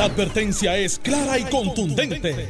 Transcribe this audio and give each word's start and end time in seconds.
La 0.00 0.06
advertencia 0.06 0.78
es 0.78 0.98
clara 0.98 1.38
y 1.38 1.44
contundente. 1.44 2.48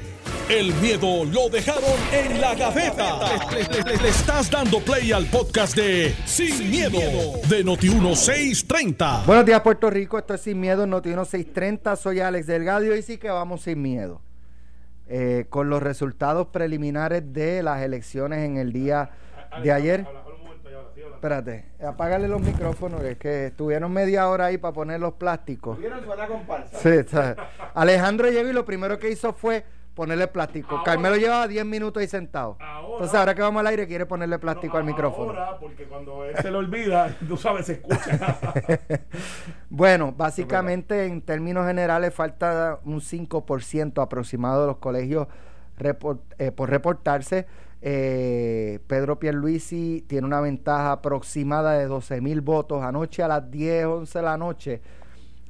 El 0.49 0.73
miedo 0.75 1.25
lo 1.25 1.49
dejaron 1.49 1.99
en 2.13 2.41
la 2.41 2.55
gaveta. 2.55 3.19
Le, 3.51 4.09
estás 4.09 4.49
dando 4.49 4.79
play 4.79 5.11
al 5.11 5.27
podcast 5.27 5.75
de 5.75 6.15
Sin, 6.27 6.71
miedo, 6.71 7.01
de 7.49 7.65
Noti1630. 7.65 9.27
Buenos 9.27 9.45
días, 9.45 9.61
Puerto 9.63 9.91
Rico. 9.91 10.17
Esto 10.17 10.35
es 10.35 10.43
Sin 10.43 10.61
Miedo 10.61 10.85
en 10.85 10.93
Noti1630. 10.93 11.97
Soy 11.97 12.21
Alex 12.21 12.47
Delgado 12.47 12.95
y 12.95 13.03
sí 13.03 13.19
que 13.19 13.31
vamos 13.31 13.63
sin 13.63 13.83
miedo. 13.83 14.23
Eh, 15.09 15.47
con 15.49 15.69
los 15.71 15.83
resultados 15.83 16.47
preliminares 16.53 17.33
de 17.33 17.65
las 17.65 17.83
elecciones 17.83 18.47
en 18.47 18.59
el 18.59 18.73
día 18.73 19.11
de 19.61 19.73
ayer. 19.73 20.07
Espérate, 21.21 21.67
apágale 21.87 22.29
los 22.29 22.41
micrófonos, 22.41 23.03
es 23.03 23.19
que 23.19 23.49
estuvieron 23.49 23.93
media 23.93 24.27
hora 24.31 24.47
ahí 24.47 24.57
para 24.57 24.73
poner 24.73 25.01
los 25.01 25.13
plásticos. 25.13 25.79
Sí, 26.73 26.89
está. 26.89 27.37
Alejandro 27.75 28.31
llegó 28.31 28.49
y 28.49 28.55
lo 28.55 28.65
primero 28.65 28.99
que 28.99 29.11
hizo 29.11 29.35
fue 29.35 29.63
ponerle 29.95 30.29
plástico. 30.29 30.83
Carmelo 30.83 31.17
llevaba 31.17 31.47
10 31.47 31.67
minutos 31.67 32.01
ahí 32.01 32.09
sentado. 32.09 32.57
Entonces 32.93 33.15
ahora 33.15 33.35
que 33.35 33.43
vamos 33.43 33.61
al 33.61 33.67
aire 33.67 33.87
quiere 33.87 34.07
ponerle 34.07 34.39
plástico 34.39 34.79
al 34.79 34.85
micrófono. 34.85 35.33
Ahora, 35.33 35.59
porque 35.59 35.85
cuando 35.85 36.25
él 36.25 36.35
se 36.41 36.51
lo 36.51 36.57
olvida, 36.57 37.15
tú 37.29 37.37
sabes, 37.37 37.67
se 37.67 37.73
escucha. 37.75 38.55
bueno, 39.69 40.15
básicamente 40.17 41.05
en 41.05 41.21
términos 41.21 41.67
generales 41.67 42.15
falta 42.15 42.81
un 42.87 43.03
5% 43.03 44.03
aproximado 44.03 44.63
de 44.63 44.67
los 44.69 44.79
colegios 44.79 45.29
eh, 46.39 46.51
por 46.51 46.71
reportarse. 46.71 47.47
Eh, 47.83 48.81
Pedro 48.87 49.19
Pierluisi 49.19 50.05
tiene 50.07 50.27
una 50.27 50.41
ventaja 50.41 50.93
aproximada 50.93 51.73
de 51.73 51.87
12 51.87 52.21
mil 52.21 52.41
votos. 52.41 52.83
Anoche 52.83 53.23
a 53.23 53.29
las 53.29 53.51
10, 53.51 53.87
11 53.87 54.19
de 54.19 54.25
la 54.25 54.37
noche, 54.37 54.81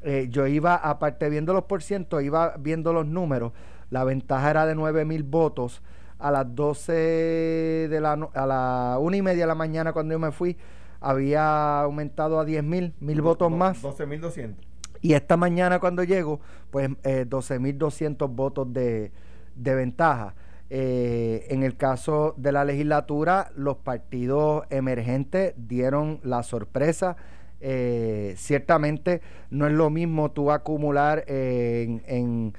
eh, 0.02 0.28
yo 0.30 0.46
iba, 0.46 0.76
aparte 0.76 1.28
viendo 1.28 1.52
los 1.52 1.64
por 1.64 1.82
ciento, 1.82 2.20
iba 2.20 2.54
viendo 2.58 2.92
los 2.92 3.06
números. 3.06 3.52
La 3.90 4.04
ventaja 4.04 4.50
era 4.50 4.66
de 4.66 4.74
9 4.74 5.04
mil 5.04 5.22
votos. 5.24 5.82
A 6.18 6.30
las 6.30 6.54
12 6.54 6.92
de 6.92 8.00
la, 8.00 8.12
a 8.12 8.46
la 8.46 8.98
1 9.00 9.16
y 9.16 9.22
media 9.22 9.44
de 9.44 9.48
la 9.48 9.54
mañana 9.54 9.92
cuando 9.92 10.12
yo 10.12 10.18
me 10.18 10.32
fui, 10.32 10.56
había 11.00 11.80
aumentado 11.80 12.38
a 12.38 12.44
10 12.44 12.62
mil, 12.62 12.94
mil 13.00 13.22
votos 13.22 13.50
más. 13.50 13.80
12 13.80 14.06
mil 14.06 14.20
200. 14.20 14.66
Y 15.00 15.14
esta 15.14 15.38
mañana 15.38 15.78
cuando 15.80 16.04
llego, 16.04 16.40
pues 16.70 16.90
eh, 17.04 17.24
12 17.26 17.58
mil 17.58 17.78
200 17.78 18.30
votos 18.30 18.70
de, 18.72 19.12
de 19.56 19.74
ventaja. 19.74 20.34
Eh, 20.72 21.48
en 21.50 21.64
el 21.64 21.76
caso 21.76 22.34
de 22.36 22.52
la 22.52 22.64
legislatura, 22.64 23.50
los 23.56 23.78
partidos 23.78 24.64
emergentes 24.70 25.54
dieron 25.56 26.20
la 26.22 26.44
sorpresa. 26.44 27.16
Eh, 27.60 28.34
ciertamente 28.36 29.20
no 29.50 29.66
es 29.66 29.72
lo 29.72 29.90
mismo 29.90 30.30
tú 30.30 30.52
acumular 30.52 31.24
en, 31.26 32.54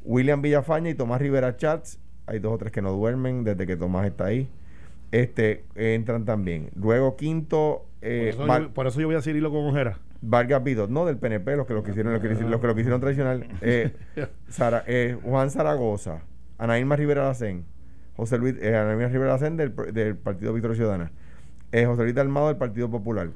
William 0.05 0.43
Villafaña 0.43 0.91
y 0.91 0.95
Tomás 0.95 1.21
Rivera 1.21 1.57
Chats. 1.57 1.99
Hay 2.27 2.39
dos 2.39 2.55
o 2.55 2.59
tres 2.59 2.73
que 2.73 2.83
no 2.83 2.93
duermen 2.93 3.45
desde 3.45 3.67
que 3.67 3.77
Tomás 3.77 4.07
está 4.07 4.27
ahí. 4.27 4.49
Este, 5.13 5.65
entran 5.75 6.25
también. 6.25 6.71
Luego 6.75 7.17
quinto. 7.17 7.87
Eh, 8.03 8.35
por, 8.75 8.87
eso 8.87 9.01
yo, 9.01 9.07
voy 9.07 9.17
a 9.17 9.23
seguirlo 9.23 9.51
con 9.51 9.65
Ojera. 9.67 9.99
Vargas 10.21 10.63
Vidot, 10.65 10.91
no 10.91 11.05
del 11.07 11.17
PNP, 11.17 11.57
los 11.57 11.67
que 11.67 11.75
lo 11.75 11.85
quisieron, 11.85 12.13
los 12.13 12.21
que, 12.21 12.29
los 12.29 12.61
que 12.61 12.67
lo 12.67 12.75
quisieron 12.75 13.01
tradicional. 13.01 13.47
Eh, 13.61 13.93
eh, 14.87 15.19
Juan 15.23 15.51
Zaragoza, 15.51 16.23
Anaíma 16.59 16.97
Rivera 16.97 17.25
Lacén, 17.25 17.65
José 18.17 18.39
Luis, 18.39 18.57
eh, 18.61 18.77
Anaíma 18.77 19.09
Rivera 19.09 19.33
Lacén 19.33 19.57
del, 19.57 19.75
del 19.93 20.17
Partido 20.17 20.53
Victoria 20.53 20.77
Ciudadana, 20.77 21.13
José 21.73 22.03
Luis 22.03 22.15
Dalmado 22.15 22.49
del 22.49 22.57
Partido 22.57 22.91
Popular, 22.91 23.31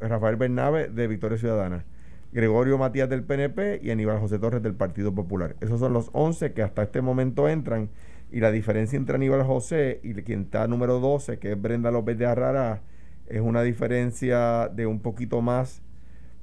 Rafael 0.00 0.36
Bernabe 0.36 0.88
de 0.88 1.06
Victoria 1.06 1.38
Ciudadana. 1.38 1.84
Gregorio 2.32 2.78
Matías 2.78 3.08
del 3.08 3.22
PNP 3.22 3.80
y 3.82 3.90
Aníbal 3.90 4.18
José 4.18 4.38
Torres 4.38 4.62
del 4.62 4.74
Partido 4.74 5.14
Popular. 5.14 5.56
Esos 5.60 5.80
son 5.80 5.92
los 5.92 6.10
11 6.12 6.52
que 6.52 6.62
hasta 6.62 6.82
este 6.82 7.00
momento 7.00 7.48
entran 7.48 7.88
y 8.30 8.40
la 8.40 8.50
diferencia 8.50 8.96
entre 8.96 9.16
Aníbal 9.16 9.44
José 9.44 10.00
y 10.02 10.14
quien 10.14 10.42
está 10.42 10.66
número 10.66 11.00
12, 11.00 11.38
que 11.38 11.52
es 11.52 11.60
Brenda 11.60 11.90
López 11.90 12.18
de 12.18 12.26
Arrara, 12.26 12.82
es 13.28 13.40
una 13.40 13.62
diferencia 13.62 14.68
de 14.68 14.86
un 14.86 15.00
poquito 15.00 15.40
más 15.42 15.82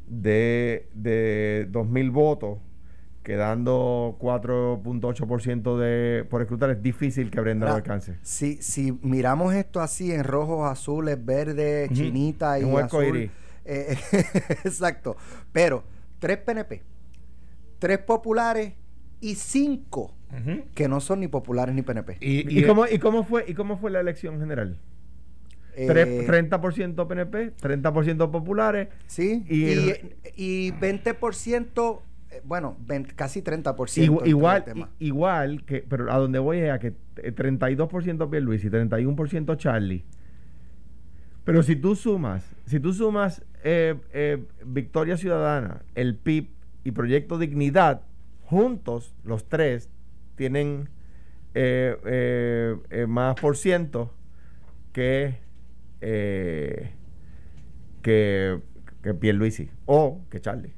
de, 0.08 0.88
de 0.94 1.68
2.000 1.72 2.12
votos, 2.12 2.60
quedando 3.24 4.18
4.8% 4.20 5.78
de 5.78 6.26
por 6.26 6.42
escrutar, 6.42 6.70
es 6.70 6.82
difícil 6.82 7.32
que 7.32 7.40
Brenda 7.40 7.68
lo 7.68 7.76
alcance. 7.76 8.18
Si, 8.22 8.62
si 8.62 8.98
miramos 9.02 9.54
esto 9.54 9.80
así 9.80 10.12
en 10.12 10.24
rojos, 10.24 10.70
azules, 10.70 11.24
verdes, 11.24 11.90
chinita 11.92 12.60
y 12.60 12.64
azul, 12.76 13.30
eh, 13.66 13.98
exacto. 14.64 15.16
Pero 15.52 15.84
tres 16.20 16.38
PNP, 16.38 16.82
tres 17.80 18.00
populares 18.00 18.74
y 19.22 19.36
cinco 19.36 20.14
que 20.74 20.88
no 20.88 21.00
son 21.00 21.20
ni 21.20 21.28
populares 21.28 21.76
ni 21.76 21.84
PNP. 21.84 22.18
¿Y, 22.20 22.64
cómo, 22.64 22.88
y, 22.88 22.98
cómo, 22.98 23.24
fue, 23.24 23.46
¿Y 23.48 23.54
cómo 23.54 23.78
fue 23.78 23.92
la 23.92 24.00
elección 24.00 24.40
general? 24.40 24.78
Eh, 25.76 26.26
30% 26.28 27.08
PNP, 27.08 27.56
30% 27.58 28.32
populares. 28.32 28.90
Sí, 29.08 29.44
y, 29.50 29.94
y, 30.36 30.72
20%, 30.72 32.00
eh, 32.32 32.42
bueno, 32.44 32.78
casi 33.16 33.42
30%. 33.42 34.28
Igual, 34.28 34.90
igual, 35.00 35.66
que, 35.66 35.84
pero 35.88 36.12
a 36.12 36.18
donde 36.18 36.40
voy 36.40 36.60
es 36.60 36.72
a 36.72 36.80
que 36.80 36.94
32% 37.16 38.30
Pierluisi 38.30 38.68
y 38.68 38.70
31% 38.70 39.58
Charlie. 39.58 40.04
Pero 41.46 41.62
si 41.64 41.76
tú 41.76 41.96
sumas, 41.96 42.46
si 42.66 42.80
tú 42.80 42.94
sumas 42.94 43.44
eh, 43.64 43.96
eh, 44.14 44.44
Victoria 44.66 45.18
Ciudadana, 45.18 45.82
el 45.96 46.16
PIB 46.16 46.48
y 46.84 46.92
Proyecto 46.92 47.38
Dignidad, 47.38 48.02
juntos, 48.44 49.14
los 49.24 49.48
tres, 49.50 49.90
tienen 50.36 50.90
eh, 51.54 52.78
más 53.08 53.36
por 53.36 53.58
ciento 53.58 54.14
que, 54.94 55.36
que, 56.00 56.90
que 58.02 59.14
Pierluisi 59.14 59.70
o 59.86 60.22
que 60.30 60.40
Charlie. 60.40 60.74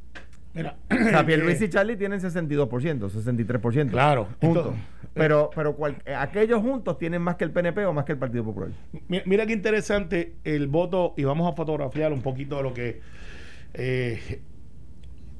Mira, 0.53 0.77
o 0.89 0.95
sea, 0.95 1.25
Pierluisi 1.25 1.65
y 1.65 1.69
Charlie 1.69 1.97
tienen 1.97 2.19
62%, 2.19 2.67
63%. 2.69 3.89
Claro. 3.91 4.29
Juntos. 4.41 4.73
Pero 5.15 5.49
pero 5.55 5.75
aquellos 6.19 6.61
juntos 6.61 6.97
tienen 6.99 7.21
más 7.21 7.35
que 7.37 7.45
el 7.45 7.51
PNP 7.51 7.85
o 7.85 7.93
más 7.93 8.05
que 8.05 8.11
el 8.11 8.19
Partido 8.19 8.43
Popular. 8.43 8.69
Mira, 9.07 9.45
qué 9.47 9.53
interesante 9.53 10.35
el 10.43 10.67
voto, 10.67 11.13
y 11.17 11.23
vamos 11.23 11.51
a 11.51 11.55
fotografiar 11.55 12.13
un 12.13 12.21
poquito 12.21 12.57
de 12.57 12.63
lo 12.63 12.73
que... 12.73 13.01
Eh, 13.73 14.41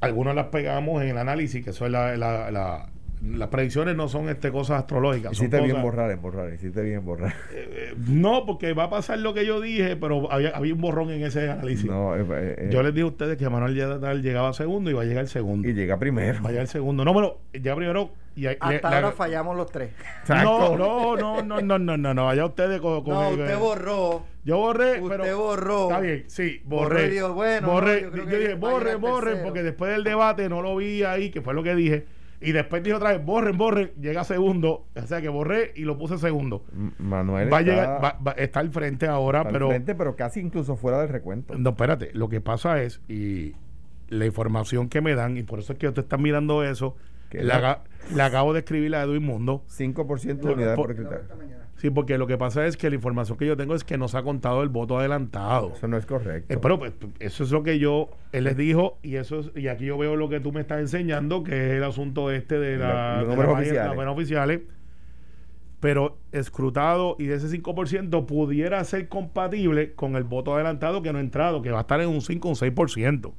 algunas 0.02 0.36
las 0.36 0.48
pegamos 0.48 1.02
en 1.02 1.10
el 1.10 1.18
análisis, 1.18 1.64
que 1.64 1.70
eso 1.72 1.86
es 1.86 1.92
la, 1.92 2.16
la- 2.18 2.52
la- 2.52 2.90
las 3.24 3.48
predicciones 3.50 3.96
no 3.96 4.08
son 4.08 4.30
este 4.30 4.52
cosas 4.52 4.80
astrológicas. 4.80 5.34
Hiciste 5.34 5.58
bien 5.58 5.72
cosas- 5.72 5.84
borrar, 5.84 6.12
en 6.12 6.22
borrar, 6.22 6.54
hiciste 6.54 6.82
bien 6.82 7.06
borrar. 7.06 7.34
Eh, 7.54 7.94
no, 8.08 8.46
porque 8.46 8.74
va 8.74 8.86
a 8.86 8.90
pasar 8.90 9.20
lo 9.20 9.34
que 9.34 9.46
yo 9.46 9.60
dije, 9.62 9.96
pero 9.96 10.32
había, 10.32 10.50
había 10.50 10.74
un 10.74 10.82
borrón 10.82 11.10
en 11.12 11.24
ese 11.24 11.50
análisis. 11.50 11.86
No, 11.86 12.16
eh, 12.16 12.22
eh, 12.30 12.56
eh, 12.58 12.70
Yo 12.72 12.84
les 12.84 12.94
dije 12.94 13.04
a 13.04 13.08
ustedes 13.08 13.38
que 13.38 13.50
Manuel 13.50 13.76
Nadal 13.78 14.22
llegaba 14.22 14.54
segundo 14.54 14.90
y 14.90 14.94
va 14.94 15.02
a 15.02 15.06
llegar 15.06 15.28
segundo. 15.28 15.68
y 15.68 15.74
llega 15.74 15.98
primero. 15.98 16.42
Va 16.44 16.50
a 16.50 16.52
llegar 16.52 16.68
segundo. 16.68 17.04
No, 17.06 17.14
pero 17.14 17.40
ya 17.54 17.76
primero. 17.76 18.12
Y, 18.38 18.48
Hasta 18.48 18.70
le- 18.70 18.80
ahora 18.98 19.12
fallamos 19.14 19.56
los 19.56 19.72
tres. 19.72 19.92
No, 20.28 20.76
no, 20.78 21.16
no, 21.16 21.42
no, 21.42 21.62
no, 21.62 21.80
no, 21.80 21.98
no, 21.98 22.14
no. 22.14 22.26
Vaya 22.26 22.46
ustedes 22.46 22.82
con. 22.82 23.04
con 23.04 23.14
No, 23.14 23.30
el- 23.30 23.40
usted 23.42 23.58
borró. 23.58 24.24
Yo 24.44 24.58
borré, 24.58 25.02
Usted 25.02 25.18
pero. 25.22 25.38
borró. 25.38 25.84
Está 25.84 26.00
bien, 26.02 26.24
sí, 26.28 26.62
borré. 26.66 27.10
dijo, 27.10 27.34
bueno, 27.34 27.68
borré. 27.72 28.02
no, 28.04 28.16
yo 28.18 28.26
dije, 28.26 28.54
borren, 28.56 29.02
tercero. 29.02 29.44
porque 29.44 29.64
después 29.64 29.92
del 29.92 30.04
debate 30.04 30.50
no 30.50 30.62
lo 30.62 30.76
vi 30.76 31.04
ahí, 31.04 31.32
que 31.32 31.42
fue 31.42 31.54
lo 31.54 31.64
que 31.64 31.76
dije. 31.76 32.06
Y 32.46 32.52
después 32.52 32.84
dije 32.84 32.96
otra 32.96 33.12
vez, 33.14 33.26
borren, 33.26 33.58
borren, 33.58 33.92
llega 34.00 34.24
segundo. 34.24 34.86
O 34.96 35.08
sea 35.08 35.20
que 35.22 35.30
borré 35.30 35.72
y 35.76 35.82
lo 35.82 35.98
puse 35.98 36.18
segundo. 36.18 36.64
Manuel 37.00 37.52
Va 37.52 37.58
a 37.58 37.62
está, 37.62 37.72
llegar, 37.72 38.04
va, 38.04 38.20
va- 38.26 38.32
está 38.34 38.60
al 38.60 38.70
frente 38.72 39.08
ahora, 39.08 39.40
está 39.40 39.50
al 39.50 39.54
pero. 39.54 39.68
frente, 39.70 39.96
pero 39.96 40.16
casi 40.16 40.40
incluso 40.42 40.76
fuera 40.76 41.00
del 41.00 41.10
recuento. 41.10 41.58
No, 41.58 41.72
espérate, 41.72 42.12
lo 42.14 42.30
que 42.30 42.42
pasa 42.42 42.82
es, 42.84 43.02
y 43.08 43.54
la 44.10 44.26
información 44.26 44.88
que 44.90 45.02
me 45.02 45.16
dan, 45.16 45.38
y 45.38 45.44
por 45.44 45.60
eso 45.60 45.74
es 45.74 45.80
que 45.80 45.88
usted 45.88 46.04
está 46.04 46.18
mirando 46.18 46.64
eso, 46.64 46.96
Que 47.30 47.44
la, 47.44 47.82
la- 48.14 48.26
acabo 48.26 48.54
de 48.54 48.60
escribir 48.60 48.96
a 48.96 49.02
Edwin 49.02 49.24
Mundo. 49.24 49.64
5% 49.68 50.48
de 50.48 50.54
unidades 50.54 50.76
Por- 50.76 50.96
por. 50.96 51.26
Sí, 51.86 51.92
porque 51.92 52.18
lo 52.18 52.26
que 52.26 52.36
pasa 52.36 52.66
es 52.66 52.78
que 52.78 52.90
la 52.90 52.96
información 52.96 53.38
que 53.38 53.46
yo 53.46 53.56
tengo 53.56 53.76
es 53.76 53.84
que 53.84 53.96
nos 53.96 54.16
ha 54.16 54.24
contado 54.24 54.64
el 54.64 54.70
voto 54.70 54.98
adelantado. 54.98 55.74
Eso 55.78 55.88
no 55.88 55.98
es 55.98 56.08
correcto. 56.08 56.52
Eh, 56.52 56.58
pero 56.60 56.80
pues, 56.80 56.94
eso 57.20 57.44
es 57.44 57.52
lo 57.52 57.62
que 57.62 57.78
yo, 57.78 58.10
él 58.32 58.46
les 58.46 58.58
dijo, 58.58 58.98
y 59.04 59.18
eso 59.18 59.42
es- 59.42 59.52
y 59.56 59.68
aquí 59.68 59.86
yo 59.86 59.96
veo 60.00 60.16
lo 60.16 60.28
que 60.28 60.40
tú 60.40 60.52
me 60.52 60.62
estás 60.62 60.80
enseñando, 60.80 61.44
que 61.44 61.52
es 61.52 61.72
el 61.78 61.84
asunto 61.84 62.32
este 62.32 62.58
de, 62.58 62.78
la, 62.78 63.18
los 63.18 63.28
de 63.30 63.36
números 63.36 63.54
oficiales. 63.54 64.08
oficiales. 64.08 64.62
Pero 65.80 66.18
escrutado 66.32 67.16
y 67.20 67.26
de 67.26 67.36
ese 67.36 67.50
5% 67.50 68.26
pudiera 68.26 68.84
ser 68.84 69.08
compatible 69.08 69.94
con 69.94 70.16
el 70.16 70.24
voto 70.24 70.56
adelantado 70.56 71.04
que 71.04 71.12
no 71.12 71.20
ha 71.20 71.22
entrado, 71.22 71.62
que 71.62 71.70
va 71.70 71.78
a 71.78 71.82
estar 71.82 72.02
en 72.02 72.10
un 72.10 72.22
5 72.22 72.48
o 72.48 72.52
un 72.52 72.56
6%. 72.56 73.34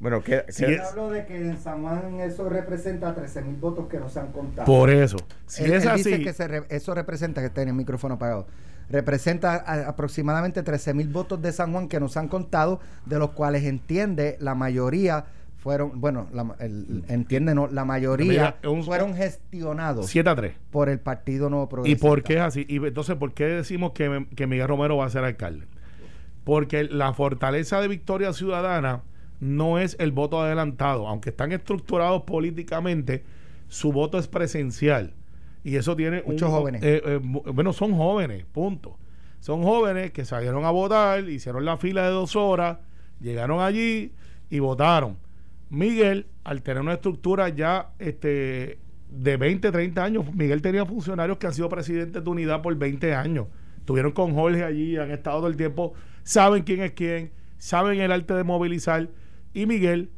Bueno, 0.00 0.22
que, 0.22 0.44
es- 0.48 0.60
Hablo 0.80 1.10
de 1.10 1.26
que 1.26 1.36
en 1.36 1.58
San 1.58 1.82
Juan 1.82 2.20
eso 2.20 2.48
representa 2.48 3.14
13 3.14 3.42
mil 3.42 3.56
votos 3.56 3.86
que 3.88 3.98
no 4.00 4.08
se 4.08 4.18
han 4.20 4.32
contado. 4.32 4.66
Por 4.66 4.90
eso, 4.90 5.18
si 5.46 5.64
Él- 5.64 5.74
es 5.74 5.84
él 5.84 5.90
así, 5.90 6.10
dice 6.10 6.22
que 6.22 6.32
se 6.32 6.48
re- 6.48 6.64
eso 6.70 6.94
representa, 6.94 7.40
que 7.42 7.50
tiene 7.50 7.70
el 7.70 7.76
micrófono 7.76 8.14
apagado, 8.14 8.46
representa 8.88 9.54
a- 9.56 9.88
aproximadamente 9.88 10.62
13 10.62 10.94
mil 10.94 11.08
votos 11.08 11.40
de 11.42 11.52
San 11.52 11.72
Juan 11.72 11.86
que 11.88 12.00
nos 12.00 12.16
han 12.16 12.28
contado, 12.28 12.80
de 13.06 13.18
los 13.18 13.30
cuales 13.30 13.64
entiende 13.64 14.36
la 14.40 14.54
mayoría 14.54 15.26
fueron, 15.58 16.00
bueno, 16.00 16.26
la, 16.32 16.56
el- 16.60 17.04
entiende, 17.08 17.54
no, 17.54 17.68
la 17.68 17.84
mayoría 17.84 18.56
Mira, 18.62 18.70
un- 18.72 18.82
fueron 18.82 19.14
gestionados 19.14 20.06
7 20.08 20.30
a 20.30 20.34
3. 20.34 20.54
por 20.70 20.88
el 20.88 20.98
Partido 20.98 21.50
Nuevo 21.50 21.66
¿Y 21.66 21.68
Progresista. 21.68 22.08
por 22.08 22.22
qué 22.22 22.34
es 22.36 22.40
así? 22.40 22.64
Y 22.66 22.76
entonces, 22.78 23.16
¿por 23.16 23.34
qué 23.34 23.44
decimos 23.44 23.92
que, 23.92 24.26
que 24.34 24.46
Miguel 24.46 24.66
Romero 24.68 24.96
va 24.96 25.04
a 25.04 25.10
ser 25.10 25.22
alcalde? 25.24 25.66
Porque 26.44 26.84
la 26.84 27.12
fortaleza 27.12 27.80
de 27.82 27.88
Victoria 27.88 28.32
Ciudadana 28.32 29.02
no 29.40 29.78
es 29.78 29.96
el 29.98 30.12
voto 30.12 30.40
adelantado. 30.40 31.08
Aunque 31.08 31.30
están 31.30 31.52
estructurados 31.52 32.22
políticamente, 32.22 33.24
su 33.68 33.92
voto 33.92 34.18
es 34.18 34.28
presencial. 34.28 35.14
Y 35.64 35.76
eso 35.76 35.96
tiene 35.96 36.22
un- 36.24 36.32
Muchos 36.34 36.48
jóvenes. 36.50 36.82
eh, 36.82 37.02
eh, 37.04 37.20
bueno, 37.22 37.72
son 37.72 37.94
jóvenes, 37.96 38.44
punto. 38.52 38.98
Son 39.40 39.62
jóvenes 39.62 40.10
que 40.12 40.24
salieron 40.24 40.64
a 40.64 40.70
votar, 40.70 41.28
hicieron 41.28 41.64
la 41.64 41.76
fila 41.78 42.04
de 42.04 42.10
dos 42.10 42.36
horas, 42.36 42.78
llegaron 43.20 43.60
allí 43.60 44.12
y 44.50 44.58
votaron. 44.58 45.16
Miguel, 45.70 46.26
al 46.44 46.62
tener 46.62 46.82
una 46.82 46.94
estructura 46.94 47.48
ya 47.48 47.90
este, 47.98 48.78
de 49.10 49.36
20, 49.36 49.70
30 49.70 50.02
años, 50.04 50.34
Miguel 50.34 50.60
tenía 50.62 50.84
funcionarios 50.84 51.38
que 51.38 51.46
han 51.46 51.54
sido 51.54 51.68
presidentes 51.68 52.22
de 52.24 52.28
unidad 52.30 52.60
por 52.60 52.74
20 52.76 53.14
años. 53.14 53.46
Estuvieron 53.78 54.12
con 54.12 54.34
Jorge 54.34 54.64
allí, 54.64 54.96
han 54.96 55.10
estado 55.10 55.38
todo 55.38 55.48
el 55.48 55.56
tiempo, 55.56 55.94
saben 56.22 56.62
quién 56.64 56.80
es 56.82 56.92
quién, 56.92 57.30
saben 57.58 58.00
el 58.00 58.12
arte 58.12 58.34
de 58.34 58.44
movilizar. 58.44 59.08
Y 59.52 59.66
Miguel 59.66 60.10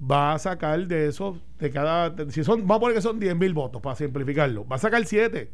va 0.00 0.34
a 0.34 0.38
sacar 0.38 0.86
de 0.86 1.08
esos, 1.08 1.38
de 1.58 1.70
cada, 1.70 2.14
si 2.30 2.44
son, 2.44 2.66
vamos 2.66 2.76
a 2.76 2.80
poner 2.80 2.96
que 2.96 3.02
son 3.02 3.18
10 3.18 3.36
mil 3.36 3.54
votos 3.54 3.80
para 3.80 3.96
simplificarlo, 3.96 4.66
va 4.66 4.76
a 4.76 4.78
sacar 4.78 5.04
7. 5.04 5.50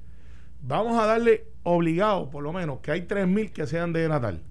Vamos 0.63 1.01
a 1.01 1.07
darle 1.07 1.47
obligado, 1.63 2.31
por 2.31 2.43
lo 2.43 2.53
menos, 2.53 2.81
que 2.81 2.93
hay 2.93 3.03
3 3.03 3.27
mil 3.27 3.51
que 3.53 3.67
sean 3.67 3.93
de 3.93 4.09
Natal. 4.09 4.43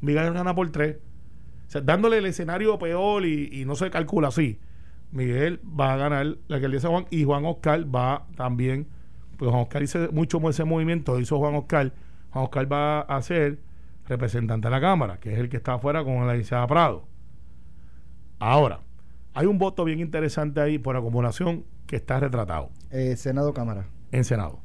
Miguel 0.00 0.32
gana 0.32 0.54
por 0.54 0.70
3. 0.70 0.96
O 0.96 1.70
sea, 1.70 1.80
dándole 1.80 2.18
el 2.18 2.26
escenario 2.26 2.78
peor 2.78 3.26
y, 3.26 3.48
y 3.52 3.64
no 3.64 3.74
se 3.74 3.90
calcula 3.90 4.28
así. 4.28 4.60
Miguel 5.10 5.60
va 5.64 5.94
a 5.94 5.96
ganar 5.96 6.26
la 6.48 6.56
alcaldía 6.56 6.76
de 6.76 6.80
San 6.80 6.90
Juan 6.90 7.06
y 7.10 7.24
Juan 7.24 7.44
Oscar 7.44 7.94
va 7.94 8.26
también, 8.36 8.86
pues 9.36 9.50
Juan 9.50 9.62
Oscar 9.62 9.82
hizo 9.82 10.12
mucho 10.12 10.38
ese 10.48 10.64
movimiento, 10.64 11.18
hizo 11.18 11.38
Juan 11.38 11.54
Oscar. 11.54 11.92
Juan 12.30 12.44
Oscar 12.44 12.70
va 12.70 13.00
a 13.00 13.22
ser 13.22 13.58
representante 14.06 14.68
de 14.68 14.72
la 14.72 14.80
Cámara, 14.80 15.18
que 15.18 15.32
es 15.32 15.38
el 15.38 15.48
que 15.48 15.56
está 15.56 15.74
afuera 15.74 16.04
con 16.04 16.26
la 16.26 16.34
licenciada 16.34 16.66
Prado. 16.66 17.07
Ahora, 18.38 18.80
hay 19.34 19.46
un 19.46 19.58
voto 19.58 19.84
bien 19.84 20.00
interesante 20.00 20.60
ahí 20.60 20.78
por 20.78 20.96
acumulación 20.96 21.64
que 21.86 21.96
está 21.96 22.20
retratado 22.20 22.70
Eh, 22.90 23.16
Senado 23.16 23.52
Cámara. 23.52 23.86
en 24.12 24.24
Senado. 24.24 24.60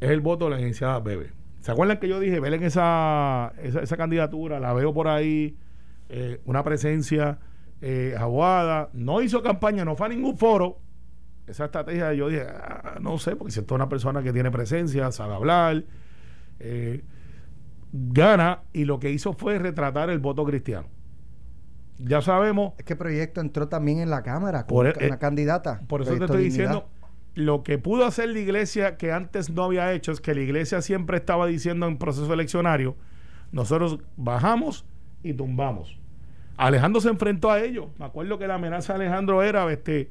Es 0.00 0.10
el 0.10 0.20
voto 0.20 0.46
de 0.46 0.52
la 0.52 0.56
licenciada 0.56 0.98
Bebe. 1.00 1.30
¿Se 1.60 1.70
acuerdan 1.70 1.98
que 1.98 2.08
yo 2.08 2.18
dije, 2.18 2.40
ven 2.40 2.60
esa, 2.62 3.52
esa, 3.62 3.80
esa 3.80 3.96
candidatura, 3.96 4.58
la 4.58 4.72
veo 4.72 4.92
por 4.92 5.06
ahí, 5.06 5.56
eh, 6.08 6.40
una 6.44 6.64
presencia 6.64 7.38
eh, 7.80 8.14
aguada, 8.18 8.90
no 8.92 9.22
hizo 9.22 9.42
campaña, 9.42 9.84
no 9.84 9.96
fue 9.96 10.06
a 10.06 10.08
ningún 10.10 10.36
foro. 10.36 10.78
Esa 11.46 11.66
estrategia 11.66 12.12
yo 12.14 12.28
dije, 12.28 12.46
ah, 12.48 12.98
no 13.00 13.18
sé, 13.18 13.36
porque 13.36 13.52
si 13.52 13.60
es 13.60 13.70
una 13.70 13.88
persona 13.88 14.22
que 14.22 14.32
tiene 14.32 14.50
presencia, 14.50 15.10
sabe 15.12 15.34
hablar, 15.34 15.84
eh, 16.60 17.02
gana 17.92 18.62
y 18.72 18.84
lo 18.84 18.98
que 18.98 19.10
hizo 19.10 19.32
fue 19.32 19.58
retratar 19.58 20.10
el 20.10 20.18
voto 20.18 20.44
cristiano. 20.44 20.88
Ya 21.98 22.20
sabemos 22.20 22.72
Es 22.78 22.84
que 22.84 22.96
proyecto 22.96 23.40
entró 23.40 23.68
también 23.68 24.00
en 24.00 24.10
la 24.10 24.22
Cámara 24.22 24.60
con 24.66 24.68
Por 24.76 24.86
una, 24.86 24.94
e- 24.98 25.06
una 25.06 25.18
candidata. 25.18 25.80
Por 25.86 26.02
eso 26.02 26.16
te 26.16 26.24
estoy 26.24 26.44
Dignidad. 26.44 26.64
diciendo, 26.70 26.88
lo 27.34 27.62
que 27.62 27.78
pudo 27.78 28.04
hacer 28.06 28.28
la 28.30 28.38
iglesia 28.40 28.96
que 28.96 29.12
antes 29.12 29.50
no 29.50 29.64
había 29.64 29.92
hecho 29.92 30.12
es 30.12 30.20
que 30.20 30.34
la 30.34 30.40
iglesia 30.40 30.82
siempre 30.82 31.16
estaba 31.16 31.46
diciendo 31.46 31.86
en 31.86 31.96
proceso 31.98 32.32
eleccionario, 32.32 32.96
nosotros 33.52 33.98
bajamos 34.16 34.84
y 35.22 35.32
tumbamos. 35.34 35.98
Alejandro 36.56 37.00
se 37.00 37.08
enfrentó 37.08 37.50
a 37.50 37.60
ello. 37.60 37.90
Me 37.98 38.04
acuerdo 38.04 38.38
que 38.38 38.46
la 38.46 38.54
amenaza 38.54 38.92
de 38.96 39.04
Alejandro 39.06 39.42
era, 39.42 39.70
este, 39.72 40.10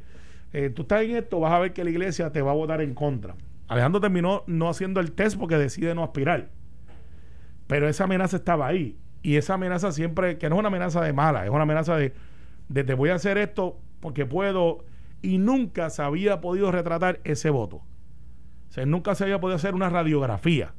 eh, 0.53 0.69
tú 0.69 0.83
estás 0.83 1.03
en 1.03 1.15
esto, 1.15 1.39
vas 1.39 1.53
a 1.53 1.59
ver 1.59 1.73
que 1.73 1.83
la 1.83 1.89
iglesia 1.91 2.31
te 2.31 2.41
va 2.41 2.51
a 2.51 2.55
votar 2.55 2.81
en 2.81 2.93
contra. 2.93 3.35
Alejandro 3.67 4.01
terminó 4.01 4.43
no 4.47 4.69
haciendo 4.69 4.99
el 4.99 5.11
test 5.11 5.37
porque 5.37 5.57
decide 5.57 5.93
no 5.95 6.03
aspirar. 6.03 6.49
Pero 7.67 7.87
esa 7.87 8.03
amenaza 8.05 8.37
estaba 8.37 8.67
ahí. 8.67 8.97
Y 9.23 9.35
esa 9.37 9.53
amenaza 9.55 9.91
siempre, 9.91 10.37
que 10.37 10.49
no 10.49 10.55
es 10.55 10.59
una 10.59 10.69
amenaza 10.69 11.01
de 11.01 11.13
mala, 11.13 11.43
es 11.45 11.51
una 11.51 11.63
amenaza 11.63 11.95
de, 11.95 12.13
te 12.73 12.93
voy 12.93 13.09
a 13.09 13.15
hacer 13.15 13.37
esto 13.37 13.77
porque 13.99 14.25
puedo. 14.25 14.83
Y 15.21 15.37
nunca 15.37 15.89
se 15.91 16.01
había 16.01 16.41
podido 16.41 16.71
retratar 16.71 17.19
ese 17.23 17.49
voto. 17.51 17.75
O 17.77 18.73
sea, 18.73 18.85
nunca 18.85 19.13
se 19.15 19.23
había 19.25 19.39
podido 19.39 19.55
hacer 19.57 19.75
una 19.75 19.89
radiografía. 19.89 20.73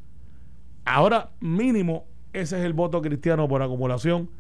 Ahora, 0.84 1.30
mínimo, 1.40 2.06
ese 2.32 2.58
es 2.58 2.64
el 2.64 2.72
voto 2.72 3.00
cristiano 3.02 3.46
por 3.46 3.62
acumulación. 3.62 4.30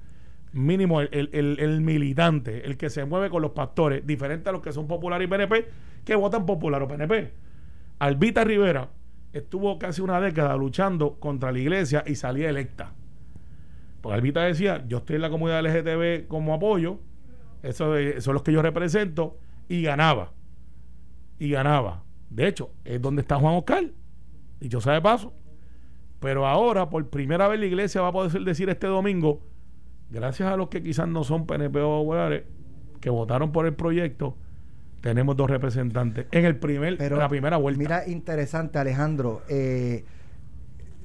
Mínimo, 0.52 1.00
el, 1.00 1.08
el- 1.12 1.30
el- 1.32 1.60
el 1.60 1.80
militante, 1.80 2.66
el 2.66 2.76
que 2.76 2.90
se 2.90 3.04
mueve 3.04 3.30
con 3.30 3.40
los 3.42 3.52
pastores, 3.52 4.06
diferente 4.06 4.48
a 4.48 4.52
los 4.52 4.60
que 4.62 4.72
son 4.72 4.86
populares 4.88 5.26
y 5.26 5.30
PNP, 5.30 5.68
que 6.04 6.14
votan 6.16 6.44
popular 6.44 6.82
o 6.82 6.88
PNP. 6.88 7.32
Albita 8.00 8.42
Rivera 8.44 8.88
estuvo 9.32 9.78
casi 9.78 10.02
una 10.02 10.20
década 10.20 10.56
luchando 10.56 11.14
contra 11.20 11.52
la 11.52 11.58
iglesia 11.60 12.02
y 12.06 12.16
salía 12.16 12.50
electa. 12.50 12.92
Porque 14.02 14.14
Albita 14.16 14.42
decía, 14.42 14.84
yo 14.86 14.98
estoy 14.98 15.16
en 15.16 15.22
la 15.22 15.30
comunidad 15.30 15.60
LGTB 15.60 16.26
como 16.28 16.52
apoyo, 16.52 16.98
eso 17.62 17.96
es- 17.96 18.22
son 18.22 18.34
los 18.34 18.42
que 18.42 18.52
yo 18.52 18.60
represento, 18.60 19.38
y 19.68 19.82
ganaba. 19.82 20.32
Y 21.38 21.50
ganaba. 21.50 22.02
De 22.28 22.46
hecho, 22.48 22.70
es 22.84 23.00
donde 23.00 23.22
está 23.22 23.36
Juan 23.36 23.54
Oscar, 23.54 23.84
dicho 24.60 24.80
sea 24.80 24.92
de 24.94 25.00
paso. 25.00 25.32
Pero 26.20 26.46
ahora, 26.46 26.90
por 26.90 27.08
primera 27.08 27.48
vez, 27.48 27.58
la 27.60 27.66
iglesia 27.66 28.00
va 28.02 28.08
a 28.08 28.12
poder 28.12 28.42
decir 28.42 28.68
este 28.68 28.86
domingo, 28.86 29.40
gracias 30.10 30.52
a 30.52 30.56
los 30.56 30.68
que 30.68 30.82
quizás 30.82 31.08
no 31.08 31.24
son 31.24 31.46
PNP 31.46 31.80
o 31.80 32.00
populares, 32.00 32.42
que 33.00 33.10
votaron 33.10 33.50
por 33.52 33.66
el 33.66 33.74
proyecto, 33.74 34.36
tenemos 35.00 35.36
dos 35.36 35.50
representantes 35.50 36.26
en 36.30 36.44
el 36.44 36.56
primer, 36.56 36.96
Pero 36.96 37.16
en 37.16 37.20
la 37.22 37.28
primera 37.28 37.56
vuelta. 37.56 37.78
Mira, 37.78 38.08
interesante, 38.08 38.78
Alejandro. 38.78 39.42
eh, 39.48 40.04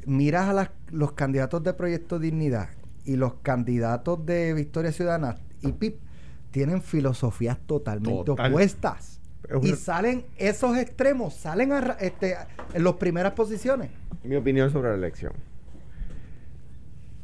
miras 0.05 0.49
a 0.49 0.53
las- 0.53 0.71
los 0.91 1.13
candidatos 1.13 1.63
de 1.63 1.73
Proyecto 1.73 2.19
Dignidad 2.19 2.69
y 3.07 3.15
los 3.15 3.33
candidatos 3.41 4.23
de 4.25 4.53
Victoria 4.53 4.91
Ciudadana 4.91 5.35
y 5.61 5.71
PIP 5.71 5.95
tienen 6.51 6.81
filosofías 6.81 7.57
totalmente 7.65 8.23
Total. 8.25 8.51
opuestas. 8.51 9.19
Es 9.49 9.63
Y 9.65 9.75
salen 9.75 10.25
esos 10.37 10.77
extremos, 10.77 11.33
salen 11.33 11.71
a 11.71 11.79
este, 11.99 12.35
en 12.73 12.83
las 12.83 12.93
primeras 12.95 13.33
posiciones. 13.33 13.89
mi 14.23 14.35
opinión 14.35 14.69
sobre 14.71 14.89
la 14.89 14.95
elección. 14.95 15.33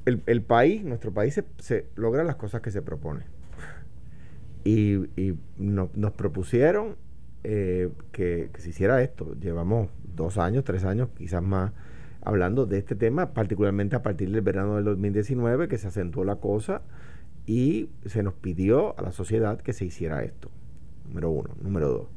El, 0.06 0.22
el 0.26 0.42
país, 0.42 0.84
nuestro 0.84 1.12
país, 1.14 1.34
se, 1.34 1.44
se 1.60 1.86
logra 1.96 2.24
las 2.24 2.36
cosas 2.36 2.62
que 2.62 2.72
se 2.72 2.82
propone. 2.82 3.22
y, 4.66 4.96
y 5.22 5.38
no- 5.58 5.90
nos 5.94 6.12
propusieron 6.14 6.96
eh, 7.44 7.90
que, 8.14 8.50
que 8.54 8.62
se 8.62 8.70
hiciera 8.70 9.02
esto. 9.02 9.36
Llevamos 9.40 9.90
dos 10.16 10.38
años, 10.38 10.64
tres 10.64 10.86
años, 10.86 11.10
quizás 11.18 11.44
más, 11.44 11.72
hablando 12.26 12.66
de 12.66 12.78
este 12.78 12.96
tema, 12.96 13.34
particularmente 13.34 13.96
a 13.96 14.04
partir 14.04 14.32
del 14.32 14.42
verano 14.42 14.76
del 14.76 14.86
2019, 14.86 15.68
que 15.68 15.78
se 15.78 15.88
acentuó 15.88 16.24
la 16.24 16.38
cosa 16.38 16.82
y 17.46 17.90
se 18.06 18.24
nos 18.24 18.34
pidió 18.34 18.98
a 18.98 19.02
la 19.02 19.12
sociedad 19.12 19.60
que 19.60 19.74
se 19.74 19.86
hiciera 19.86 20.24
esto. 20.24 20.50
Número 21.08 21.30
uno. 21.30 21.50
Número 21.62 21.90
dos. 21.90 22.08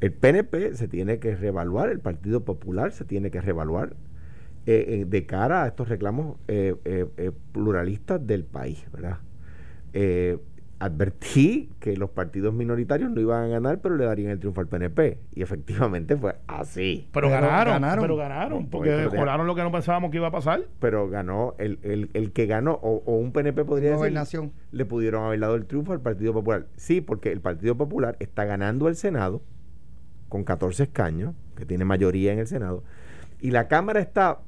El 0.00 0.12
PNP 0.12 0.74
se 0.74 0.88
tiene 0.88 1.18
que 1.18 1.34
reevaluar, 1.34 1.88
el 1.88 2.00
Partido 2.00 2.44
Popular 2.44 2.92
se 2.92 3.04
tiene 3.04 3.30
que 3.30 3.40
reevaluar 3.40 3.94
eh, 4.66 4.84
eh, 4.88 5.04
de 5.06 5.26
cara 5.26 5.64
a 5.64 5.68
estos 5.68 5.88
reclamos 5.88 6.36
eh, 6.48 6.74
pluralistas 7.52 8.26
del 8.26 8.44
país, 8.44 8.84
¿verdad? 8.92 9.18
Advertí 10.84 11.70
que 11.80 11.96
los 11.96 12.10
partidos 12.10 12.52
minoritarios 12.52 13.10
no 13.10 13.20
iban 13.20 13.44
a 13.44 13.46
ganar, 13.48 13.80
pero 13.80 13.96
le 13.96 14.04
darían 14.04 14.30
el 14.30 14.38
triunfo 14.38 14.60
al 14.60 14.68
PNP. 14.68 15.18
Y 15.34 15.42
efectivamente 15.42 16.16
fue 16.16 16.36
así. 16.46 17.08
Pero, 17.12 17.28
Pero 17.28 17.30
ganaron, 17.30 17.72
ganaron. 17.74 18.02
pero 18.02 18.16
ganaron, 18.16 18.62
No, 18.64 18.70
porque 18.70 18.90
mejoraron 19.10 19.46
lo 19.46 19.54
que 19.54 19.62
no 19.62 19.72
pensábamos 19.72 20.10
que 20.10 20.18
iba 20.18 20.28
a 20.28 20.30
pasar. 20.30 20.62
Pero 20.80 21.08
ganó, 21.08 21.54
el, 21.58 21.78
el, 21.82 22.10
el 22.12 22.32
que 22.32 22.46
ganó, 22.46 22.72
o, 22.82 23.02
o 23.06 23.16
un 23.16 23.32
PNP 23.32 23.64
podría 23.64 23.90
decir, 23.90 23.98
Gobernación. 23.98 24.52
le 24.72 24.84
pudieron 24.84 25.24
haber 25.24 25.40
dado 25.40 25.54
el 25.54 25.64
triunfo 25.66 25.92
al 25.92 26.00
Partido 26.00 26.32
Popular. 26.34 26.66
Sí, 26.76 27.00
porque 27.00 27.32
el 27.32 27.40
Partido 27.40 27.76
Popular 27.76 28.16
está 28.20 28.44
ganando 28.44 28.88
el 28.88 28.96
Senado 28.96 29.40
con 30.28 30.44
14 30.44 30.82
escaños, 30.82 31.34
que 31.56 31.64
tiene 31.64 31.84
mayoría 31.84 32.32
en 32.32 32.40
el 32.40 32.46
Senado, 32.46 32.82
y 33.40 33.50
la 33.52 33.68
Cámara 33.68 34.00
está, 34.00 34.40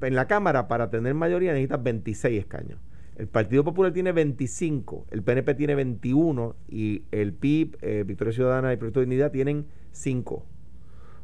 en 0.00 0.14
la 0.14 0.26
Cámara 0.26 0.68
para 0.68 0.88
tener 0.90 1.14
mayoría 1.14 1.52
necesitas 1.52 1.82
26 1.82 2.38
escaños. 2.40 2.78
El 3.16 3.28
Partido 3.28 3.62
Popular 3.62 3.92
tiene 3.92 4.12
25, 4.12 5.06
el 5.10 5.22
PNP 5.22 5.54
tiene 5.54 5.74
21 5.74 6.56
y 6.68 7.02
el 7.10 7.34
PIB, 7.34 7.76
eh, 7.82 8.04
Victoria 8.06 8.32
Ciudadana 8.32 8.72
y 8.72 8.76
Proyecto 8.76 9.00
de 9.00 9.06
Dignidad 9.06 9.30
tienen 9.30 9.66
5. 9.92 10.46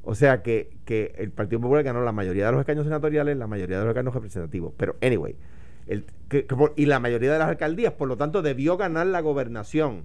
O 0.02 0.14
sea 0.14 0.42
que, 0.42 0.76
que 0.85 1.14
el 1.18 1.30
Partido 1.30 1.61
Popular 1.61 1.83
ganó 1.85 2.02
la 2.02 2.12
mayoría 2.12 2.47
de 2.47 2.52
los 2.52 2.61
escaños 2.61 2.85
senatoriales, 2.85 3.37
la 3.37 3.47
mayoría 3.47 3.78
de 3.78 3.85
los 3.85 3.92
escaños 3.92 4.14
representativos. 4.14 4.73
Pero, 4.76 4.97
anyway, 5.02 5.37
el, 5.87 6.04
y 6.76 6.87
la 6.87 7.00
mayoría 7.00 7.33
de 7.33 7.38
las 7.38 7.49
alcaldías, 7.49 7.95
por 7.95 8.09
lo 8.09 8.16
tanto, 8.16 8.42
debió 8.42 8.76
ganar 8.76 9.07
la 9.07 9.21
gobernación. 9.21 10.04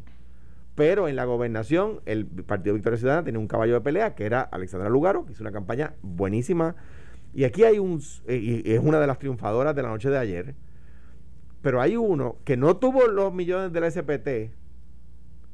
Pero 0.76 1.08
en 1.08 1.16
la 1.16 1.26
gobernación, 1.26 2.00
el 2.06 2.26
Partido 2.26 2.74
Victoria 2.76 2.98
Ciudadana 2.98 3.24
tenía 3.24 3.40
un 3.40 3.48
caballo 3.48 3.74
de 3.74 3.82
pelea, 3.82 4.16
que 4.16 4.26
era 4.26 4.42
Alexandra 4.42 4.90
Lugaro, 4.90 5.26
que 5.26 5.34
hizo 5.34 5.44
una 5.44 5.52
campaña 5.52 5.94
buenísima. 6.02 6.76
Y 7.34 7.44
aquí 7.44 7.64
hay 7.64 7.78
un, 7.78 8.02
eh, 8.28 8.62
y 8.66 8.72
es 8.72 8.80
una 8.80 9.00
de 9.00 9.08
las 9.08 9.20
triunfadoras 9.20 9.76
de 9.76 9.84
la 9.84 9.90
noche 9.90 10.10
de 10.10 10.18
ayer. 10.18 10.56
Pero 11.64 11.82
hay 11.82 11.98
uno 11.98 12.36
que 12.46 12.56
no 12.58 12.78
tuvo 12.78 13.08
los 13.08 13.34
millones 13.34 13.74
de 13.74 13.80
la 13.82 13.90
SPT, 13.90 14.54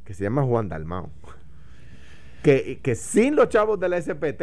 que 0.04 0.14
se 0.14 0.24
llama 0.24 0.44
Juan 0.44 0.68
Dalmao. 0.68 1.10
Que, 2.44 2.80
que 2.84 2.96
sin 2.96 3.36
los 3.36 3.48
chavos 3.50 3.80
de 3.80 3.88
la 3.90 4.02
SPT, 4.02 4.42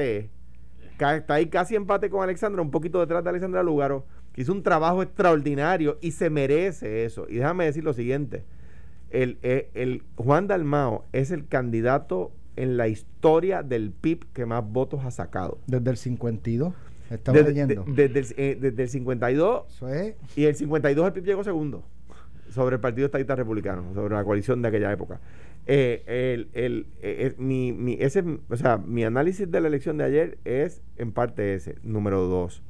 está 0.98 1.34
ahí 1.34 1.46
casi 1.46 1.74
empate 1.74 2.08
con 2.08 2.22
Alexandra, 2.22 2.62
un 2.62 2.70
poquito 2.70 3.00
detrás 3.00 3.22
de 3.24 3.30
Alexandra 3.30 3.62
Lugaro, 3.62 4.06
que 4.32 4.42
hizo 4.42 4.52
un 4.52 4.62
trabajo 4.62 5.02
extraordinario 5.02 5.98
y 6.00 6.12
se 6.12 6.30
merece 6.30 7.04
eso. 7.04 7.26
Y 7.28 7.34
déjame 7.36 7.64
decir 7.64 7.82
lo 7.84 7.92
siguiente: 7.94 8.44
el, 9.10 9.38
el- 9.42 9.66
el 9.74 10.02
Juan 10.16 10.46
Dalmao 10.46 11.04
es 11.12 11.30
el 11.30 11.46
candidato 11.48 12.32
en 12.56 12.76
la 12.76 12.88
historia 12.88 13.62
del 13.62 13.90
PIB 13.90 14.24
que 14.32 14.46
más 14.46 14.62
votos 14.64 15.04
ha 15.04 15.10
sacado. 15.10 15.58
Desde 15.66 15.90
el 15.90 15.96
52. 15.96 16.72
Estaba 17.10 17.38
Desde, 17.38 17.50
leyendo. 17.50 17.84
de- 17.86 18.08
desde 18.08 18.18
el, 18.20 18.50
eh, 18.50 18.58
desde 18.60 18.82
el 18.82 18.88
52 18.88 19.64
Eso 19.68 19.88
es. 19.88 20.14
y 20.36 20.44
el 20.44 20.54
52 20.56 21.06
el 21.06 21.12
PIB 21.12 21.24
llegó 21.24 21.44
segundo 21.44 21.84
sobre 22.50 22.76
el 22.76 22.80
Partido 22.80 23.06
Estadista 23.06 23.34
Republicano, 23.36 23.92
sobre 23.94 24.14
la 24.14 24.24
coalición 24.24 24.62
de 24.62 24.68
aquella 24.68 24.92
época. 24.92 25.20
Eh, 25.66 26.02
el, 26.06 26.48
el- 26.54 26.86
eh, 27.02 27.26
eh, 27.28 27.34
mi, 27.38 27.72
mi- 27.72 27.96
ese, 28.00 28.22
o 28.48 28.56
sea, 28.56 28.78
mi 28.78 29.04
análisis 29.04 29.50
de 29.50 29.60
la 29.60 29.68
elección 29.68 29.98
de 29.98 30.04
ayer 30.04 30.38
es 30.44 30.82
en 30.96 31.12
parte 31.12 31.54
ese. 31.54 31.76
Número 31.82 32.22
dos. 32.22 32.62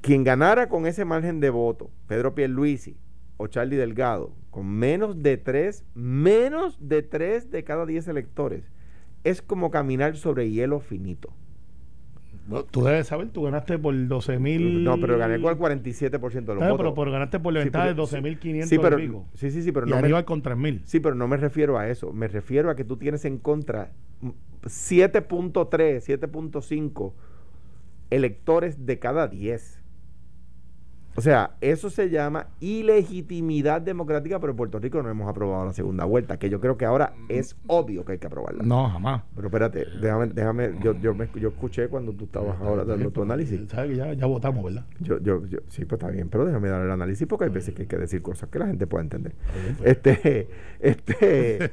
Quien 0.00 0.24
ganara 0.24 0.68
con 0.68 0.86
ese 0.86 1.04
margen 1.04 1.40
de 1.40 1.50
voto, 1.50 1.90
Pedro 2.06 2.34
Pierluisi 2.34 2.96
o 3.36 3.46
Charlie 3.48 3.76
Delgado, 3.76 4.32
con 4.50 4.66
menos 4.68 5.22
de 5.22 5.36
tres, 5.36 5.84
menos 5.94 6.76
de 6.80 7.02
tres 7.02 7.50
de 7.50 7.64
cada 7.64 7.86
diez 7.86 8.08
electores, 8.08 8.64
es 9.24 9.42
como 9.42 9.70
caminar 9.70 10.16
sobre 10.16 10.50
hielo 10.50 10.80
finito. 10.80 11.32
No, 12.48 12.64
Tú 12.64 12.82
debes 12.82 13.06
saber, 13.06 13.28
tú 13.28 13.42
ganaste 13.42 13.78
por 13.78 13.94
12 14.08 14.38
mil. 14.38 14.82
No, 14.82 14.98
pero 14.98 15.18
gané 15.18 15.38
con 15.40 15.52
el 15.52 15.58
47% 15.58 16.10
de 16.10 16.40
los 16.54 16.58
pero, 16.58 16.76
votos. 16.78 16.94
pero 16.96 17.12
ganaste 17.12 17.38
por 17.38 17.52
la 17.52 17.60
Sí, 17.60 17.64
ventaja 17.66 17.86
de 17.88 17.92
pero- 17.94 18.06
12.500 18.06 18.64
sí, 18.68 18.78
pero, 18.78 18.98
y 18.98 19.06
pico. 19.06 19.26
sí, 19.34 19.50
sí, 19.50 19.62
sí, 19.62 19.70
pero 19.70 19.86
y 19.86 19.90
no 19.90 20.00
me, 20.00 20.24
con 20.24 20.42
3.000. 20.42 20.80
sí, 20.84 20.98
pero 20.98 21.14
no 21.14 21.28
me 21.28 21.36
refiero 21.36 21.78
a 21.78 21.88
eso. 21.88 22.12
Me 22.12 22.26
refiero 22.26 22.70
a 22.70 22.74
que 22.74 22.84
tú 22.84 22.96
tienes 22.96 23.26
en 23.26 23.36
contra 23.38 23.92
mm, 24.22 24.30
7.3, 24.62 26.00
7.5 26.00 27.12
electores 28.10 28.86
de 28.86 28.98
cada 28.98 29.28
10. 29.28 29.82
O 31.18 31.20
sea, 31.20 31.56
eso 31.60 31.90
se 31.90 32.10
llama 32.10 32.46
ilegitimidad 32.60 33.80
democrática, 33.82 34.38
pero 34.38 34.52
en 34.52 34.56
Puerto 34.56 34.78
Rico 34.78 35.02
no 35.02 35.10
hemos 35.10 35.28
aprobado 35.28 35.64
la 35.66 35.72
segunda 35.72 36.04
vuelta, 36.04 36.38
que 36.38 36.48
yo 36.48 36.60
creo 36.60 36.76
que 36.76 36.84
ahora 36.84 37.12
es 37.28 37.56
obvio 37.66 38.04
que 38.04 38.12
hay 38.12 38.18
que 38.18 38.28
aprobarla. 38.28 38.62
No, 38.62 38.88
jamás. 38.88 39.22
Pero 39.34 39.48
espérate, 39.48 39.84
déjame, 40.00 40.28
déjame, 40.28 40.74
yo, 40.80 40.94
yo, 41.00 41.14
me, 41.14 41.28
yo 41.34 41.48
escuché 41.48 41.88
cuando 41.88 42.12
tú 42.12 42.26
estabas 42.26 42.60
ahora 42.60 42.84
dando 42.84 43.10
tu 43.10 43.22
análisis. 43.22 43.60
Sabes 43.68 43.90
que 43.90 43.96
ya, 43.96 44.12
ya 44.12 44.26
votamos, 44.26 44.62
¿verdad? 44.64 44.84
Yo, 45.00 45.18
yo, 45.18 45.44
yo, 45.46 45.58
sí, 45.66 45.84
pues 45.84 46.00
está 46.00 46.12
bien, 46.12 46.28
pero 46.28 46.44
déjame 46.46 46.68
dar 46.68 46.84
el 46.84 46.90
análisis 46.92 47.26
porque 47.26 47.46
hay 47.46 47.50
veces 47.50 47.74
que 47.74 47.82
hay 47.82 47.88
que 47.88 47.96
decir 47.98 48.22
cosas 48.22 48.48
que 48.48 48.60
la 48.60 48.66
gente 48.68 48.86
pueda 48.86 49.02
entender. 49.02 49.34
bien, 49.60 49.74
pues. 49.76 49.90
Este, 49.90 50.48
este, 50.78 51.72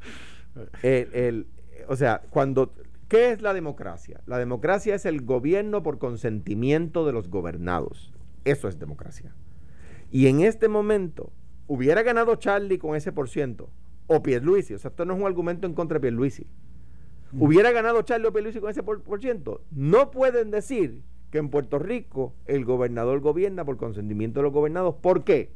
el, 0.82 1.14
el- 1.14 1.46
o 1.88 1.96
sea, 1.96 2.22
cuando, 2.30 2.72
¿qué 3.08 3.32
es 3.32 3.42
la 3.42 3.52
democracia? 3.52 4.20
La 4.26 4.38
democracia 4.38 4.94
es 4.94 5.04
el 5.04 5.22
gobierno 5.22 5.82
por 5.82 5.98
consentimiento 5.98 7.04
de 7.04 7.12
los 7.12 7.28
gobernados. 7.28 8.12
Eso 8.44 8.68
es 8.68 8.78
democracia. 8.78 9.34
Y 10.10 10.26
en 10.26 10.40
este 10.40 10.68
momento, 10.68 11.32
hubiera 11.66 12.02
ganado 12.02 12.34
Charlie 12.36 12.78
con 12.78 12.96
ese 12.96 13.12
por 13.12 13.28
ciento, 13.28 13.70
o 14.06 14.22
Pierluisi, 14.22 14.74
o 14.74 14.78
sea, 14.78 14.90
esto 14.90 15.04
no 15.04 15.14
es 15.14 15.20
un 15.20 15.26
argumento 15.26 15.66
en 15.66 15.74
contra 15.74 15.96
de 15.96 16.00
Pierluisi. 16.00 16.46
Hubiera 17.32 17.70
ganado 17.70 18.02
Charlie 18.02 18.26
o 18.26 18.32
Pierluisi 18.32 18.58
con 18.58 18.70
ese 18.70 18.82
por, 18.82 19.02
por 19.02 19.20
ciento, 19.20 19.62
no 19.70 20.10
pueden 20.10 20.50
decir 20.50 21.02
que 21.30 21.38
en 21.38 21.48
Puerto 21.48 21.78
Rico 21.78 22.34
el 22.46 22.64
gobernador 22.64 23.20
gobierna 23.20 23.64
por 23.64 23.76
consentimiento 23.76 24.40
de 24.40 24.44
los 24.44 24.52
gobernados. 24.52 24.96
¿Por 24.96 25.22
qué? 25.22 25.52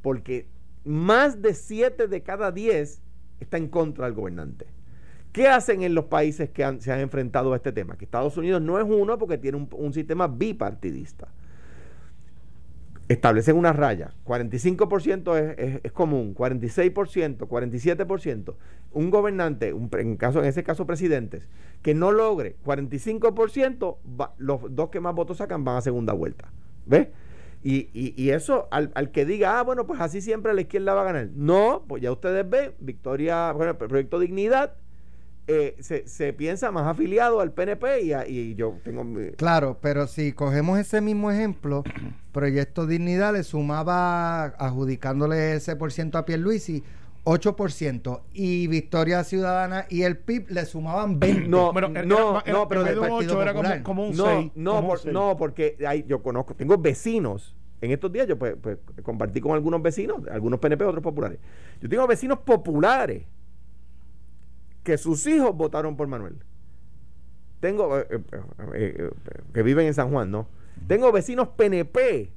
Porque 0.00 0.46
más 0.86 1.42
de 1.42 1.52
7 1.52 2.08
de 2.08 2.22
cada 2.22 2.52
10 2.52 3.02
está 3.38 3.58
en 3.58 3.68
contra 3.68 4.06
del 4.06 4.14
gobernante. 4.14 4.64
¿Qué 5.32 5.46
hacen 5.46 5.82
en 5.82 5.94
los 5.94 6.06
países 6.06 6.48
que 6.48 6.64
han- 6.64 6.80
se 6.80 6.90
han 6.90 7.00
enfrentado 7.00 7.52
a 7.52 7.56
este 7.56 7.70
tema? 7.70 7.98
Que 7.98 8.06
Estados 8.06 8.38
Unidos 8.38 8.62
no 8.62 8.78
es 8.78 8.86
uno 8.88 9.18
porque 9.18 9.36
tiene 9.36 9.58
un, 9.58 9.68
un 9.72 9.92
sistema 9.92 10.26
bipartidista. 10.26 11.28
Establecen 13.10 13.56
una 13.56 13.72
raya. 13.72 14.12
45% 14.24 15.36
es, 15.36 15.58
es, 15.58 15.80
es 15.82 15.90
común, 15.92 16.32
46%, 16.32 17.38
47%. 17.38 18.54
Un 18.92 19.10
gobernante, 19.10 19.72
un 19.72 19.90
en, 19.98 20.16
caso, 20.16 20.38
en 20.38 20.44
ese 20.44 20.62
caso 20.62 20.86
presidentes, 20.86 21.48
que 21.82 21.92
no 21.92 22.12
logre 22.12 22.54
45%, 22.64 23.96
va- 24.20 24.34
los 24.38 24.60
dos 24.76 24.90
que 24.90 25.00
más 25.00 25.12
votos 25.14 25.38
sacan 25.38 25.64
van 25.64 25.78
a 25.78 25.80
segunda 25.80 26.12
vuelta. 26.12 26.52
¿Ves? 26.86 27.08
Y, 27.64 27.88
y- 27.92 28.14
y 28.16 28.30
eso, 28.30 28.68
al, 28.70 28.92
al 28.94 29.10
que 29.10 29.24
diga, 29.26 29.58
ah, 29.58 29.62
bueno, 29.64 29.88
pues 29.88 30.00
así 30.00 30.20
siempre 30.20 30.54
la 30.54 30.60
izquierda 30.60 30.94
va 30.94 31.00
a 31.02 31.04
ganar. 31.12 31.30
No, 31.34 31.84
pues 31.88 32.02
ya 32.02 32.12
ustedes 32.12 32.48
ven, 32.48 32.74
Victoria, 32.78 33.50
bueno, 33.52 33.76
Proyecto 33.76 34.20
Dignidad 34.20 34.74
eh, 35.52 35.76
se, 35.80 36.06
se 36.06 36.32
piensa 36.32 36.70
más 36.70 36.86
afiliado 36.86 37.40
al 37.40 37.52
PNP 37.52 38.02
y, 38.02 38.12
a- 38.12 38.26
y 38.28 38.54
yo 38.54 38.74
tengo... 38.84 39.02
mi- 39.04 39.32
Claro, 39.32 39.78
pero 39.80 40.06
si 40.06 40.32
cogemos 40.32 40.78
ese 40.78 41.00
mismo 41.00 41.30
ejemplo, 41.30 41.82
Proyecto 42.32 42.86
Dignidad 42.86 43.32
le 43.32 43.42
sumaba, 43.42 44.44
adjudicándole 44.44 45.54
ese 45.54 45.74
por 45.76 45.90
ciento 45.92 46.18
a 46.18 46.24
Pierluisi, 46.24 46.84
8%, 47.24 48.20
y 48.32 48.66
Victoria 48.68 49.24
Ciudadana 49.24 49.86
y 49.88 50.02
el 50.02 50.16
PIB 50.18 50.50
le 50.50 50.64
sumaban 50.64 51.18
20%. 51.20 51.46
No, 51.48 51.72
Bueno, 51.72 51.88
era- 51.88 52.02
no, 52.04 52.40
era- 52.40 52.52
no, 52.52 52.68
pero 52.68 52.80
en 52.82 52.86
vez 52.86 52.94
de 52.94 53.00
del 53.00 53.10
un 53.10 53.16
Partido 53.18 53.32
8 53.38 53.42
era 53.42 53.82
como 53.82 54.04
un 54.08 54.16
no, 54.16 54.24
6. 54.24 54.52
no, 54.54 54.86
por- 54.86 55.06
no, 55.12 55.36
porque 55.36 55.76
hay, 55.86 56.04
yo 56.08 56.22
conozco, 56.22 56.54
tengo 56.54 56.78
vecinos. 56.78 57.54
En 57.82 57.90
estos 57.92 58.12
días 58.12 58.26
yo 58.28 58.38
pues, 58.38 58.56
pues, 58.60 58.78
compartí 59.02 59.40
con 59.40 59.52
algunos 59.52 59.80
vecinos, 59.82 60.20
algunos 60.30 60.60
PNP, 60.60 60.84
otros 60.84 61.02
populares. 61.02 61.38
Yo 61.80 61.88
tengo 61.88 62.06
vecinos 62.06 62.38
populares 62.40 63.22
que 64.82 64.98
sus 64.98 65.26
hijos 65.26 65.54
votaron 65.56 65.96
por 65.96 66.08
Manuel. 66.08 66.36
Tengo, 67.60 67.98
eh, 67.98 68.06
eh, 68.10 68.20
eh, 68.74 69.10
que 69.52 69.62
viven 69.62 69.86
en 69.86 69.94
San 69.94 70.10
Juan, 70.10 70.30
¿no? 70.30 70.48
Tengo 70.86 71.12
vecinos 71.12 71.48
PNP 71.48 72.32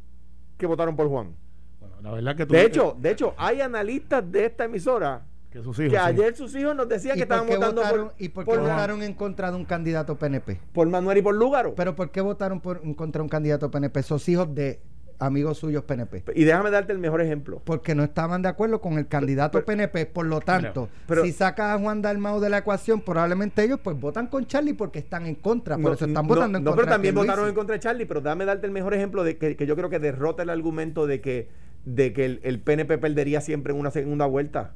que 0.58 0.66
votaron 0.66 0.96
por 0.96 1.08
Juan. 1.08 1.36
Bueno, 1.80 1.96
la 2.02 2.12
verdad 2.12 2.36
que 2.36 2.46
tú 2.46 2.54
De 2.54 2.66
hecho, 2.66 2.98
de 3.00 3.12
hecho, 3.12 3.34
hay 3.38 3.62
analistas 3.62 4.30
de 4.30 4.46
esta 4.46 4.66
emisora 4.66 5.26
que 5.50 5.62
sus 5.62 5.80
hijos, 5.80 5.94
que 5.94 6.00
sí. 6.00 6.04
ayer 6.04 6.36
sus 6.36 6.54
hijos 6.56 6.76
nos 6.76 6.90
decían 6.90 7.16
¿Y 7.16 7.20
que 7.20 7.24
estaban 7.24 7.48
votando 7.48 7.82
votaron, 7.82 8.08
por, 8.10 8.16
¿Y 8.18 8.30
por 8.30 8.44
qué 8.44 8.52
por, 8.52 8.60
votaron 8.60 9.04
en 9.04 9.14
contra 9.14 9.52
de 9.52 9.58
un 9.58 9.66
candidato 9.66 10.18
PNP? 10.18 10.60
por 10.74 10.88
Manuel 10.90 11.20
y 11.20 11.22
por 11.22 11.36
Lúgaro. 11.36 11.76
¿Pero 11.76 11.96
por 11.96 12.12
qué 12.12 12.22
votaron 12.22 12.60
por, 12.60 12.82
en 12.84 12.94
contra 12.94 13.20
de 13.20 13.24
un 13.24 13.30
candidato 13.30 13.72
PNP? 13.72 14.00
Esos 14.00 14.28
hijos 14.28 14.54
de 14.54 14.82
amigos 15.26 15.58
suyos 15.58 15.84
PNP. 15.84 16.24
Y 16.36 16.44
déjame 16.44 16.70
darte 16.72 16.92
el 16.94 17.00
mejor 17.00 17.22
ejemplo. 17.22 17.62
Porque 17.64 17.96
no 17.96 18.04
estaban 18.04 18.42
de 18.42 18.50
acuerdo 18.50 18.82
con 18.82 18.98
el 18.98 19.08
candidato 19.08 19.54
pero- 19.54 19.66
PNP. 19.66 20.06
Por 20.06 20.26
lo 20.26 20.40
tanto, 20.42 20.90
pero- 21.08 21.24
si 21.24 21.32
sacas 21.32 21.76
a 21.76 21.80
Juan 21.80 22.02
Dalmau 22.02 22.40
de 22.40 22.50
la 22.50 22.60
ecuación, 22.60 23.02
probablemente 23.02 23.64
ellos 23.64 23.80
pues 23.84 24.00
votan 24.00 24.28
con 24.28 24.46
Charlie 24.46 24.74
porque 24.74 25.00
están 25.00 25.26
en 25.26 25.36
contra. 25.36 25.76
Por 25.76 25.84
No, 25.86 25.94
eso 25.94 26.06
están 26.06 26.26
no, 26.26 26.30
votando 26.30 26.58
en 26.58 26.64
no, 26.64 26.72
contra. 26.72 26.86
pero 26.86 26.94
también 26.96 27.16
votaron 27.16 27.48
en 27.48 27.56
contra 27.56 27.74
de 27.76 27.80
Charlie, 27.80 28.06
pero 28.06 28.22
dame 28.22 28.46
darte 28.46 28.66
el 28.66 28.72
mejor 28.72 28.94
ejemplo 28.94 29.24
de 29.24 29.38
que, 29.38 29.56
que 29.56 29.66
yo 29.66 29.76
creo 29.76 29.90
que 29.90 30.00
derrota 30.00 30.44
el 30.44 30.50
argumento 30.50 31.08
de 31.08 31.22
que, 31.22 31.50
de 31.86 32.14
que 32.14 32.26
el, 32.26 32.40
el 32.44 32.60
PNP 32.60 32.98
perdería 32.98 33.42
siempre 33.42 33.74
en 33.74 33.80
una 33.80 33.92
segunda 33.92 34.26
vuelta. 34.26 34.74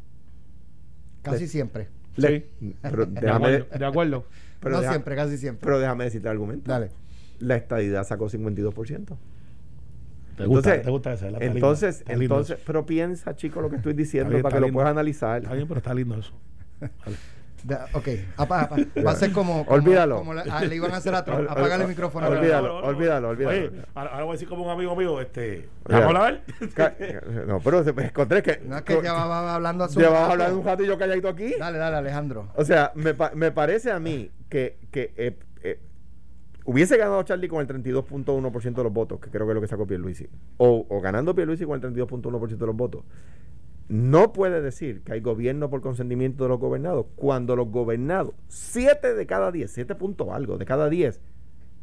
Casi 1.21 1.47
siempre. 1.47 1.87
Le- 2.15 2.47
pero 2.81 3.05
De 3.05 3.21
déjame, 3.21 3.45
acuerdo. 3.47 3.77
De 3.79 3.85
acuerdo. 3.85 4.25
pero 4.59 4.75
no 4.75 4.81
deja- 4.81 4.93
siempre, 4.93 5.15
casi 5.15 5.37
siempre. 5.37 5.65
pero 5.65 5.79
déjame 5.79 6.05
decirte 6.05 6.27
el 6.27 6.31
argumento. 6.31 6.69
Dale. 6.71 6.89
La 7.39 7.55
estadidad 7.55 8.03
sacó 8.07 8.29
52%. 8.29 9.15
Te 10.37 10.45
gusta, 10.45 10.69
Entonces- 10.75 10.83
te 10.85 10.89
gusta 10.91 11.13
esa. 11.13 11.27
Entonces, 11.43 11.99
está 11.99 12.11
lindo 12.13 12.23
entonces, 12.35 12.59
pero 12.65 12.85
piensa, 12.85 13.35
chico, 13.35 13.59
lo 13.59 13.69
que 13.69 13.77
estoy 13.77 13.93
diciendo 13.93 14.29
bien, 14.29 14.43
para 14.43 14.55
que 14.55 14.61
lo 14.61 14.71
puedas 14.71 14.91
analizar. 14.91 15.41
Está 15.41 15.53
bien, 15.55 15.67
pero 15.67 15.79
está 15.79 15.93
lindo 15.93 16.15
eso. 16.15 16.31
Vale. 16.79 17.17
Da- 17.63 17.87
ok, 17.91 18.07
apa- 18.37 18.61
apa. 18.61 18.75
va 19.05 19.11
a 19.11 19.15
ser 19.15 19.31
como, 19.31 19.65
como- 19.65 19.75
Olvídalo. 19.77 20.17
como 20.17 20.35
le, 20.35 20.43
ah, 20.49 20.63
le 20.63 20.75
iban 20.75 20.91
a 20.93 20.97
hacer 20.97 21.13
a 21.15 21.25
Trump. 21.25 21.49
Apágale 21.49 21.83
el 21.85 21.89
micrófono. 21.89 22.27
olvídalo, 22.27 22.77
olvídalo, 22.85 23.29
olvídalo. 23.29 23.57
Oye, 23.57 23.71
ahora, 23.95 24.11
ahora 24.11 24.23
voy 24.25 24.31
a 24.31 24.35
decir 24.35 24.47
como 24.47 24.63
un 24.63 24.69
amigo 24.69 24.95
mío, 24.95 25.19
este. 25.19 25.67
¿Vamos 25.85 26.03
a 26.03 26.07
hablar? 26.27 26.41
No, 27.47 27.59
pero 27.59 27.83
se- 27.83 27.93
me 27.93 28.05
encontré 28.05 28.43
que. 28.43 28.61
No 28.63 28.77
es 28.77 28.83
que 28.83 29.01
ya 29.01 29.13
va 29.13 29.55
hablando 29.55 29.83
a 29.85 29.89
su 29.89 29.99
Llevaba 29.99 30.19
rato. 30.19 30.31
hablando 30.33 30.59
un 30.59 30.65
rato 30.65 30.83
y 30.83 30.87
yo 30.87 30.97
calladito 30.99 31.27
aquí. 31.29 31.55
Dale, 31.57 31.79
dale, 31.79 31.97
Alejandro. 31.97 32.47
O 32.55 32.63
sea, 32.63 32.91
me, 32.93 33.15
pa- 33.15 33.31
me 33.33 33.51
parece 33.51 33.91
a 33.91 33.99
mí 33.99 34.29
que, 34.49 34.77
que 34.91 35.13
eh, 35.17 35.35
eh, 35.63 35.79
hubiese 36.67 36.97
ganado 36.97 37.23
Charlie 37.23 37.47
con 37.47 37.59
el 37.61 37.67
32.1% 37.67 38.73
de 38.75 38.83
los 38.83 38.93
votos, 38.93 39.19
que 39.19 39.29
creo 39.31 39.45
que 39.47 39.51
es 39.51 39.55
lo 39.55 39.61
que 39.61 39.67
sacó 39.67 39.87
Pierluisi, 39.87 40.27
o, 40.57 40.85
o 40.87 41.01
ganando 41.01 41.33
Pierluisi 41.33 41.65
con 41.65 41.81
el 41.83 41.93
32.1% 41.95 42.57
de 42.57 42.65
los 42.67 42.75
votos, 42.75 43.03
no 43.89 44.33
puede 44.33 44.61
decir 44.61 45.01
que 45.01 45.13
hay 45.13 45.21
gobierno 45.21 45.69
por 45.69 45.79
consentimiento 45.81 46.43
de 46.43 46.49
los 46.49 46.59
gobernados 46.59 47.05
cuando 47.15 47.55
los 47.55 47.69
gobernados, 47.69 48.33
7 48.49 49.13
de 49.13 49.25
cada 49.25 49.51
10, 49.51 49.71
7 49.71 49.95
puntos 49.95 50.27
algo 50.29 50.57
de 50.57 50.65
cada 50.65 50.89
10, 50.89 51.21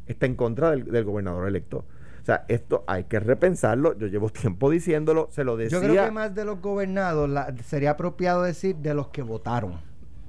está 0.05 0.27
en 0.27 0.35
contra 0.35 0.69
del, 0.71 0.85
del 0.85 1.03
gobernador 1.03 1.47
electo. 1.47 1.85
O 2.21 2.25
sea, 2.25 2.45
esto 2.47 2.83
hay 2.87 3.03
que 3.03 3.19
repensarlo. 3.19 3.95
Yo 3.97 4.07
llevo 4.07 4.29
tiempo 4.29 4.69
diciéndolo, 4.71 5.27
se 5.31 5.43
lo 5.43 5.57
decía. 5.57 5.79
Yo 5.79 5.87
creo 5.87 6.05
que 6.05 6.11
más 6.11 6.33
de 6.33 6.43
los 6.45 6.59
gobernados 6.61 7.29
la- 7.29 7.55
sería 7.63 7.91
apropiado 7.91 8.41
decir 8.43 8.75
de 8.77 8.93
los 8.95 9.09
que 9.09 9.21
votaron. 9.21 9.73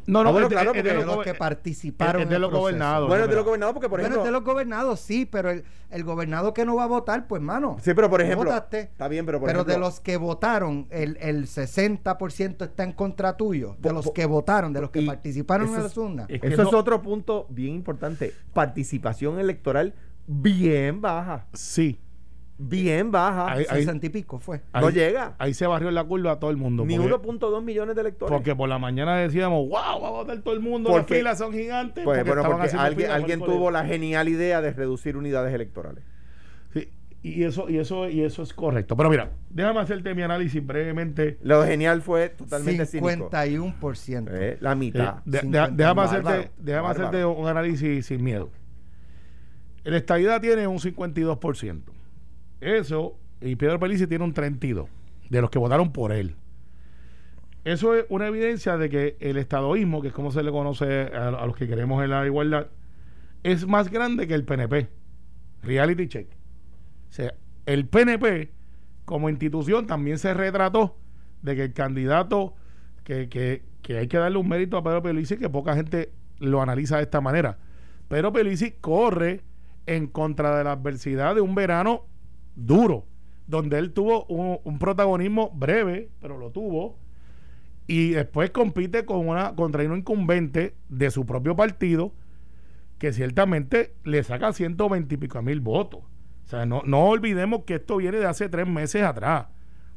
No, 0.06 0.22
no, 0.22 0.28
Ah, 0.28 0.32
bueno, 0.32 0.46
es 0.46 0.50
de- 0.50 0.54
claro, 0.54 0.70
es 0.70 0.74
de 0.76 0.80
porque- 0.82 0.98
De 1.00 1.04
los 1.06 1.16
los 1.16 1.24
que 1.24 1.34
participaron. 1.34 2.22
es 2.22 2.28
de 2.28 2.38
los 2.38 2.50
gobernados. 2.52 3.08
bueno, 3.08 3.22
de 3.24 3.28
mira. 3.28 3.36
los 3.38 3.44
gobernados, 3.44 3.72
porque 3.74 3.88
por 3.88 3.98
bueno, 4.00 4.06
ejemplo. 4.14 4.24
de 4.24 4.30
los 4.30 4.44
gobernados 4.44 5.00
sí, 5.00 5.26
pero 5.26 5.50
el, 5.50 5.64
el 5.90 6.04
gobernado 6.04 6.54
que 6.54 6.64
no 6.64 6.76
va 6.76 6.84
a 6.84 6.86
votar, 6.86 7.26
pues 7.26 7.42
mano. 7.42 7.76
Sí, 7.82 7.92
pero 7.94 8.08
por 8.08 8.20
ejemplo. 8.22 8.44
votaste. 8.50 8.80
Está 8.80 9.08
bien, 9.08 9.26
pero 9.26 9.40
por 9.40 9.48
pero 9.48 9.64
de 9.64 9.72
ejemplo- 9.72 9.86
los 9.88 10.00
que 10.00 10.16
votaron, 10.16 10.86
el, 10.90 11.16
el 11.20 11.46
60% 11.48 12.64
está 12.64 12.84
en 12.84 12.92
contra 12.92 13.36
tuyo. 13.36 13.76
De 13.80 13.92
los 13.92 14.10
que 14.12 14.26
votaron, 14.26 14.72
de 14.72 14.80
los 14.80 14.90
que 14.90 15.02
participaron 15.02 15.68
en 15.68 15.74
las 15.74 15.92
es- 15.92 15.96
urnas. 15.98 16.26
es 16.28 16.40
que 16.40 16.48
Eso 16.48 16.62
es 16.62 16.72
otro 16.72 17.02
punto 17.02 17.46
bien 17.50 17.74
importante. 17.74 18.32
Participación 18.52 19.38
electoral 19.40 19.94
bien 20.26 21.00
baja. 21.00 21.46
Sí. 21.52 22.00
Bien 22.58 23.10
baja. 23.10 23.52
Ahí- 23.52 23.66
ahí- 23.68 23.80
60 23.80 24.06
y 24.06 24.08
pico 24.08 24.38
fue. 24.40 24.62
no 24.72 24.88
llega. 24.88 25.34
Ahí 25.38 25.52
se 25.52 25.66
barrió 25.66 25.88
en 25.90 25.94
la 25.94 26.04
curva 26.04 26.32
a 26.32 26.38
todo 26.38 26.50
el 26.50 26.56
mundo. 26.56 26.86
Ni 26.86 26.96
porque- 26.96 27.12
1.2 27.12 27.62
millones 27.62 27.94
de 27.94 28.00
electores. 28.00 28.32
Porque 28.32 28.56
por 28.56 28.68
la 28.68 28.78
mañana 28.78 29.16
decíamos, 29.16 29.68
wow, 29.68 29.72
va 30.00 30.06
a 30.08 30.10
votar 30.10 30.38
todo 30.40 30.54
el 30.54 30.60
mundo, 30.60 30.88
Porque- 30.90 31.14
las 31.14 31.18
filas 31.18 31.38
son 31.38 31.52
gigantes. 31.52 32.02
pues, 32.02 32.24
bueno, 32.24 32.42
porque 32.44 32.68
alguien, 32.76 33.10
alguien 33.10 33.40
tuvo 33.40 33.48
colegio. 33.48 33.70
la 33.72 33.84
genial 33.84 34.28
idea 34.28 34.62
de 34.62 34.72
reducir 34.72 35.18
unidades 35.18 35.52
electorales. 35.52 36.02
Sí, 36.72 36.88
y 37.22 37.42
eso, 37.44 37.68
y 37.68 37.76
eso, 37.76 38.08
y 38.08 38.22
eso 38.22 38.42
es 38.42 38.54
correcto. 38.54 38.96
Pero 38.96 39.10
mira, 39.10 39.32
déjame 39.50 39.80
hacerte 39.80 40.14
mi 40.14 40.22
análisis 40.22 40.64
brevemente. 40.66 41.36
Lo 41.42 41.62
genial 41.62 42.00
fue 42.00 42.30
totalmente 42.30 42.86
cínico. 42.86 43.08
51%. 43.10 44.30
Eh, 44.32 44.56
la 44.60 44.72
Eh, 44.72 44.76
mitad. 44.76 45.16
de- 45.26 45.32
de- 45.32 45.40
50, 45.40 45.70
déjame 45.76 45.94
bárbaro, 46.00 46.28
hacerte, 46.28 46.50
déjame 46.56 46.82
bárbaro. 46.88 47.08
hacerte 47.08 47.24
un 47.26 47.48
análisis 47.48 48.06
sin 48.06 48.24
miedo. 48.24 48.48
El 49.84 49.92
estadidad 49.94 50.40
tiene 50.40 50.66
un 50.66 50.78
52%. 50.80 51.92
Eso, 52.60 53.18
y 53.40 53.56
Pedro 53.56 53.78
Pelici 53.78 54.06
tiene 54.06 54.24
un 54.24 54.34
32% 54.34 54.88
de 55.28 55.40
los 55.40 55.50
que 55.50 55.58
votaron 55.58 55.92
por 55.92 56.12
él. 56.12 56.36
Eso 57.64 57.94
es 57.94 58.06
una 58.10 58.28
evidencia 58.28 58.76
de 58.76 58.88
que 58.88 59.16
el 59.18 59.36
estadoísmo, 59.38 60.00
que 60.00 60.08
es 60.08 60.14
como 60.14 60.30
se 60.30 60.42
le 60.42 60.52
conoce 60.52 61.02
a, 61.06 61.44
los 61.46 61.56
que 61.56 61.66
queremos 61.66 62.02
en 62.04 62.10
la 62.10 62.24
igualdad, 62.24 62.68
es 63.42 63.66
más 63.66 63.90
grande 63.90 64.28
que 64.28 64.34
el 64.34 64.44
PNP. 64.44 64.88
Reality 65.64 66.06
check. 66.06 66.28
O 67.10 67.12
sea, 67.12 67.34
el 67.66 67.86
PNP 67.86 68.52
como 69.04 69.28
institución 69.28 69.86
también 69.86 70.18
se 70.18 70.32
retrató 70.32 70.96
de 71.42 71.56
que 71.56 71.64
el 71.64 71.72
candidato 71.72 72.54
que, 73.02 73.28
que, 73.28 73.96
hay 73.96 74.06
que 74.08 74.18
darle 74.18 74.38
un 74.38 74.48
mérito 74.48 74.76
a 74.76 74.82
Pedro 74.84 75.02
Pierluisi 75.02 75.36
que 75.36 75.48
poca 75.48 75.74
gente 75.74 76.12
lo 76.38 76.62
analiza 76.62 76.98
de 76.98 77.02
esta 77.02 77.20
manera. 77.20 77.58
Pedro 78.08 78.32
Pierluisi 78.32 78.72
corre 78.80 79.42
en 79.86 80.06
contra 80.06 80.56
de 80.56 80.64
la 80.64 80.72
adversidad 80.72 81.34
de 81.34 81.40
un 81.40 81.54
verano 81.54 82.04
duro, 82.56 83.06
donde 83.46 83.78
él 83.78 83.92
tuvo 83.92 84.24
un, 84.24 84.58
un 84.64 84.78
protagonismo 84.78 85.50
breve, 85.54 86.10
pero 86.20 86.36
lo 86.36 86.50
tuvo, 86.50 86.98
y 87.86 88.10
después 88.10 88.50
compite 88.50 89.04
con 89.04 89.28
una 89.28 89.54
contra 89.54 89.84
un 89.84 89.98
incumbente 89.98 90.74
de 90.88 91.10
su 91.10 91.24
propio 91.24 91.54
partido 91.54 92.12
que 92.98 93.12
ciertamente 93.12 93.94
le 94.04 94.22
saca 94.24 94.52
120 94.52 95.14
y 95.14 95.18
pico 95.18 95.40
mil 95.42 95.60
votos. 95.60 96.00
O 96.00 96.48
sea, 96.48 96.66
no, 96.66 96.82
no 96.84 97.06
olvidemos 97.06 97.64
que 97.64 97.74
esto 97.74 97.96
viene 97.96 98.18
de 98.18 98.26
hace 98.26 98.48
tres 98.48 98.66
meses 98.66 99.02
atrás. 99.02 99.46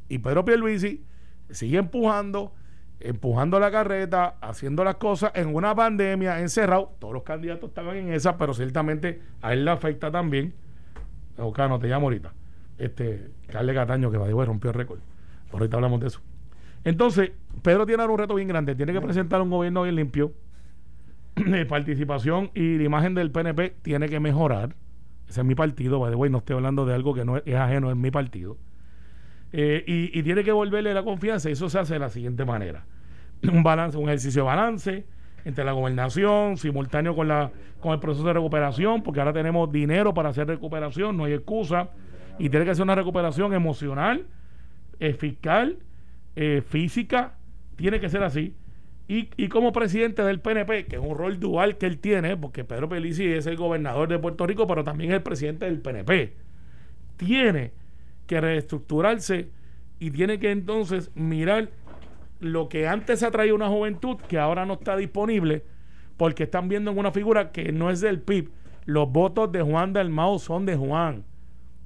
Y 0.08 0.20
Pedro 0.20 0.44
Pierluisi 0.44 1.06
sigue 1.50 1.78
empujando, 1.78 2.54
empujando 3.00 3.60
la 3.60 3.72
carreta, 3.72 4.36
haciendo 4.42 4.84
las 4.84 4.96
cosas 4.96 5.32
en 5.36 5.56
una 5.56 5.76
pandemia, 5.76 6.40
encerrado. 6.42 6.96
Todos 7.00 7.14
los 7.14 7.24
candidatos 7.24 7.70
estaban 7.70 7.98
en 7.98 8.14
esa, 8.14 8.38
pero 8.38 8.54
ciertamente 8.54 9.22
a 9.42 9.54
él 9.54 9.66
le 9.66 9.72
afecta 9.72 10.12
también. 10.12 10.54
Ocano, 11.38 11.80
te 11.80 11.88
llamo 11.88 12.08
ahorita. 12.08 12.34
Este, 12.80 13.30
Carle 13.48 13.74
Cataño, 13.74 14.10
que 14.10 14.18
va 14.18 14.28
de 14.28 14.46
rompió 14.46 14.72
el 14.72 14.76
récord. 14.76 15.00
Por 15.52 15.62
ahorita 15.62 15.78
hablamos 15.78 16.00
de 16.00 16.08
eso. 16.08 16.22
Entonces, 16.84 17.32
Pedro 17.62 17.86
tiene 17.86 18.02
ahora 18.02 18.14
un 18.14 18.20
reto 18.20 18.36
bien 18.36 18.48
grande. 18.48 18.76
Tiene 18.76 18.94
que 18.94 19.02
presentar 19.02 19.42
un 19.42 19.50
gobierno 19.50 19.84
bien 19.84 19.96
limpio. 19.96 20.34
Eh, 21.40 21.66
participación 21.66 22.52
y 22.54 22.78
la 22.78 22.84
imagen 22.84 23.14
del 23.14 23.32
PNP 23.32 23.76
tiene 23.82 24.10
que 24.10 24.20
mejorar. 24.20 24.76
Ese 25.30 25.40
es 25.40 25.48
mi 25.48 25.56
partido, 25.56 26.00
by 26.00 26.12
the 26.12 26.18
way, 26.18 26.30
no 26.30 26.40
estoy 26.40 26.58
hablando 26.58 26.86
de 26.86 26.94
algo 26.94 27.14
que 27.14 27.24
no 27.24 27.38
es, 27.38 27.44
es 27.46 27.56
ajeno, 27.56 27.90
es 27.92 27.96
mi 27.96 28.12
partido. 28.12 28.58
Eh, 29.54 29.84
y, 29.88 30.20
y 30.20 30.24
tiene 30.24 30.44
que 30.44 30.52
volverle 30.52 30.94
la 30.94 31.04
confianza. 31.04 31.50
y 31.50 31.54
Eso 31.54 31.70
se 31.70 31.80
hace 31.80 31.94
de 31.94 32.00
la 32.00 32.10
siguiente 32.10 32.44
manera: 32.44 32.84
un 33.54 33.64
balance, 33.64 33.98
un 33.98 34.10
ejercicio 34.10 34.42
de 34.42 34.48
balance 34.48 35.06
entre 35.46 35.64
la 35.64 35.72
gobernación, 35.72 36.58
simultáneo 36.58 37.16
con 37.16 37.30
la 37.30 37.52
con 37.80 37.94
el 37.94 38.00
proceso 38.00 38.28
de 38.28 38.34
recuperación, 38.34 39.02
porque 39.04 39.22
ahora 39.22 39.32
tenemos 39.32 39.72
dinero 39.72 40.14
para 40.14 40.30
hacer 40.30 40.48
recuperación, 40.48 41.16
no 41.16 41.24
hay 41.24 41.34
excusa. 41.34 41.90
Y 42.40 42.50
tiene 42.50 42.66
que 42.66 42.74
ser 42.74 42.84
una 42.84 42.96
recuperación 42.96 43.54
emocional, 43.54 44.26
eh, 45.00 45.14
fiscal, 45.14 45.78
eh, 46.36 46.64
física, 46.66 47.36
tiene 47.76 48.00
que 48.00 48.10
ser 48.10 48.24
así. 48.24 48.56
Y, 49.12 49.48
como 49.48 49.72
presidente 49.72 50.22
del 50.22 50.40
PNP, 50.40 50.86
que 50.86 50.98
es 50.98 51.02
un 51.02 51.18
rol 51.18 51.40
dual 51.40 51.80
que 51.80 51.88
él 51.88 51.98
tiene, 51.98 52.38
porque 52.38 52.64
Pedro 52.64 52.88
Pelici 52.88 53.26
es 53.26 53.48
el 53.48 53.58
gobernador 53.58 54.08
de 54.08 54.20
Puerto 54.20 54.46
Rico, 54.46 54.68
pero 54.68 54.84
también 54.84 55.10
es 55.10 55.18
el 55.18 55.24
presidente 55.24 55.66
del 55.66 55.82
PNP, 55.82 56.36
tiene 57.18 57.72
que 58.28 58.40
reestructurarse 58.40 59.50
y 60.00 60.12
tiene 60.12 60.40
que 60.40 60.52
entonces 60.52 61.10
mirar 61.16 61.70
lo 62.40 62.70
que 62.70 62.88
antes 62.88 63.24
atraía 63.24 63.56
una 63.56 63.68
juventud 63.68 64.18
que 64.28 64.38
ahora 64.38 64.68
no 64.68 64.76
está 64.76 64.96
disponible 64.96 65.64
porque 66.16 66.44
están 66.44 66.70
viendo 66.70 66.92
en 66.92 67.00
una 67.00 67.12
figura 67.12 67.52
que 67.52 67.72
no 67.72 67.90
es 67.90 68.02
del 68.02 68.22
PIB. 68.22 68.52
Los 68.86 69.12
votos 69.12 69.52
de 69.52 69.64
Juan 69.64 69.92
Dalmau 69.92 70.38
son 70.38 70.68
de 70.68 70.76
Juan, 70.76 71.24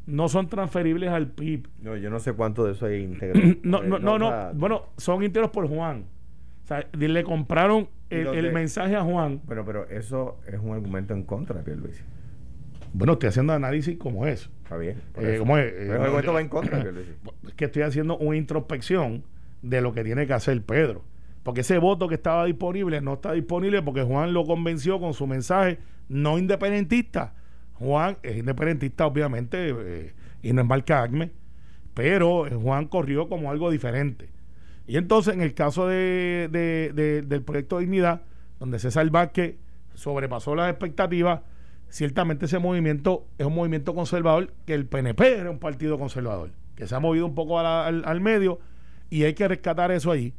no 0.06 0.28
son 0.30 0.48
transferibles 0.50 1.10
al 1.10 1.28
PIB. 1.32 1.68
No, 1.82 1.96
yo 1.98 2.10
no 2.10 2.20
sé 2.20 2.34
cuánto 2.34 2.66
de 2.66 2.74
eso 2.74 2.86
hay 2.86 3.04
íntegro. 3.04 3.40
No, 3.64 3.82
no, 3.84 4.00
no, 4.00 4.20
no. 4.20 4.54
Bueno, 4.54 4.84
son 4.98 5.24
íntegros 5.24 5.52
por 5.52 5.68
Juan. 5.68 6.06
O 6.64 6.68
sea, 6.68 6.86
le 6.94 7.24
compraron 7.24 7.88
¿Y 8.10 8.16
el, 8.16 8.24
los 8.26 8.36
el 8.38 8.46
de- 8.46 8.52
mensaje 8.52 8.96
a 8.96 9.04
Juan. 9.04 9.42
Bueno, 9.46 9.64
pero 9.66 9.88
eso 9.90 10.40
es 10.48 10.60
un 10.60 10.72
argumento 10.72 11.14
en 11.14 11.24
contra 11.24 11.58
de 11.58 11.64
Pierluisi. 11.64 12.02
Bueno, 12.94 13.14
estoy 13.14 13.30
haciendo 13.30 13.54
análisis 13.54 13.98
como 13.98 14.28
es. 14.28 14.50
Está 14.64 14.78
bien. 14.78 14.98
Eh. 15.18 15.38
¿cómo 15.40 15.58
es? 15.58 15.72
Pero 15.72 15.84
Eh, 15.94 15.96
el 15.96 16.02
argumento 16.02 16.34
va 16.34 16.40
eh, 16.40 16.44
en 16.44 16.50
contra 16.50 16.78
de 16.78 16.84
Pierluisi. 16.84 17.12
Es 17.48 17.54
que 17.56 17.66
estoy 17.66 17.82
haciendo 17.84 18.18
una 18.18 18.38
introspección 18.38 19.24
de 19.62 19.82
lo 19.82 19.94
que 19.94 20.04
tiene 20.04 20.28
que 20.28 20.34
hacer 20.34 20.62
Pedro. 20.64 21.04
Porque 21.44 21.62
ese 21.62 21.78
voto 21.80 22.08
que 22.08 22.16
estaba 22.16 22.46
disponible 22.46 23.02
no 23.02 23.16
está 23.16 23.34
disponible 23.34 23.82
porque 23.82 24.04
Juan 24.04 24.32
lo 24.34 24.46
convenció 24.46 25.00
con 25.00 25.14
su 25.14 25.28
mensaje 25.28 25.80
no 26.08 26.38
independentista. 26.38 27.34
Juan 27.76 28.18
es 28.24 28.38
independentista, 28.38 29.06
obviamente, 29.06 29.70
eh, 29.76 30.14
y 30.42 30.54
no 30.54 30.62
es 30.62 30.68
marca 30.68 31.04
ACME, 31.04 31.32
pero 31.94 32.48
eh, 32.48 32.52
Juan 32.56 32.88
corrió 32.88 33.28
como 33.30 33.52
algo 33.52 33.70
diferente. 33.72 34.30
Y 34.88 34.98
entonces, 34.98 35.34
en 35.34 35.42
el 35.42 35.54
caso 35.54 35.88
de, 35.88 36.50
de- 36.52 36.92
de- 36.94 37.22
del 37.22 37.42
proyecto 37.42 37.80
Dignidad, 37.80 38.22
donde 38.60 38.80
César 38.80 39.10
Vázquez 39.10 39.56
sobrepasó 39.94 40.56
las 40.56 40.70
expectativas, 40.70 41.42
ciertamente 41.90 42.46
ese 42.46 42.60
movimiento 42.60 43.26
es 43.38 43.46
un 43.46 43.54
movimiento 43.56 43.94
conservador, 43.96 44.54
que 44.66 44.74
el 44.74 44.86
PNP 44.86 45.40
era 45.40 45.52
un 45.52 45.60
partido 45.60 45.98
conservador, 46.00 46.52
que 46.76 46.88
se 46.88 46.96
ha 46.96 47.00
movido 47.00 47.26
un 47.26 47.36
poco 47.36 47.60
al 47.60 48.22
medio 48.22 48.60
y 49.10 49.24
hay 49.24 49.34
que 49.34 49.48
rescatar 49.48 49.92
eso 49.92 50.12
ahí. 50.12 50.34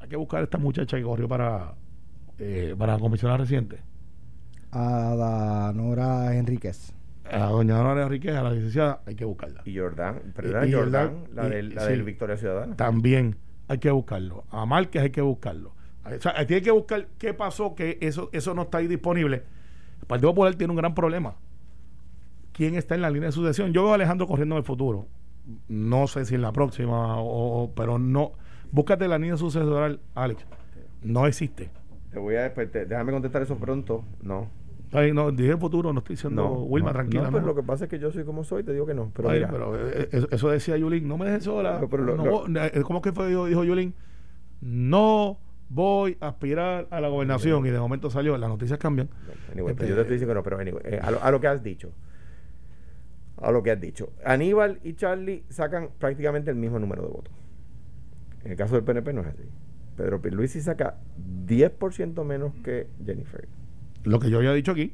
Hay 0.00 0.08
que 0.08 0.16
buscar 0.16 0.40
a 0.40 0.44
esta 0.44 0.58
muchacha 0.58 0.96
que 0.96 1.02
corrió 1.02 1.26
para, 1.28 1.74
eh, 2.38 2.74
para 2.78 2.92
la 2.94 2.98
comisionada 2.98 3.38
reciente. 3.38 3.78
A 4.76 5.72
Nora 5.74 6.34
Enríquez. 6.36 6.92
A 7.30 7.46
doña 7.46 7.82
Nora 7.82 8.02
Enriquez, 8.02 8.34
a 8.34 8.42
la 8.42 8.50
licenciada, 8.50 9.00
hay 9.06 9.14
que 9.14 9.24
buscarla. 9.24 9.62
Y 9.64 9.78
Jordán, 9.78 10.20
perdón, 10.34 10.68
y 10.68 10.72
Jordán, 10.72 11.08
Jordán, 11.08 11.34
la 11.34 11.46
y- 11.46 11.50
del, 11.50 11.74
la 11.74 11.82
sí. 11.82 11.90
del 11.90 12.02
Victoria 12.02 12.36
Ciudadana. 12.36 12.76
También 12.76 13.36
hay 13.68 13.78
que 13.78 13.90
buscarlo. 13.90 14.44
A 14.50 14.66
Márquez 14.66 15.02
hay 15.02 15.10
que 15.10 15.20
buscarlo. 15.22 15.72
O 16.04 16.20
sea, 16.20 16.46
tiene 16.46 16.60
que 16.60 16.70
buscar 16.70 17.06
qué 17.16 17.32
pasó, 17.32 17.74
que 17.74 17.96
eso, 18.02 18.28
eso 18.32 18.52
no 18.52 18.62
está 18.62 18.78
ahí 18.78 18.86
disponible. 18.88 19.42
El 20.00 20.06
Partido 20.06 20.30
Popular 20.32 20.54
tiene 20.54 20.70
un 20.72 20.76
gran 20.76 20.94
problema. 20.94 21.34
¿Quién 22.52 22.74
está 22.74 22.94
en 22.94 23.00
la 23.02 23.10
línea 23.10 23.28
de 23.28 23.32
sucesión? 23.32 23.72
Yo 23.72 23.82
veo 23.84 23.92
a 23.92 23.94
Alejandro 23.94 24.26
corriendo 24.26 24.54
en 24.56 24.58
el 24.58 24.64
futuro. 24.64 25.06
No 25.68 26.06
sé 26.06 26.24
si 26.26 26.34
en 26.34 26.42
la 26.42 26.52
próxima, 26.52 27.18
o, 27.20 27.62
o- 27.64 27.74
pero 27.74 27.98
no. 27.98 28.32
Búscate 28.70 29.08
la 29.08 29.18
línea 29.18 29.36
sucesoral, 29.36 30.00
Alex. 30.14 30.44
No 31.02 31.26
existe. 31.26 31.70
Te 32.12 32.18
voy 32.18 32.36
a 32.36 32.52
desper- 32.54 32.70
te- 32.70 32.86
déjame 32.86 33.12
contestar 33.12 33.42
eso 33.42 33.56
pronto. 33.56 34.04
No. 34.22 34.48
Ay, 34.94 35.12
no, 35.12 35.30
dije 35.32 35.56
futuro, 35.56 35.92
no 35.92 35.98
estoy 35.98 36.14
diciendo 36.16 36.42
No, 36.44 36.52
Wilma, 36.62 36.90
no, 36.90 36.94
tranquila. 36.94 37.22
No, 37.24 37.32
pero 37.32 37.46
lo 37.46 37.54
que 37.54 37.62
pasa 37.64 37.84
es 37.84 37.90
que 37.90 37.98
yo 37.98 38.10
soy 38.12 38.24
como 38.24 38.44
soy, 38.44 38.62
te 38.62 38.72
digo 38.72 38.86
que 38.86 38.94
no. 38.94 39.10
Pero, 39.14 39.28
Ay, 39.28 39.40
mira, 39.40 39.50
pero, 39.50 39.76
eh, 39.88 40.08
eh, 40.12 40.26
eso 40.30 40.48
decía 40.50 40.76
Yulín, 40.76 41.08
no 41.08 41.18
me 41.18 41.26
dejes 41.26 41.44
sola. 41.44 41.80
No, 41.80 41.88
pero 41.88 42.04
lo- 42.04 42.46
No, 42.48 42.60
eh, 42.60 42.82
¿Cómo 42.82 43.02
que 43.02 43.12
fue? 43.12 43.28
Dijo, 43.28 43.64
Yulín, 43.64 43.92
no 44.60 45.38
voy 45.68 46.16
a 46.20 46.28
aspirar 46.28 46.86
a 46.90 47.00
la 47.00 47.08
gobernación. 47.08 47.66
Y 47.66 47.70
de 47.70 47.78
momento 47.80 48.08
salió, 48.08 48.38
las 48.38 48.48
noticias 48.48 48.78
cambian. 48.78 49.08
Anyway, 49.52 49.74
pero 49.74 49.84
Este- 49.84 49.88
yo 49.88 49.94
te 49.96 50.00
estoy 50.02 50.14
diciendo 50.14 50.32
que 50.32 50.38
no, 50.38 50.42
pero 50.44 50.58
anyway, 50.58 50.82
eh, 50.84 51.00
a, 51.02 51.10
lo, 51.10 51.22
a 51.22 51.30
lo 51.32 51.40
que 51.40 51.48
has 51.48 51.62
dicho. 51.62 51.90
A 53.42 53.50
lo 53.50 53.62
que 53.64 53.72
has 53.72 53.80
dicho. 53.80 54.12
Aníbal 54.24 54.78
y 54.84 54.94
Charlie 54.94 55.42
sacan 55.48 55.90
prácticamente 55.98 56.50
el 56.50 56.56
mismo 56.56 56.78
número 56.78 57.02
de 57.02 57.08
votos. 57.08 57.34
En 58.44 58.52
el 58.52 58.56
caso 58.56 58.74
del 58.76 58.84
PNP 58.84 59.12
no 59.12 59.22
es 59.22 59.26
así. 59.26 59.42
Pedro 59.96 60.20
Pierluisi 60.22 60.60
saca 60.60 60.96
10% 61.46 62.24
menos 62.24 62.52
que 62.62 62.86
Jennifer 63.04 63.48
Lo 64.04 64.18
que 64.20 64.30
yo 64.30 64.38
había 64.38 64.52
dicho 64.52 64.72
aquí. 64.72 64.92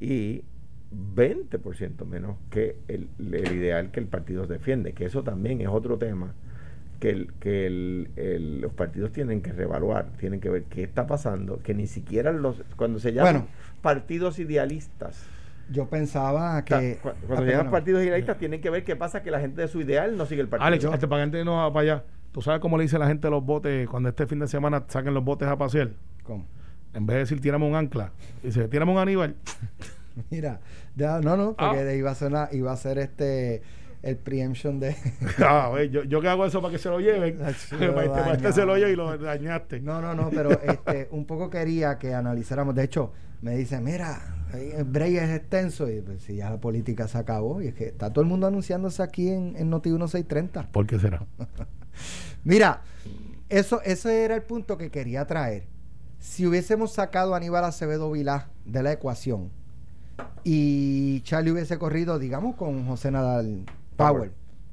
y 0.00 0.42
20% 1.16 2.06
menos 2.06 2.36
que 2.50 2.76
el, 2.88 3.08
el 3.18 3.52
ideal 3.54 3.90
que 3.90 4.00
el 4.00 4.06
partido 4.06 4.46
defiende, 4.46 4.92
que 4.94 5.04
eso 5.04 5.22
también 5.22 5.60
es 5.60 5.68
otro 5.68 5.98
tema 5.98 6.32
que, 7.00 7.10
el, 7.10 7.32
que 7.40 7.66
el- 7.66 8.08
el- 8.16 8.60
los 8.62 8.72
partidos 8.72 9.12
tienen 9.12 9.42
que 9.42 9.52
reevaluar, 9.52 10.06
tienen 10.18 10.40
que 10.40 10.48
ver 10.50 10.64
qué 10.64 10.82
está 10.82 11.06
pasando, 11.06 11.58
que 11.62 11.74
ni 11.74 11.86
siquiera 11.86 12.32
los 12.32 12.62
cuando 12.76 12.98
se 13.00 13.12
llaman 13.12 13.32
Bueno. 13.34 13.48
partidos 13.82 14.38
idealistas, 14.38 15.24
Yo 15.70 15.86
pensaba 15.90 16.64
que. 16.64 16.98
cu- 17.02 17.10
cuando 17.26 17.42
Ah, 17.44 17.46
se 17.46 17.52
llaman 17.52 17.70
partidos 17.70 18.02
idealistas 18.02 18.38
tienen 18.38 18.60
que 18.62 18.70
ver 18.70 18.84
qué 18.84 18.96
pasa 18.96 19.22
que 19.22 19.30
la 19.30 19.38
gente 19.40 19.60
de 19.60 19.68
su 19.68 19.80
ideal 19.82 20.16
no 20.16 20.24
sigue 20.26 20.40
el 20.40 20.48
partido. 20.48 20.66
Alex, 20.66 20.84
este 20.84 21.06
para 21.06 21.30
que 21.30 21.44
no 21.44 21.56
va 21.56 21.70
para 21.72 21.82
allá. 21.82 22.04
¿Tú 22.32 22.40
sabes 22.40 22.60
cómo 22.60 22.78
le 22.78 22.84
dice 22.84 22.98
la 22.98 23.06
gente 23.06 23.26
a 23.26 23.30
los 23.30 23.44
botes 23.44 23.86
cuando 23.88 24.08
este 24.08 24.26
fin 24.26 24.38
de 24.38 24.48
semana 24.48 24.84
saquen 24.88 25.12
los 25.12 25.24
botes 25.24 25.46
a 25.48 25.58
pasear? 25.58 25.90
¿Cómo? 26.22 26.46
En 26.98 27.06
vez 27.06 27.14
de 27.14 27.20
decir 27.20 27.40
tiramos 27.40 27.68
un 27.68 27.76
ancla, 27.76 28.12
dice 28.42 28.68
tiramos 28.68 28.94
un 28.94 29.00
Aníbal. 29.00 29.34
Mira, 30.30 30.60
ya- 30.96 31.20
no, 31.20 31.36
no, 31.36 31.54
porque 31.56 31.78
Ah. 31.80 31.94
iba 31.94 32.10
a 32.10 32.14
ser 32.14 32.28
una- 32.28 32.48
iba 32.52 32.72
a 32.72 32.76
ser 32.76 32.98
este 32.98 33.62
el 34.02 34.16
preemption 34.16 34.78
de 34.78 34.94
Ah, 35.38 35.70
ve, 35.74 35.90
yo, 35.90 36.04
yo 36.04 36.20
que 36.20 36.28
hago 36.28 36.44
eso 36.46 36.60
para 36.60 36.72
que 36.72 36.78
se 36.78 36.88
lo 36.88 37.00
lleven. 37.00 37.36
Para 37.38 37.50
este, 37.50 37.76
para 37.78 38.32
este 38.34 38.52
se 38.52 38.64
lo 38.64 38.76
lleve 38.76 38.92
y 38.92 38.96
lo 38.96 39.16
dañaste. 39.18 39.80
No, 39.80 40.00
no, 40.00 40.14
no, 40.14 40.30
pero 40.30 40.50
este 40.60 41.08
un 41.10 41.24
poco 41.24 41.50
quería 41.50 41.98
que 41.98 42.14
analizáramos. 42.14 42.74
De 42.74 42.84
hecho, 42.84 43.12
me 43.42 43.56
dice, 43.56 43.80
mira, 43.80 44.20
el 44.52 44.84
break 44.84 45.14
es 45.14 45.30
extenso 45.30 45.88
y 45.90 46.00
pues 46.00 46.22
si 46.22 46.36
ya 46.36 46.50
la 46.50 46.58
política 46.60 47.06
se 47.08 47.18
acabó 47.18 47.60
y 47.62 47.68
es 47.68 47.74
que 47.74 47.86
está 47.86 48.12
todo 48.12 48.22
el 48.22 48.28
mundo 48.28 48.46
anunciándose 48.46 49.02
aquí 49.02 49.28
en, 49.30 49.54
en 49.56 49.68
Noti 49.70 49.90
1630. 49.90 50.68
¿Por 50.72 50.86
qué 50.86 50.98
será? 50.98 51.24
Mira, 52.44 52.82
eso, 53.48 53.80
ese 53.82 54.24
era 54.24 54.34
el 54.36 54.42
punto 54.42 54.76
que 54.78 54.90
quería 54.90 55.26
traer. 55.26 55.64
Si 56.20 56.46
hubiésemos 56.46 56.92
sacado 56.92 57.34
a 57.34 57.36
Aníbal 57.36 57.64
Acevedo 57.64 58.10
Vilá 58.10 58.48
de 58.64 58.82
la 58.82 58.92
ecuación 58.92 59.50
y 60.44 61.20
Charlie 61.22 61.52
hubiese 61.52 61.78
corrido, 61.78 62.18
digamos, 62.18 62.56
con 62.56 62.86
José 62.86 63.10
Nadal 63.10 63.64
Power, 63.96 64.32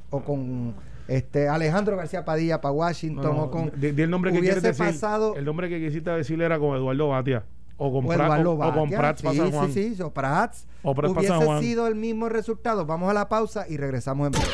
o 0.09 0.21
con 0.21 0.73
este 1.07 1.47
Alejandro 1.47 1.97
García 1.97 2.25
Padilla 2.25 2.61
para 2.61 2.71
Washington 2.71 3.23
No, 3.23 3.33
no, 3.33 3.43
o 3.43 3.51
con 3.51 3.71
di- 3.79 3.91
di 3.91 4.01
el 4.01 4.09
nombre 4.09 4.31
que 4.31 4.39
hubiese 4.39 4.61
decir. 4.61 4.85
pasado 4.85 5.35
El 5.35 5.45
nombre 5.45 5.69
que 5.69 5.79
quisiste 5.79 6.09
decir 6.09 6.41
era 6.41 6.57
con 6.57 6.75
Eduardo 6.75 7.09
Batia. 7.09 7.43
O 7.77 7.91
con, 7.91 8.05
o 8.05 8.07
Prat- 8.07 8.25
Eduardo 8.25 8.51
o- 8.53 8.65
o 8.67 8.73
con 8.73 8.89
Prats 8.89 9.21
para 9.21 9.33
sí, 9.33 9.39
San 9.39 9.51
Juan. 9.51 9.71
sí, 9.73 9.95
sí, 9.95 10.01
o 10.01 10.09
Prats. 10.11 10.65
O 10.81 10.95
Prats 10.95 11.13
para 11.13 11.27
San 11.27 11.37
hubiese 11.37 11.45
Juan. 11.51 11.61
sido 11.61 11.87
el 11.87 11.95
mismo 11.95 12.29
resultado. 12.29 12.85
Vamos 12.85 13.09
a 13.09 13.13
la 13.13 13.27
pausa 13.29 13.65
y 13.69 13.77
regresamos 13.77 14.27
en 14.27 14.31
breve. 14.31 14.47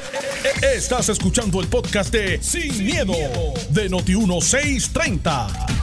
Estás 0.76 1.08
escuchando 1.10 1.62
el 1.62 1.68
podcast 1.68 2.12
de 2.12 2.42
Sin, 2.42 2.84
miedo, 2.86 3.14
de 3.70 3.90
Noti1630. 3.90 5.81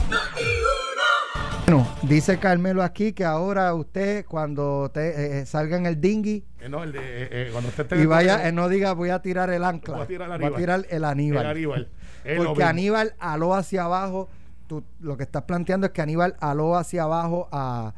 Bueno, 1.69 1.87
dice 2.01 2.39
Carmelo 2.39 2.81
aquí 2.81 3.13
que 3.13 3.23
ahora 3.23 3.75
usted 3.75 4.25
cuando 4.25 4.89
te, 4.91 5.41
eh, 5.41 5.45
salga 5.45 5.77
en 5.77 5.85
el 5.85 6.01
dinghy 6.01 6.43
Eh, 6.59 6.67
no, 6.67 6.81
el 6.83 6.91
de, 6.91 6.97
eh, 6.99 7.27
eh, 7.31 7.49
cuando 7.51 7.69
usted 7.69 7.85
y 7.95 8.01
el 8.01 8.07
vaya, 8.07 8.47
eh, 8.47 8.51
no 8.51 8.69
diga 8.69 8.93
voy 8.93 9.09
a 9.11 9.21
tirar 9.21 9.51
el 9.51 9.63
ancla, 9.63 9.97
Voy 9.97 10.03
a 10.03 10.07
tirar 10.07 10.31
el 10.31 10.37
voy 10.39 10.45
a 10.45 10.47
Aníbal. 10.47 10.57
tirar 10.57 10.85
el 10.89 11.05
Aníbal. 11.05 11.45
el 11.45 11.51
Aníbal. 11.51 11.89
Es 12.23 12.37
lo 12.39 12.45
Porque. 12.45 12.63
Aníbal 12.63 13.13
aló 13.19 13.53
hacia 13.53 13.83
abajo. 13.83 14.29
Tú, 14.65 14.83
lo 14.99 15.15
que 15.15 15.21
estás 15.21 15.43
planteando 15.43 15.85
es 15.85 15.93
que 15.93 16.01
Aníbal 16.01 16.35
aló 16.39 16.75
hacia 16.75 17.03
abajo 17.03 17.47
a, 17.51 17.93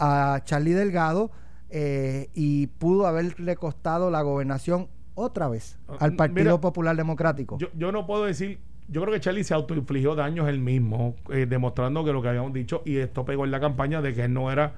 a 0.00 0.40
Charlie 0.44 0.72
Delgado 0.72 1.30
eh, 1.70 2.30
y 2.34 2.66
pudo 2.66 3.06
haberle 3.06 3.54
costado 3.54 4.10
la 4.10 4.22
gobernación 4.22 4.88
otra 5.14 5.46
vez 5.46 5.78
al 6.00 6.14
Ah, 6.14 6.16
Partido 6.16 6.44
mira, 6.46 6.60
Popular 6.60 6.96
Democrático. 6.96 7.58
Yo, 7.58 7.68
yo 7.74 7.92
no 7.92 8.08
puedo 8.08 8.24
decir, 8.24 8.58
yo 8.88 9.00
creo 9.00 9.12
que 9.12 9.20
Charlie 9.20 9.44
se 9.44 9.54
autoinfligió 9.54 10.14
daños 10.14 10.48
él 10.48 10.60
mismo, 10.60 11.16
eh, 11.30 11.46
demostrando 11.46 12.04
que 12.04 12.12
lo 12.12 12.22
que 12.22 12.28
habíamos 12.28 12.52
dicho, 12.52 12.82
y 12.84 12.96
esto 12.96 13.24
pegó 13.24 13.44
en 13.44 13.50
la 13.50 13.60
campaña 13.60 14.02
de 14.02 14.14
que 14.14 14.24
él 14.24 14.32
no 14.32 14.50
era 14.50 14.74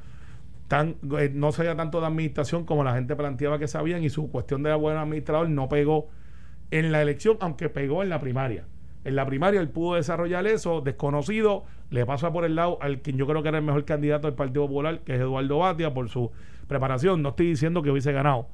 tan, 0.69 0.97
eh, 1.19 1.31
no 1.33 1.53
sabía 1.53 1.77
tanto 1.77 2.01
de 2.01 2.07
administración 2.07 2.65
como 2.65 2.85
la 2.85 2.95
gente 2.95 3.17
planteaba 3.17 3.59
que 3.59 3.69
sabían, 3.69 4.05
y 4.05 4.11
su 4.11 4.31
cuestión 4.31 4.63
de 4.63 4.75
buen 4.75 4.97
administrador 4.97 5.49
no 5.49 5.69
pegó 5.69 6.09
en 6.71 6.93
la 6.93 7.03
elección, 7.03 7.37
aunque 7.41 7.69
pegó 7.69 8.03
en 8.03 8.09
la 8.09 8.21
primaria. 8.21 8.65
En 9.05 9.15
la 9.15 9.25
primaria 9.25 9.61
él 9.61 9.69
pudo 9.69 9.95
desarrollar 9.95 10.47
eso, 10.47 10.81
desconocido, 10.81 11.65
le 11.91 12.05
pasa 12.05 12.33
por 12.33 12.45
el 12.45 12.57
lado 12.57 12.79
al 12.81 13.01
quien 13.01 13.17
yo 13.17 13.27
creo 13.27 13.43
que 13.43 13.49
era 13.49 13.59
el 13.59 13.65
mejor 13.65 13.85
candidato 13.85 14.27
del 14.27 14.35
Partido 14.35 14.67
Popular, 14.67 15.01
que 15.05 15.15
es 15.15 15.21
Eduardo 15.21 15.59
Batia, 15.59 15.95
por 15.95 16.09
su 16.09 16.33
preparación. 16.67 17.23
No 17.23 17.29
estoy 17.29 17.47
diciendo 17.47 17.83
que 17.83 17.91
hubiese 17.91 18.13
ganado, 18.13 18.49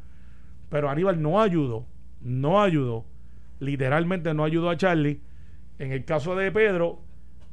pero 0.69 0.91
Aníbal 0.91 1.23
no 1.23 1.41
ayudó, 1.41 1.87
no 2.21 2.63
ayudó, 2.63 3.07
literalmente 3.61 4.35
no 4.35 4.45
ayudó 4.45 4.69
a 4.69 4.77
Charlie. 4.77 5.21
En 5.83 5.91
el 5.91 6.05
caso 6.05 6.37
de 6.37 6.53
Pedro, 6.53 7.01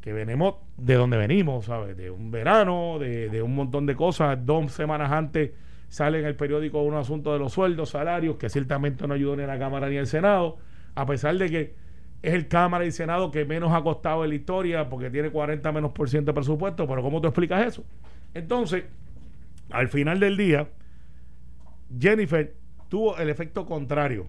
que 0.02 0.13
venimos 0.13 0.58
de 0.78 0.94
donde 0.94 1.18
venimos, 1.18 1.65
¿sabes? 1.65 1.98
De 1.98 2.12
un 2.12 2.30
verano, 2.30 3.00
de, 3.00 3.28
de 3.28 3.42
un 3.42 3.56
montón 3.56 3.88
de 3.88 3.96
cosas. 3.96 4.38
Dos 4.46 4.72
semanas 4.72 5.12
antes 5.12 5.50
sale 5.88 6.20
en 6.20 6.26
el 6.26 6.36
periódico 6.36 6.84
un 6.84 6.94
asunto 6.94 7.34
de 7.34 7.39
los 7.39 7.54
sueldos, 7.54 7.89
salarios, 7.89 8.36
que 8.36 8.48
ciertamente 8.48 9.08
no 9.08 9.15
ayudó 9.15 9.36
ni 9.36 9.42
a 9.42 9.48
la 9.48 9.58
Cámara 9.58 9.89
ni 9.89 9.98
al 9.98 10.06
Senado, 10.06 10.58
a 10.94 11.08
pesar 11.08 11.39
de 11.39 11.50
que 11.50 11.74
es 12.22 12.34
el 12.36 12.48
Cámara 12.48 12.86
y 12.86 12.92
Senado 12.92 13.32
que 13.32 13.46
menos 13.46 13.74
ha 13.74 13.82
costado 13.82 14.24
en 14.24 14.30
la 14.30 14.36
historia 14.36 14.88
porque 14.89 15.10
tiene 15.10 15.32
40 15.32 15.72
menos 15.72 15.92
por 15.92 16.08
ciento 16.08 16.30
de 16.30 16.36
presupuesto, 16.36 16.88
pero 16.88 17.02
¿cómo 17.02 17.22
tú 17.22 17.30
explicas 17.30 17.65
eso? 17.65 17.84
Entonces, 18.36 18.84
al 19.72 19.88
final 19.88 20.20
del 20.20 20.38
día, 20.38 20.68
Jennifer 22.00 22.54
tuvo 22.89 23.18
el 23.18 23.28
efecto 23.28 23.65
contrario. 23.65 24.28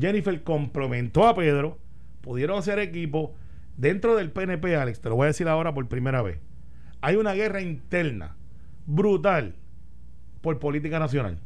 Jennifer 0.00 0.42
complementó 0.42 1.26
a 1.28 1.34
Pedro, 1.34 1.83
pudieron 2.24 2.58
hacer 2.58 2.78
equipo. 2.78 3.34
Dentro 3.76 4.16
del 4.16 4.30
PNP, 4.30 4.76
Alex, 4.76 5.00
te 5.00 5.08
lo 5.08 5.16
voy 5.16 5.24
a 5.24 5.28
decir 5.28 5.46
ahora 5.48 5.74
por 5.74 5.86
primera 5.88 6.22
vez. 6.22 6.38
Hay 7.00 7.16
una 7.16 7.34
guerra 7.34 7.60
interna 7.60 8.36
brutal 8.86 9.54
por 10.40 10.58
política 10.58 10.98
nacional. 10.98 11.38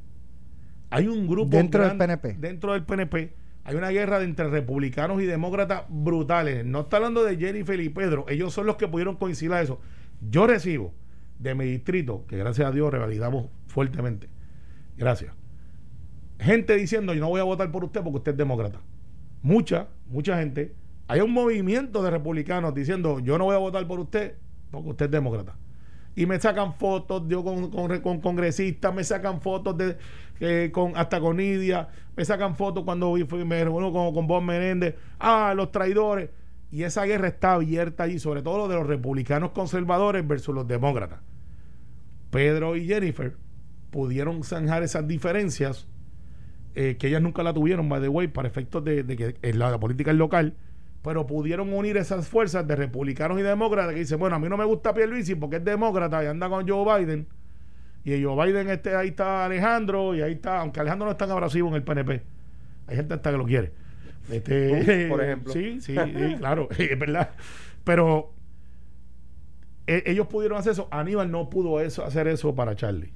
Hay 0.90 1.08
un 1.08 1.26
grupo 1.26 1.56
Dentro 1.56 1.86
del 1.86 1.98
PNP. 1.98 2.36
Dentro 2.38 2.72
del 2.72 2.84
PNP 2.84 3.34
hay 3.64 3.76
una 3.76 3.90
guerra 3.90 4.18
de 4.18 4.24
entre 4.24 4.48
republicanos 4.48 5.20
y 5.20 5.26
demócratas 5.26 5.82
brutales. 5.88 6.64
No 6.64 6.80
está 6.80 6.96
hablando 6.96 7.22
de 7.24 7.36
Jennifer 7.36 7.78
y 7.78 7.90
Pedro. 7.90 8.24
Ellos 8.28 8.54
son 8.54 8.66
los 8.66 8.76
que 8.76 8.88
pudieron 8.88 9.16
coincidir 9.16 9.52
a 9.52 9.60
eso. 9.60 9.80
Yo 10.30 10.46
recibo 10.46 10.94
de 11.38 11.54
mi 11.54 11.66
distrito, 11.66 12.24
que 12.26 12.38
gracias 12.38 12.66
a 12.66 12.72
Dios 12.72 12.90
revalidamos 12.90 13.50
fuertemente. 13.66 14.28
Gracias. 14.96 15.34
Gente 16.40 16.76
diciendo, 16.76 17.12
yo 17.12 17.20
no 17.20 17.28
voy 17.28 17.40
a 17.40 17.44
votar 17.44 17.70
por 17.70 17.84
usted 17.84 18.02
porque 18.02 18.16
usted 18.16 18.32
es 18.32 18.38
demócrata. 18.38 18.80
Mucha, 19.42 19.88
mucha 20.08 20.38
gente. 20.38 20.74
Hay 21.06 21.20
un 21.20 21.32
movimiento 21.32 22.02
de 22.02 22.10
republicanos 22.10 22.74
diciendo, 22.74 23.18
yo 23.20 23.38
no 23.38 23.44
voy 23.44 23.54
a 23.54 23.58
votar 23.58 23.86
por 23.86 24.00
usted 24.00 24.34
porque 24.70 24.90
usted 24.90 25.06
es 25.06 25.10
demócrata. 25.10 25.56
Y 26.14 26.26
me 26.26 26.38
sacan 26.40 26.74
fotos 26.74 27.22
yo 27.28 27.44
con, 27.44 27.70
con, 27.70 28.00
con 28.00 28.20
congresistas, 28.20 28.92
me 28.94 29.04
sacan 29.04 29.40
fotos 29.40 29.76
de 29.78 29.96
con 30.72 30.96
hasta 30.96 31.20
con 31.20 31.36
Nidia, 31.36 31.88
me 32.16 32.24
sacan 32.24 32.56
fotos 32.56 32.84
cuando 32.84 33.14
me 33.14 33.64
reúno 33.64 33.92
con, 33.92 34.14
con 34.14 34.26
Bob 34.26 34.42
Menéndez, 34.42 34.96
ah, 35.18 35.52
los 35.56 35.70
traidores. 35.70 36.30
Y 36.70 36.82
esa 36.82 37.04
guerra 37.04 37.28
está 37.28 37.54
abierta 37.54 38.04
allí, 38.04 38.18
sobre 38.18 38.42
todo 38.42 38.58
lo 38.58 38.68
de 38.68 38.76
los 38.76 38.86
republicanos 38.86 39.52
conservadores 39.52 40.26
versus 40.26 40.54
los 40.54 40.68
demócratas. 40.68 41.20
Pedro 42.30 42.76
y 42.76 42.86
Jennifer 42.86 43.36
pudieron 43.90 44.44
zanjar 44.44 44.82
esas 44.82 45.08
diferencias 45.08 45.86
eh, 46.80 46.96
que 46.96 47.08
ellas 47.08 47.20
nunca 47.20 47.42
la 47.42 47.52
tuvieron, 47.52 47.88
by 47.88 48.00
the 48.00 48.06
way, 48.08 48.28
para 48.28 48.46
efectos 48.46 48.84
de, 48.84 49.02
de 49.02 49.16
que 49.16 49.36
en 49.42 49.58
la, 49.58 49.68
la 49.68 49.80
política 49.80 50.12
es 50.12 50.16
local, 50.16 50.54
pero 51.02 51.26
pudieron 51.26 51.72
unir 51.72 51.96
esas 51.96 52.28
fuerzas 52.28 52.68
de 52.68 52.76
republicanos 52.76 53.36
y 53.40 53.42
demócratas 53.42 53.94
que 53.94 53.98
dicen, 53.98 54.20
bueno, 54.20 54.36
a 54.36 54.38
mí 54.38 54.48
no 54.48 54.56
me 54.56 54.64
gusta 54.64 54.94
Pierluisi 54.94 55.34
porque 55.34 55.56
es 55.56 55.64
demócrata 55.64 56.22
y 56.22 56.28
anda 56.28 56.48
con 56.48 56.68
Joe 56.68 57.00
Biden. 57.00 57.26
Y 58.04 58.22
Joe 58.22 58.46
Biden, 58.46 58.70
este, 58.70 58.94
ahí 58.94 59.08
está 59.08 59.46
Alejandro, 59.46 60.14
y 60.14 60.22
ahí 60.22 60.34
está, 60.34 60.60
aunque 60.60 60.78
Alejandro 60.78 61.06
no 61.06 61.10
es 61.10 61.18
tan 61.18 61.32
abrasivo 61.32 61.68
en 61.68 61.74
el 61.74 61.82
PNP. 61.82 62.22
Hay 62.86 62.94
gente 62.94 63.14
hasta 63.14 63.32
que 63.32 63.38
lo 63.38 63.44
quiere. 63.44 63.72
Este, 64.30 65.08
por 65.08 65.20
ejemplo. 65.24 65.52
Sí, 65.52 65.80
sí, 65.80 65.96
sí, 66.16 66.36
claro, 66.38 66.68
es 66.78 66.96
verdad. 66.96 67.30
Pero 67.82 68.34
e- 69.88 70.04
ellos 70.06 70.28
pudieron 70.28 70.58
hacer 70.58 70.74
eso. 70.74 70.86
Aníbal 70.92 71.28
no 71.28 71.50
pudo 71.50 71.80
eso, 71.80 72.04
hacer 72.04 72.28
eso 72.28 72.54
para 72.54 72.76
Charlie. 72.76 73.12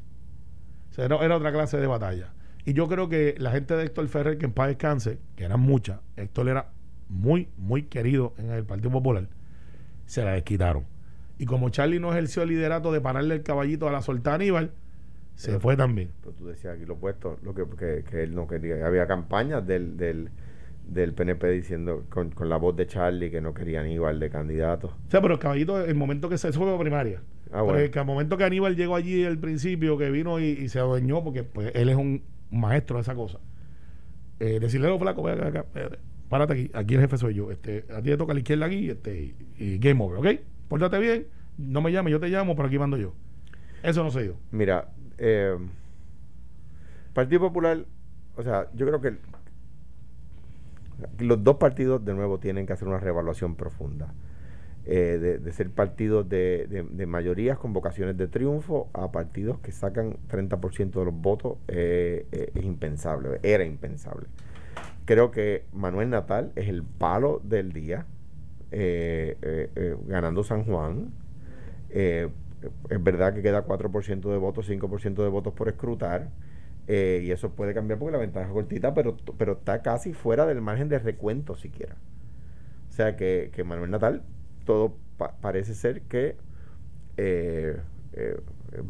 O 0.91 0.95
sea, 0.95 1.05
era, 1.05 1.25
era 1.25 1.37
otra 1.37 1.53
clase 1.53 1.77
de 1.77 1.87
batalla. 1.87 2.33
Y 2.65 2.75
yo 2.75 2.89
creo 2.89 3.09
que 3.09 3.35
la 3.39 3.51
gente 3.51 3.75
de 3.75 3.85
Héctor 3.85 4.07
Ferrer, 4.09 4.39
que 4.39 4.47
en 4.47 4.53
paz 4.53 4.69
descanse, 4.69 5.19
que 5.37 5.45
eran 5.45 5.61
muchas, 5.61 6.01
Héctor 6.17 6.49
era 6.49 6.69
muy, 7.09 7.49
muy 7.59 7.83
querido 7.85 8.35
en 8.39 8.51
el 8.51 8.65
Partido 8.65 8.91
Popular, 8.91 9.29
se 10.07 10.25
la 10.25 10.33
desquitaron. 10.33 10.85
Y 11.39 11.47
como 11.47 11.71
Charlie 11.71 11.99
no 11.99 12.13
ejerció 12.13 12.43
el 12.43 12.51
liderato 12.51 12.93
de 12.93 13.01
pararle 13.01 13.35
el 13.35 13.43
caballito 13.43 13.89
a 13.89 13.93
la 13.93 14.01
solta 14.01 14.35
Aníbal, 14.35 14.71
se 15.35 15.49
Pero- 15.49 15.61
fue 15.61 15.77
también. 15.77 16.11
Pero 16.21 16.35
tú 16.35 16.47
decías 16.47 16.77
aquí 16.77 16.87
lo 16.87 16.95
opuesto, 16.95 17.39
lo 17.43 17.55
que, 17.55 17.65
que, 17.77 18.05
que 18.09 18.23
él 18.23 18.35
no 18.35 18.47
quería. 18.47 18.87
Había 18.87 19.07
campañas 19.09 19.67
del, 19.67 19.97
del, 19.97 20.29
del 20.87 21.15
PNP 21.15 21.51
diciendo, 21.51 22.05
con, 22.11 22.31
con 22.31 22.49
la 22.49 22.59
voz 22.59 22.77
de 22.77 22.87
Charlie, 22.87 23.31
que 23.31 23.41
no 23.41 23.53
querían 23.55 23.91
igual 23.91 24.21
de 24.21 24.31
candidato. 24.31 24.89
O 25.09 25.11
sea, 25.11 25.21
pero 25.21 25.35
el 25.35 25.41
caballito, 25.41 25.85
el 25.85 25.95
momento 25.97 26.29
que 26.29 26.39
se 26.39 26.53
fue 26.53 26.79
primaria. 26.79 27.23
Ah, 27.51 27.63
bueno. 27.63 27.81
el, 27.81 27.91
que 27.91 27.99
al 27.99 28.07
momento 28.07 28.37
que 28.37 28.45
Aníbal 28.45 28.77
llegó 28.77 28.95
allí 28.95 29.25
al 29.25 29.39
principio, 29.39 29.99
que 29.99 30.11
vino 30.11 30.39
y, 30.39 30.45
y 30.45 30.69
se 30.69 30.79
adueñó, 30.79 31.25
porque 31.25 31.43
pues, 31.43 31.73
él 31.75 31.89
es 31.89 31.97
un 31.97 32.23
maestro 32.53 32.97
de 32.97 33.03
esa 33.03 33.15
cosa. 33.15 33.41
Eh, 34.39 34.61
decirle 34.61 34.97
flacos, 34.99 35.25
ven 35.25 35.41
acá, 35.41 35.49
acá, 35.49 35.61
espérate, 35.61 35.99
párate 36.29 36.53
aquí, 36.53 36.71
aquí 36.75 36.95
el 36.95 37.01
jefe 37.01 37.17
soy 37.17 37.35
yo. 37.35 37.51
Este, 37.51 37.85
a 37.93 38.03
ti 38.03 38.11
te 38.11 38.17
toca 38.17 38.33
a 38.33 38.35
la 38.35 38.41
izquierda 38.41 38.67
aquí 38.67 38.91
este, 38.91 39.35
y, 39.59 39.79
game 39.79 40.03
over, 40.03 40.19
¿ok? 40.19 40.41
Pórtate 40.69 40.99
bien, 40.99 41.27
no 41.59 41.81
me 41.81 41.93
llames, 41.93 42.13
yo 42.13 42.21
te 42.21 42.29
llamo, 42.29 42.55
pero 42.55 42.69
aquí 42.69 42.79
mando 42.79 42.97
yo. 42.97 43.15
Eso 43.83 44.05
no 44.05 44.11
se 44.11 44.23
dio. 44.23 44.37
Mira, 44.51 44.89
eh, 45.19 45.57
Partido 47.13 47.41
Popular, 47.41 47.85
o 48.37 48.43
sea, 48.43 48.69
yo 48.75 48.87
creo 48.87 49.01
que 49.01 49.19
los 51.19 51.43
dos 51.43 51.57
partidos 51.57 52.05
de 52.05 52.15
nuevo 52.15 52.39
tienen 52.39 52.67
que 52.67 52.73
hacer 52.73 52.89
una 52.89 52.99
reevaluación 52.99 53.55
profunda. 53.57 54.13
Eh, 54.85 55.39
de, 55.43 55.53
ser 55.53 55.71
partidos 55.71 56.29
de, 56.29 56.67
de- 56.69 57.07
mayorías 57.07 57.57
con 57.59 57.73
vocaciones 57.73 58.17
de 58.17 58.27
triunfo 58.27 58.89
a 58.95 59.13
partidos 59.13 59.61
que 59.61 59.71
sacan 59.71 60.17
30% 60.29 60.99
de 60.99 61.05
los 61.05 61.15
votos 61.15 61.59
eh, 61.69 62.27
eh, 62.33 62.51
es 62.55 62.65
impensable, 62.65 63.39
era 63.43 63.65
impensable. 63.65 64.27
Creo 65.05 65.31
que 65.31 65.65
Manuel 65.73 66.11
Natal 66.11 66.53
es 66.57 66.69
el 66.69 66.83
palo 66.83 67.41
del 67.45 67.73
día, 67.73 68.07
ganando 70.07 70.45
San 70.45 70.65
Juan. 70.65 71.13
Es 71.91 72.29
verdad 73.03 73.35
que 73.35 73.43
queda 73.43 73.65
4% 73.67 74.31
de 74.31 74.39
votos, 74.39 74.67
5% 74.67 75.23
de 75.23 75.29
votos 75.29 75.53
por 75.55 75.69
escrutar. 75.69 76.31
y 76.89 77.31
eso 77.31 77.51
puede 77.51 77.75
cambiar 77.75 77.99
porque 77.99 78.13
la 78.13 78.19
ventaja 78.19 78.47
es 78.47 78.53
cortita, 78.53 78.95
pero, 78.95 79.17
pero 79.39 79.53
está 79.55 79.83
casi 79.83 80.13
fuera 80.13 80.47
del 80.47 80.61
margen 80.61 80.89
de 80.89 80.99
recuento 80.99 81.57
siquiera. 81.57 81.97
O 82.89 82.93
sea 82.93 83.17
que, 83.17 83.51
que 83.55 83.65
Manuel 83.65 83.91
Natal, 83.91 84.23
todo 84.65 84.97
pa- 85.19 85.37
parece 85.41 85.75
ser 85.75 86.03
que 86.03 86.37
eh, 87.17 87.79
eh, 88.15 88.41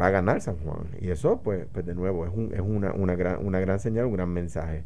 va 0.00 0.08
a 0.08 0.10
ganar 0.10 0.40
San 0.40 0.56
Juan. 0.58 0.86
Y 1.00 1.10
eso, 1.10 1.42
pues, 1.42 1.66
pues 1.72 1.86
de 1.86 1.94
nuevo, 1.94 2.26
es, 2.26 2.32
un- 2.34 2.52
es 2.54 2.60
una, 2.60 3.16
gran, 3.16 3.44
una 3.46 3.60
gran 3.60 3.80
señal, 3.80 4.06
un 4.06 4.14
gran 4.14 4.30
mensaje. 4.30 4.84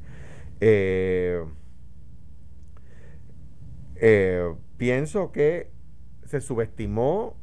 Eh, 3.97 4.55
pienso 4.77 5.33
que 5.33 5.71
se 6.25 6.41
subestimó 6.41 7.37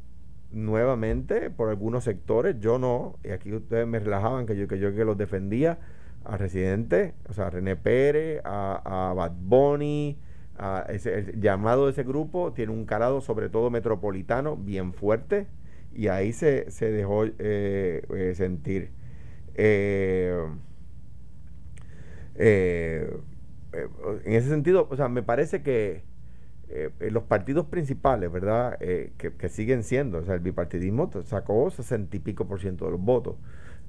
nuevamente 0.52 1.50
por 1.50 1.68
algunos 1.68 2.04
sectores. 2.04 2.56
Yo 2.60 2.78
no, 2.78 3.18
y 3.24 3.30
aquí 3.30 3.52
ustedes 3.52 3.86
me 3.86 3.98
relajaban 3.98 4.46
que 4.46 4.56
yo 4.56 4.68
que 4.68 4.78
yo 4.78 4.94
que 4.94 5.04
los 5.04 5.18
defendía 5.18 5.78
a 6.24 6.36
Residente, 6.36 7.14
o 7.28 7.32
sea, 7.32 7.46
a 7.48 7.50
René 7.50 7.76
Pérez, 7.76 8.40
a, 8.44 9.10
a 9.10 9.14
Bad 9.14 9.32
Bunny, 9.38 10.18
el 10.58 11.40
llamado 11.40 11.86
de 11.86 11.92
ese 11.92 12.04
grupo 12.04 12.52
tiene 12.52 12.72
un 12.72 12.84
calado 12.86 13.20
sobre 13.20 13.48
todo 13.48 13.70
metropolitano 13.70 14.56
bien 14.56 14.92
fuerte 14.94 15.46
y 15.94 16.08
ahí 16.08 16.32
se, 16.32 16.70
se 16.70 16.90
dejó 16.90 17.24
eh, 17.26 18.02
eh, 18.14 18.34
sentir. 18.36 18.90
Eh, 19.54 20.36
eh, 22.36 23.16
eh, 23.72 23.88
en 24.24 24.32
ese 24.32 24.48
sentido, 24.48 24.88
o 24.90 24.96
sea, 24.96 25.08
me 25.08 25.22
parece 25.22 25.62
que 25.62 26.02
los 27.00 27.22
partidos 27.24 27.66
principales, 27.66 28.32
¿verdad? 28.32 28.78
Que, 28.78 29.32
que 29.38 29.48
siguen 29.48 29.84
siendo, 29.84 30.18
o 30.18 30.24
sea, 30.24 30.34
el 30.34 30.40
bipartidismo 30.40 31.10
sacó 31.24 31.70
sesenta 31.70 32.16
y 32.16 32.20
pico 32.20 32.46
por 32.48 32.60
ciento 32.60 32.86
de 32.86 32.92
los 32.92 33.00
votos. 33.00 33.36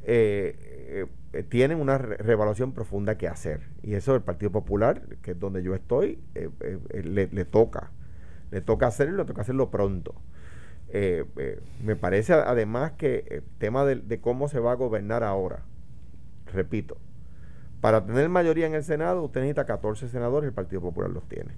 Eh, 0.06 1.08
eh, 1.34 1.44
tienen 1.44 1.80
una 1.82 1.98
re- 1.98 2.18
reevaluación 2.18 2.74
profunda 2.74 3.18
que 3.18 3.28
hacer. 3.28 3.62
Y 3.84 3.96
eso 3.96 4.15
el 4.15 4.22
Partido 4.22 4.52
Popular, 4.52 5.04
que 5.22 5.32
es 5.32 5.39
donde 5.39 5.63
yo 5.63 5.76
estoy, 5.76 6.20
eh, 6.36 6.50
le, 7.04 7.46
toca. 7.46 7.91
Le 8.52 8.62
toca 8.62 8.88
hacerlo 8.88 9.15
y 9.15 9.18
le 9.20 9.26
toca 9.26 9.41
hacerlo 9.41 9.72
pronto. 9.72 10.15
Me 11.84 11.96
parece 11.96 12.34
además 12.34 12.94
que 12.94 13.26
el 13.30 13.44
tema 13.60 13.86
de, 13.86 13.96
de 13.98 14.20
cómo 14.20 14.48
se 14.48 14.60
va 14.60 14.72
a 14.72 14.76
gobernar 14.76 15.24
ahora, 15.24 15.63
repito, 16.54 16.98
para 17.82 18.06
tener 18.06 18.30
mayoría 18.30 18.68
en 18.68 18.76
el 18.76 18.84
Senado, 18.84 19.24
usted 19.24 19.41
necesita 19.41 19.65
14 19.65 20.10
senadores, 20.10 20.48
el 20.48 20.54
Partido 20.54 20.82
Popular 20.82 21.10
los 21.12 21.28
tiene. 21.30 21.52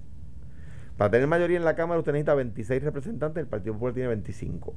Para 0.96 1.10
tener 1.10 1.26
mayoría 1.28 1.56
en 1.56 1.64
la 1.64 1.76
Cámara, 1.76 1.98
usted 2.00 2.12
necesita 2.12 2.34
26 2.34 2.82
representantes, 2.82 3.40
el 3.42 3.48
Partido 3.48 3.74
Popular 3.74 3.94
tiene 3.94 4.08
25. 4.08 4.74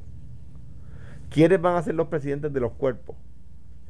¿Quiénes 1.30 1.62
van 1.62 1.76
a 1.76 1.82
ser 1.84 1.96
los 1.96 2.08
presidentes 2.08 2.54
de 2.54 2.60
los 2.60 2.74
cuerpos? 2.74 3.16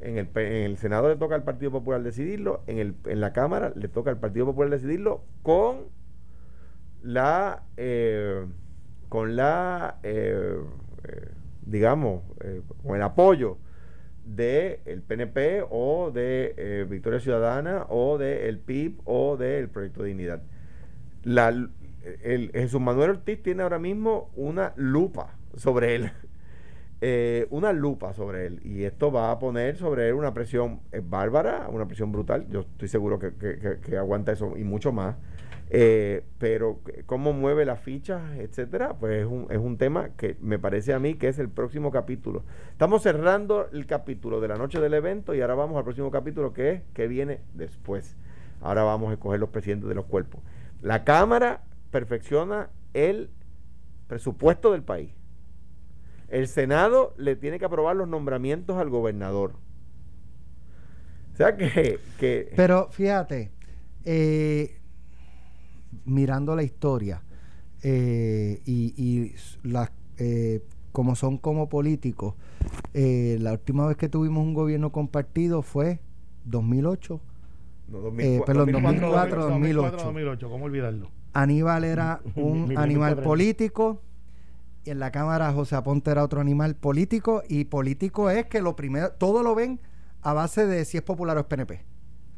En 0.02 0.18
el, 0.18 0.30
en 0.36 0.64
el 0.64 0.78
Senado 0.78 1.10
le 1.10 1.16
toca 1.16 1.36
al 1.36 1.44
Partido 1.44 1.72
Popular 1.72 2.02
decidirlo, 2.02 2.64
en, 2.68 2.80
el, 2.80 2.96
en 3.06 3.22
la 3.22 3.34
Cámara 3.34 3.72
le 3.76 3.88
toca 3.88 4.10
al 4.10 4.20
Partido 4.20 4.48
Popular 4.48 4.72
decidirlo 4.72 5.24
con 5.44 5.86
la, 7.04 7.64
eh, 7.78 8.46
con 9.10 9.36
la, 9.36 10.00
eh, 10.04 10.58
eh, 11.04 11.28
digamos, 11.66 12.24
eh, 12.42 12.62
con 12.84 12.96
el 12.96 13.02
apoyo 13.02 13.58
del 14.26 15.02
PNP 15.02 15.66
o 15.70 16.12
de 16.12 16.54
eh, 16.58 16.86
Victoria 16.90 17.20
Ciudadana 17.20 17.86
o 17.90 18.18
del 18.18 18.60
PIB 18.60 19.02
o 19.06 19.38
del 19.38 19.70
Proyecto 19.70 20.04
de 20.04 20.10
Dignidad. 20.10 20.42
El, 21.24 22.52
Jesús 22.54 22.82
Manuel 22.82 23.12
Ortiz 23.12 23.42
tiene 23.44 23.64
ahora 23.64 23.80
mismo 23.80 24.32
una 24.36 24.74
lupa 24.76 25.36
sobre 25.56 25.96
él. 25.96 26.12
Eh, 27.04 27.48
una 27.50 27.74
lupa 27.74 28.14
sobre 28.14 28.46
él. 28.46 28.62
Y 28.64 28.84
esto 28.84 29.12
va 29.12 29.32
a 29.32 29.40
poner 29.40 29.76
sobre 29.78 30.08
él 30.10 30.14
una 30.14 30.34
presión 30.36 30.82
eh, 30.92 31.02
bárbara, 31.04 31.68
una 31.70 31.88
presión 31.88 32.12
brutal. 32.12 32.48
Yo 32.50 32.60
estoy 32.62 32.88
seguro 32.90 33.18
que, 33.18 33.34
que- 33.82 33.98
aguanta 33.98 34.32
eso 34.32 34.56
y 34.58 34.64
mucho 34.64 34.92
más. 34.92 35.16
Eh, 35.74 36.24
pero 36.38 36.82
c- 36.86 37.04
cómo 37.06 37.32
mueve 37.34 37.66
las 37.66 37.80
fichas, 37.80 38.22
etcétera, 38.38 38.96
pues 39.00 39.22
es 39.22 39.26
un, 39.26 39.48
es 39.50 39.58
un 39.58 39.78
tema 39.78 40.10
que 40.18 40.36
me 40.42 40.60
parece 40.60 40.94
a 40.94 41.00
mí 41.00 41.14
que 41.16 41.30
es 41.30 41.40
el 41.40 41.50
próximo 41.50 41.92
capítulo. 41.92 42.44
Estamos 42.72 43.02
cerrando 43.04 43.68
el 43.72 43.86
capítulo 43.88 44.42
de 44.42 44.50
la 44.50 44.58
noche 44.58 44.80
del 44.82 44.94
evento 44.94 45.34
y 45.34 45.42
ahora 45.42 45.56
vamos 45.56 45.78
al 45.78 45.84
próximo 45.86 46.12
capítulo 46.12 46.54
que 46.54 46.72
es 46.72 46.82
que 46.94 47.08
viene 47.08 47.40
después. 47.54 48.18
Ahora 48.60 48.84
vamos 48.84 49.10
a 49.10 49.14
escoger 49.14 49.40
los 49.40 49.50
presidentes 49.50 49.88
de 49.90 49.96
los 49.96 50.06
cuerpos. 50.06 50.42
La 50.82 51.04
Cámara 51.06 51.62
perfecciona 51.90 52.70
el 52.94 53.30
presupuesto 54.08 54.74
del 54.74 54.84
país. 54.84 55.12
El 56.32 56.48
Senado 56.48 57.14
le 57.18 57.36
tiene 57.36 57.60
que 57.60 57.66
aprobar 57.66 57.96
los 57.96 58.08
nombramientos 58.08 58.78
al 58.78 58.90
gobernador. 58.90 59.54
O 61.34 61.36
sea 61.36 61.56
que, 61.58 62.00
que 62.18 62.54
Pero 62.56 62.90
fíjate, 62.92 63.52
eh, 64.06 64.80
mirando 66.06 66.56
la 66.56 66.64
historia 66.64 67.22
eh, 67.84 68.62
y, 68.66 68.94
y 68.96 69.36
las, 69.64 69.92
eh, 70.18 70.62
como 70.94 71.16
son 71.16 71.38
como 71.38 71.68
políticos, 71.68 72.36
eh, 72.94 73.38
la 73.40 73.54
última 73.54 73.86
vez 73.88 73.98
que 73.98 74.08
tuvimos 74.08 74.44
un 74.44 74.54
gobierno 74.54 74.92
compartido 74.92 75.62
fue 75.62 76.00
2008. 76.46 77.20
no, 77.90 78.08
eh, 78.20 78.42
perdón, 78.46 78.72
2004, 78.72 79.50
2008. 79.50 79.98
2008, 79.98 80.50
¿cómo 80.50 80.66
olvidarlo? 80.66 81.10
Aníbal 81.34 81.84
era 81.84 82.22
un 82.36 82.78
animal 82.78 83.22
político. 83.22 84.02
Y 84.84 84.90
en 84.92 85.00
la 85.00 85.12
Cámara 85.12 85.52
José 85.54 85.76
Aponte 85.76 86.12
era 86.12 86.24
otro 86.24 86.42
animal 86.42 86.76
político. 86.76 87.44
Y 87.48 87.66
político 87.66 88.30
es 88.30 88.46
que 88.48 88.62
lo 88.62 88.76
primero, 88.76 89.12
todo 89.12 89.44
lo 89.44 89.54
ven 89.56 89.80
a 90.22 90.34
base 90.34 90.66
de 90.66 90.86
si 90.86 90.98
es 90.98 91.04
popular 91.04 91.38
o 91.38 91.42
es 91.42 91.46
PNP. 91.46 91.84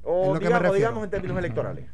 O 0.03 0.21
es 0.21 0.27
lo 0.27 0.34
que 0.34 0.39
me 0.39 0.39
digamos, 0.47 0.62
refiero. 0.62 0.75
digamos 0.77 1.03
en 1.06 1.10
términos 1.10 1.38
electorales. 1.38 1.86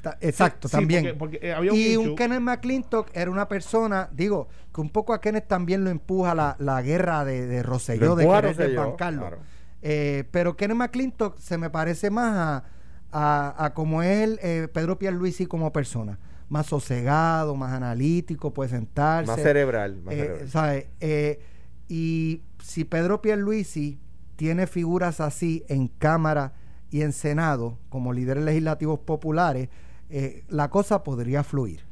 Ta- 0.00 0.18
Exacto, 0.20 0.66
Sí, 0.68 0.72
también. 0.72 1.16
porque- 1.18 1.38
porque, 1.38 1.48
eh, 1.48 1.52
había 1.54 1.72
un 1.72 1.78
y 1.78 1.96
un. 1.96 2.16
Kenneth 2.16 2.40
McClintock 2.40 3.08
era 3.14 3.30
una 3.30 3.46
persona, 3.48 4.08
digo, 4.12 4.48
que 4.74 4.80
un 4.80 4.90
poco 4.90 5.12
a 5.12 5.20
Kenneth 5.20 5.46
también 5.46 5.84
lo 5.84 5.90
empuja 5.90 6.34
la, 6.34 6.56
la 6.58 6.82
guerra 6.82 7.24
de, 7.24 7.46
de 7.46 7.62
Rosselló, 7.62 8.16
de 8.16 8.26
querer 8.26 8.56
desbancarlo. 8.56 9.20
claro. 9.20 9.38
Eh, 9.82 10.24
pero 10.32 10.56
Kenneth 10.56 10.76
McClintock 10.76 11.38
se 11.38 11.56
me 11.58 11.68
parece 11.70 12.10
más 12.10 12.34
a, 12.36 12.64
a, 13.12 13.64
a 13.64 13.74
como 13.74 14.02
es 14.02 14.22
el, 14.22 14.38
eh, 14.42 14.68
Pedro 14.72 14.98
Pierluisi 14.98 15.46
como 15.46 15.72
persona. 15.72 16.18
Más 16.52 16.66
sosegado, 16.66 17.56
más 17.56 17.72
analítico, 17.72 18.52
puede 18.52 18.68
sentarse. 18.68 19.30
Más 19.32 19.40
cerebral. 19.40 20.02
Más 20.02 20.14
Eh, 20.14 20.18
cerebral. 20.18 20.48
¿sabe? 20.50 20.90
Eh, 21.00 21.40
y 21.88 22.42
si 22.62 22.84
Pedro 22.84 23.22
Pierluisi 23.22 23.98
tiene 24.36 24.66
figuras 24.66 25.20
así 25.20 25.64
en 25.68 25.88
Cámara 25.88 26.52
y 26.90 27.00
en 27.00 27.12
Senado 27.12 27.78
como 27.88 28.12
líderes 28.12 28.44
legislativos 28.44 28.98
populares, 29.00 29.70
eh, 30.10 30.44
la 30.48 30.68
cosa 30.68 31.02
podría 31.02 31.42
fluir. 31.42 31.84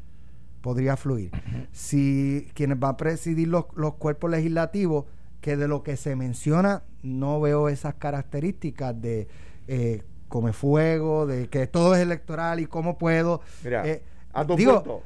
Podría 0.60 0.98
fluir. 0.98 1.30
Si 1.72 2.46
quienes 2.52 2.78
van 2.78 2.90
a 2.92 2.96
presidir 2.98 3.48
los, 3.48 3.64
los 3.76 3.94
cuerpos 3.94 4.30
legislativos, 4.30 5.06
que 5.40 5.56
de 5.56 5.68
lo 5.68 5.82
que 5.82 5.96
se 5.96 6.16
menciona 6.16 6.82
no 7.02 7.40
veo 7.40 7.70
esas 7.70 7.94
características 7.94 9.00
de 9.00 9.26
eh, 9.68 10.02
come 10.28 10.52
fuego, 10.52 11.26
de 11.26 11.48
que 11.48 11.66
todo 11.66 11.94
es 11.94 12.02
electoral 12.02 12.60
y 12.60 12.66
cómo 12.66 12.98
puedo. 12.98 13.40
Mira, 13.64 13.86
eh, 13.88 14.02
a 14.32 14.46
tu 14.46 14.56
digo, 14.56 15.02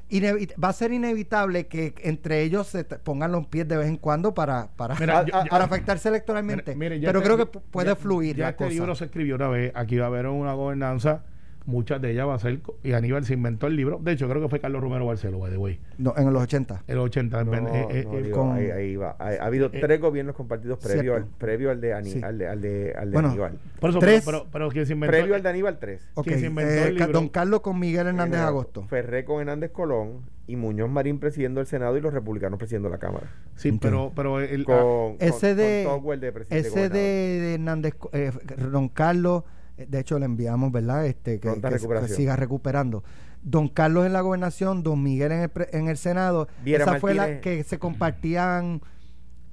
va 0.63 0.69
a 0.69 0.73
ser 0.73 0.93
inevitable 0.93 1.67
que 1.67 1.95
entre 2.03 2.43
ellos 2.43 2.67
se 2.67 2.85
te- 2.85 2.99
pongan 2.99 3.33
los 3.33 3.47
pies 3.47 3.67
de 3.67 3.77
vez 3.77 3.89
en 3.89 3.97
cuando 3.97 4.35
para, 4.35 4.69
para, 4.77 4.95
Mira, 4.97 5.25
yo- 5.25 5.33
yo- 5.45 5.51
para 5.51 5.65
afectarse 5.65 6.09
electoralmente. 6.09 6.75
Mire, 6.75 7.01
ya 7.01 7.09
Pero 7.09 7.21
este- 7.21 7.33
creo 7.35 7.47
que 7.51 7.59
pu- 7.59 7.63
puede 7.71 7.89
ya- 7.89 7.97
fluir 7.97 8.37
Ya 8.37 8.45
la 8.45 8.51
este 8.51 8.65
cosa. 8.65 8.75
libro 8.75 8.95
se 8.95 9.05
escribió 9.07 9.37
una 9.37 9.49
vez. 9.49 9.73
Aquí 9.75 9.97
va 9.97 10.05
a 10.05 10.09
haber 10.09 10.27
una 10.27 10.53
gobernanza. 10.55 11.23
Muchas 11.67 12.01
de 12.03 12.11
ellas 12.11 12.27
va 12.29 12.35
a 12.35 12.39
ser. 12.39 12.61
Y 12.83 12.93
Aníbal 12.93 13.25
se 13.25 13.33
inventó 13.33 13.67
el 13.67 13.75
libro. 13.77 13.99
De 14.03 14.13
hecho, 14.13 14.29
creo 14.29 14.43
que 14.43 14.49
fue 14.49 14.61
Carlos 14.61 14.83
Romero 14.83 15.07
Barceló, 15.07 15.39
by 15.39 15.51
the 15.51 15.57
way. 15.57 15.81
No, 15.97 16.13
en 16.17 16.31
los 16.31 16.43
80. 16.43 16.83
El 16.87 16.99
80. 16.99 17.43
No, 17.45 17.55
eh, 17.55 17.57
eh, 17.91 18.05
no, 18.05 18.19
eh, 18.19 18.23
digo, 18.23 18.37
con- 18.39 18.53
ahí, 18.53 18.71
ahí 18.71 18.97
va. 18.97 19.17
Ha, 19.19 19.29
ha 19.41 19.47
habido 19.47 19.71
Eh, 19.73 19.79
tres 19.81 19.99
gobiernos 20.01 20.37
compartidos 20.37 20.79
previo 20.79 21.15
al, 21.15 21.25
previo 21.25 21.71
al 21.71 21.81
de, 21.81 21.95
Ani- 21.95 22.11
Sí. 22.11 22.21
al 22.23 22.37
de, 22.37 22.49
al 22.49 22.61
de, 22.61 22.93
al 22.97 23.11
de 23.11 23.15
Bueno, 23.15 23.29
Aníbal. 23.31 23.59
por 23.81 23.91
eso, 23.91 23.99
Tres. 23.99 24.23
pero, 24.27 24.41
pero, 24.41 24.51
pero 24.53 24.69
quien 24.71 24.85
se 24.87 24.93
inventó. 24.93 25.13
Previo 25.17 25.35
al 25.35 25.43
de 25.43 25.49
Aníbal 25.49 25.79
3. 25.79 26.07
Ok, 26.15 26.27
¿Quién 26.27 26.41
se 26.41 26.47
inventó 26.47 26.73
eh, 26.75 26.89
el 26.89 26.99
Ca- 26.99 27.07
libro? 27.07 27.21
Don 27.21 27.29
Carlos 27.31 27.61
con 27.61 27.79
Miguel 27.81 28.09
Hernández 28.09 28.41
Agosto. 28.41 28.83
Ferré 28.89 29.25
con 29.25 29.41
Hernández 29.41 29.71
Colón 29.71 30.21
y 30.47 30.57
Muñoz 30.57 30.91
Marín 30.91 31.19
presidiendo 31.19 31.63
el 31.63 31.67
Senado 31.67 31.97
y 31.97 32.03
los 32.03 32.13
republicanos 32.13 32.59
presidiendo 32.59 32.91
la 32.91 32.99
Cámara. 32.99 33.27
Sí, 33.57 33.73
pero, 33.81 34.13
pero 34.15 34.39
el, 34.41 34.65
Con, 34.67 34.75
ah, 34.75 34.81
con- 34.83 35.17
Ese 35.19 35.55
de, 35.55 35.87
con 35.89 36.21
de 36.21 36.31
presidente 36.33 36.69
ese 36.69 36.81
de, 36.81 36.89
gobernador. 36.91 37.41
de 37.41 37.55
Hernández, 37.55 37.95
eh, 38.13 38.33
Don 38.71 38.89
Carlos, 38.91 39.45
eh, 39.45 39.49
de 39.77 39.99
hecho 39.99 40.19
le 40.19 40.27
enviamos, 40.27 40.71
¿verdad? 40.73 41.07
Este, 41.07 41.41
que, 41.41 41.49
que- 41.71 41.79
siga 42.17 42.37
recuperando. 42.37 43.05
Don 43.43 43.69
Carlos 43.69 44.07
en 44.07 44.13
la 44.13 44.21
gobernación, 44.23 44.83
Don 44.83 45.03
Miguel 45.03 45.33
en 45.33 45.41
el, 45.41 45.49
pre- 45.51 45.69
en 45.73 45.89
el 45.89 45.97
Senado. 45.97 46.49
Viera 46.65 46.85
esa 46.85 46.99
fue 47.01 47.13
la 47.15 47.41
que 47.41 47.63
se 47.65 47.79
compartían. 47.79 48.81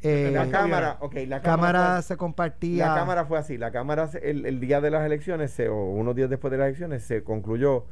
eh, 0.04 0.32
la 0.34 0.50
Cámara, 0.50 0.98
ok, 1.02 1.14
la 1.28 1.42
Cámara, 1.42 1.42
cámara 1.42 1.94
fue- 1.96 2.02
se 2.04 2.18
compartía. 2.18 2.88
la 2.88 2.96
Cámara 2.96 3.26
fue 3.26 3.38
así. 3.40 3.58
La 3.58 3.72
Cámara, 3.72 4.10
el, 4.22 4.46
el 4.46 4.60
día 4.60 4.80
de 4.82 4.90
las 4.92 5.06
elecciones, 5.06 5.52
se- 5.52 5.70
o 5.70 5.76
unos 5.92 6.16
días 6.16 6.30
después 6.30 6.52
de 6.52 6.58
las 6.58 6.68
elecciones, 6.68 7.04
se 7.04 7.24
concluyó 7.24 7.86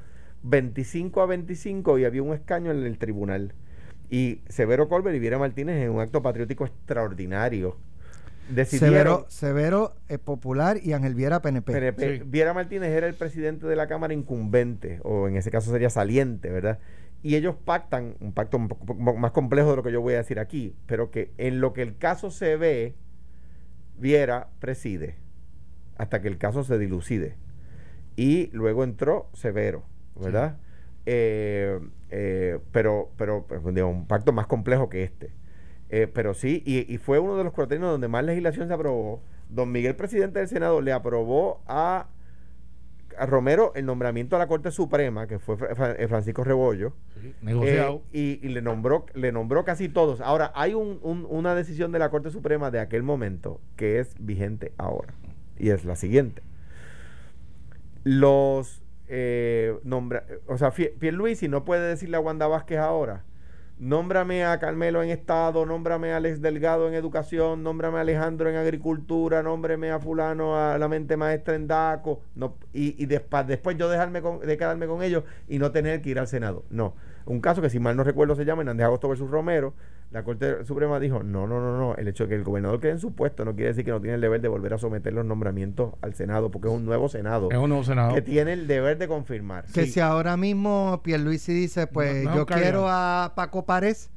25 0.44 1.22
a 1.22 1.26
25 1.26 2.00
y 2.00 2.06
había 2.06 2.24
un 2.24 2.34
escaño 2.34 2.72
en 2.72 2.84
el 2.86 2.98
tribunal. 2.98 3.54
Y 4.10 4.42
Severo 4.48 4.88
Colbert 4.89 5.15
y 5.15 5.20
Viera 5.20 5.38
Martínez, 5.38 5.84
en 5.84 5.92
un 5.92 6.00
acto 6.00 6.22
patriótico 6.22 6.65
extraordinario, 6.65 7.78
decidieron. 8.50 8.90
Severo, 8.90 9.26
Severo 9.30 9.96
eh, 10.10 10.18
Popular 10.18 10.78
y 10.82 10.94
Ángel 10.94 11.16
Viera 11.16 11.42
PNP. 11.42 11.72
PNP. 11.72 12.18
Sí. 12.18 12.24
Viera 12.26 12.54
Martínez 12.54 12.90
era 12.90 13.08
el 13.08 13.16
presidente 13.16 13.68
de 13.68 13.76
la 13.76 13.88
Cámara 13.88 14.14
incumbente, 14.14 15.00
o 15.04 15.28
en 15.28 15.36
ese 15.36 15.52
caso 15.52 15.72
sería 15.72 15.90
saliente, 15.90 16.50
¿verdad? 16.50 16.80
Y 17.22 17.36
ellos 17.36 17.56
pactan, 17.64 18.16
un 18.22 18.32
pacto 18.32 18.58
un 18.58 18.70
poco 18.70 18.94
más 18.96 19.32
complejo 19.32 19.72
de 19.72 19.76
lo 19.76 19.84
que 19.84 19.92
yo 19.92 20.02
voy 20.02 20.14
a 20.14 20.18
decir 20.18 20.40
aquí, 20.40 20.76
pero 20.86 21.12
que 21.12 21.32
en 21.38 21.60
lo 21.60 21.74
que 21.74 21.82
el 21.82 21.98
caso 21.98 22.32
se 22.32 22.56
ve, 22.56 22.96
Viera 23.98 24.48
preside, 24.60 25.18
hasta 25.98 26.22
que 26.22 26.30
el 26.30 26.38
caso 26.38 26.64
se 26.64 26.78
dilucide. 26.78 27.36
Y 28.16 28.50
luego 28.54 28.84
entró 28.84 29.30
Severo, 29.34 29.84
¿verdad? 30.16 30.58
Eh, 31.06 31.80
eh, 32.12 32.60
pero, 32.72 33.12
pero 33.18 33.46
pues, 33.48 33.62
digo, 33.74 33.88
un 33.88 34.08
pacto 34.08 34.32
más 34.32 34.48
complejo 34.48 34.90
que 34.90 35.04
este. 35.04 35.32
Eh, 35.89 36.08
pero 36.13 36.34
sí, 36.34 36.62
y, 36.65 36.91
y 36.93 36.97
fue 36.99 37.17
uno 37.19 37.36
de 37.38 37.43
los 37.43 37.54
cuatrenios 37.54 37.89
donde 37.91 38.08
más 38.08 38.23
legislación 38.23 38.67
se 38.67 38.73
aprobó. 38.73 39.21
Don 39.49 39.71
Miguel, 39.71 39.95
presidente 39.95 40.38
del 40.39 40.47
Senado, 40.47 40.82
le 40.82 40.91
aprobó 40.91 41.62
a, 41.65 42.08
a 43.17 43.25
Romero 43.25 43.71
el 43.75 43.88
nombramiento 43.88 44.36
a 44.36 44.39
la 44.39 44.45
Corte 44.47 44.69
Suprema, 44.69 45.25
que 45.25 45.39
fue 45.39 45.58
Fra- 45.58 45.73
Fra- 45.75 45.93
eh, 45.93 46.08
Francisco 46.08 46.43
Rebollo, 46.43 46.93
sí, 47.19 47.30
eh, 47.30 47.34
negociado. 47.41 48.04
y, 48.13 48.39
y 48.45 48.49
le 48.49 48.62
nombró 48.62 49.08
le 49.15 49.32
nombró 49.32 49.65
casi 49.65 49.89
todos. 49.89 50.21
Ahora, 50.21 50.52
hay 50.54 50.75
un- 50.75 50.99
un- 51.02 51.25
una 51.28 51.56
decisión 51.56 51.91
de 51.91 51.97
la 51.97 52.12
Corte 52.12 52.30
Suprema 52.30 52.69
de 52.69 52.80
aquel 52.80 53.02
momento 53.02 53.60
que 53.75 53.99
es 53.99 54.13
vigente 54.19 54.73
ahora, 54.78 55.15
y 55.58 55.71
es 55.71 55.86
la 55.86 55.95
siguiente. 55.95 56.43
Los 58.04 58.82
eh, 59.08 59.75
nombra, 59.84 60.23
o 60.47 60.58
sea, 60.60 60.69
Pierluisi 60.71 61.47
no 61.47 61.65
puede 61.65 61.88
decirle 61.88 62.17
a 62.17 62.19
Wanda 62.19 62.45
Vázquez 62.47 62.78
ahora, 62.78 63.23
nómbrame 63.80 64.44
a 64.46 64.60
Carmelo 64.60 65.02
en 65.02 65.10
Estado, 65.10 65.65
nómbrame 65.65 66.12
a 66.13 66.18
Alex 66.18 66.42
Delgado 66.42 66.88
en 66.88 66.94
Educación, 66.94 67.63
nómbrame 67.63 67.98
a 67.98 68.02
Alejandro 68.02 68.50
en 68.50 68.58
Agricultura, 68.58 69.42
nómbrame 69.42 69.92
a 69.92 70.00
fulano 70.00 70.58
a 70.58 70.78
la 70.78 70.88
mente 70.88 71.18
maestra 71.18 71.56
en 71.56 71.68
DACO, 71.68 72.22
no, 72.36 72.56
y, 72.74 73.02
y 73.02 73.06
después 73.08 73.78
yo 73.78 73.89
dejarme 73.89 74.22
con- 74.22 74.39
de 74.42 74.58
quedarme 74.58 74.86
con 74.88 75.02
ellos 75.02 75.24
y 75.48 75.60
no 75.60 75.72
tener 75.72 76.02
que 76.02 76.10
ir 76.10 76.20
al 76.20 76.28
Senado. 76.28 76.63
No. 76.70 76.94
Un 77.26 77.42
caso 77.42 77.62
que 77.62 77.70
si 77.70 77.80
mal 77.80 77.96
no 77.96 78.04
recuerdo 78.04 78.36
se 78.36 78.44
llama 78.46 78.62
Hernández 78.62 78.86
Agosto 78.86 79.08
versus 79.08 79.30
Romero, 79.30 79.74
la 80.12 80.24
Corte 80.24 80.65
Suprema 80.65 81.00
dijo, 81.00 81.22
no, 81.22 81.45
no, 81.45 81.60
no, 81.60 81.78
no, 81.78 81.95
el 81.95 82.08
hecho 82.08 82.24
de 82.24 82.30
que 82.30 82.36
el 82.36 82.43
gobernador 82.43 82.80
quede 82.80 82.93
en 82.93 83.00
su 83.00 83.13
puesto 83.13 83.45
no 83.45 83.54
quiere 83.54 83.69
decir 83.69 83.86
que 83.86 83.91
no 83.91 84.02
tiene 84.02 84.15
el 84.15 84.22
deber 84.22 84.41
de 84.41 84.48
volver 84.48 84.74
a 84.74 84.80
someter 84.80 85.13
los 85.13 85.24
nombramientos 85.24 85.93
al 86.02 86.15
Senado, 86.15 86.50
porque 86.50 86.67
es 86.67 86.74
un 86.74 86.84
nuevo 86.86 87.10
Senado 87.10 87.50
es 87.52 87.58
un 87.58 87.69
nuevo 87.69 87.84
senador. 87.84 88.15
que 88.15 88.22
tiene 88.24 88.54
el 88.54 88.65
deber 88.65 88.98
de 88.98 89.08
confirmar. 89.08 89.65
Que 89.65 89.86
Sí. 89.86 89.91
si 89.91 90.00
ahora 90.00 90.36
mismo 90.36 91.02
Pierluisi 91.04 91.54
dice, 91.54 91.86
pues 91.86 92.24
No, 92.24 92.32
no, 92.32 92.36
yo 92.38 92.45
quiero 92.48 92.88
a 92.89 93.34
Paco 93.36 93.65
Párez 93.65 94.10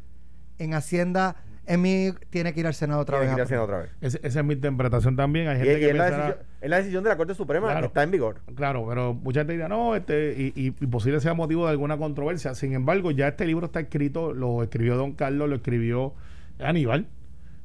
en 0.58 0.72
Hacienda, 0.74 1.36
en 1.66 1.80
mí 1.80 2.10
tiene 2.30 2.52
que 2.52 2.60
ir 2.60 2.66
al 2.66 2.74
Senado 2.74 3.00
otra 3.02 3.18
Tiene 3.20 3.34
vez. 3.34 3.34
que 3.34 3.38
ir 3.38 3.42
al 3.42 3.48
Senado 3.48 3.64
otra 3.64 3.78
vez. 3.78 4.18
Esa 4.22 4.40
es 4.40 4.44
mi 4.44 4.54
interpretación 4.54 5.14
también. 5.16 5.48
Hay 5.48 5.58
gente 5.58 5.76
y 5.76 5.80
que 5.80 5.90
es, 5.90 5.94
la 5.96 6.04
decisión, 6.10 6.36
es 6.60 6.70
la 6.70 6.76
decisión 6.78 7.04
de 7.04 7.10
la 7.10 7.16
Corte 7.16 7.34
Suprema 7.34 7.66
Claro. 7.68 7.80
que 7.82 7.86
está 7.86 8.02
en 8.02 8.10
vigor. 8.10 8.40
Claro, 8.56 8.84
pero 8.88 9.14
mucha 9.14 9.40
gente 9.40 9.52
dirá, 9.54 9.68
no, 9.68 9.94
este, 9.94 10.34
y, 10.36 10.52
y, 10.60 10.66
y 10.80 10.86
posible 10.88 11.20
sea 11.20 11.34
motivo 11.34 11.64
de 11.66 11.70
alguna 11.72 11.96
controversia. 11.96 12.54
Sin 12.54 12.72
embargo, 12.72 13.10
ya 13.12 13.28
este 13.28 13.46
libro 13.46 13.66
está 13.66 13.80
escrito, 13.80 14.32
lo 14.34 14.62
escribió 14.62 14.96
Don 14.96 15.12
Carlos, 15.12 15.48
lo 15.48 15.56
escribió 15.56 16.14
Aníbal. 16.58 17.06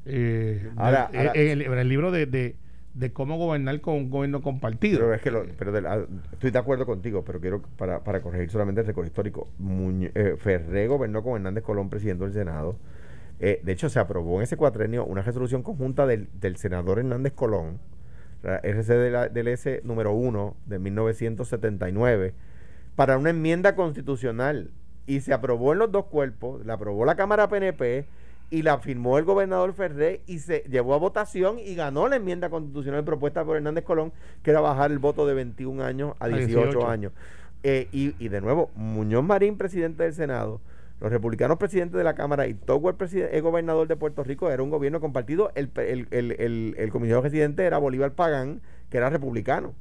eh, 0.06 0.70
Ahora- 0.76 1.08
de- 1.12 1.18
ahora- 1.18 1.32
en, 1.34 1.48
el, 1.50 1.62
en 1.62 1.78
el 1.78 1.88
libro 1.88 2.10
de, 2.10 2.26
de, 2.26 2.56
de 2.94 3.12
cómo 3.12 3.36
gobernar 3.36 3.80
con 3.80 3.94
un 3.94 4.10
gobierno 4.10 4.42
compartido. 4.42 5.00
Pero 5.00 5.14
es 5.14 5.20
que 5.22 5.30
lo- 5.30 5.44
pero 5.58 5.72
de 5.72 5.82
la- 5.82 6.04
estoy 6.32 6.50
de 6.50 6.58
acuerdo 6.58 6.86
contigo, 6.86 7.24
pero 7.24 7.40
quiero 7.40 7.62
para, 7.76 8.04
para 8.04 8.20
corregir 8.22 8.48
solamente 8.50 8.80
el 8.80 8.86
récord 8.86 9.06
histórico. 9.06 9.48
Muñ- 9.60 10.10
eh, 10.14 10.36
Ferré 10.38 10.86
gobernó 10.86 11.22
con 11.22 11.34
Hernández 11.36 11.64
Colón 11.64 11.90
presidiendo 11.90 12.24
el 12.24 12.32
Senado. 12.32 12.76
Eh, 13.40 13.60
de 13.62 13.72
hecho, 13.72 13.88
se 13.88 13.98
aprobó 14.00 14.38
en 14.38 14.42
ese 14.44 14.56
cuatrenio 14.56 15.04
una 15.04 15.22
resolución 15.22 15.62
conjunta 15.62 16.06
del, 16.06 16.28
del 16.40 16.56
senador 16.56 16.98
Hernández 16.98 17.32
Colón, 17.34 17.78
RC 18.42 18.94
de 18.94 19.10
la- 19.10 19.28
del 19.28 19.48
S 19.48 19.80
número 19.84 20.12
1 20.12 20.56
de 20.66 20.78
1979, 20.78 22.34
para 22.96 23.16
una 23.18 23.30
enmienda 23.30 23.74
constitucional. 23.74 24.70
Y 25.06 25.20
se 25.20 25.32
aprobó 25.32 25.72
en 25.72 25.78
los 25.78 25.90
dos 25.90 26.06
cuerpos, 26.06 26.64
la 26.66 26.74
aprobó 26.74 27.04
la 27.06 27.14
Cámara 27.16 27.48
PNP 27.48 28.04
y 28.50 28.62
la 28.62 28.78
firmó 28.78 29.18
el 29.18 29.24
gobernador 29.24 29.72
Ferré 29.72 30.20
y 30.26 30.38
se 30.38 30.60
llevó 30.68 30.94
a 30.94 30.98
votación 30.98 31.58
y 31.58 31.74
ganó 31.74 32.08
la 32.08 32.16
enmienda 32.16 32.50
constitucional 32.50 33.04
propuesta 33.04 33.44
por 33.44 33.56
Hernández 33.56 33.84
Colón, 33.84 34.12
que 34.42 34.50
era 34.50 34.60
bajar 34.60 34.90
el 34.90 34.98
voto 34.98 35.26
de 35.26 35.34
21 35.34 35.82
años 35.82 36.14
a 36.18 36.28
18, 36.28 36.46
18. 36.62 36.88
años. 36.88 37.12
Eh, 37.62 37.88
y, 37.92 38.14
y 38.22 38.28
de 38.28 38.40
nuevo, 38.40 38.70
Muñoz 38.76 39.24
Marín, 39.24 39.56
presidente 39.56 40.02
del 40.04 40.12
Senado, 40.14 40.60
los 41.00 41.12
republicanos 41.12 41.58
presidentes 41.58 41.96
de 41.96 42.04
la 42.04 42.14
Cámara 42.14 42.48
y 42.48 42.54
Togwell, 42.54 42.96
el 43.30 43.42
gobernador 43.42 43.86
de 43.86 43.96
Puerto 43.96 44.24
Rico, 44.24 44.50
era 44.50 44.62
un 44.62 44.70
gobierno 44.70 45.00
compartido. 45.00 45.52
El, 45.54 45.70
comisionado 46.90 47.22
residente 47.22 47.64
era 47.64 47.78
Bolívar 47.78 48.12
Pagán, 48.12 48.60
que 48.90 48.96
era 48.96 49.08
republicano. 49.08 49.74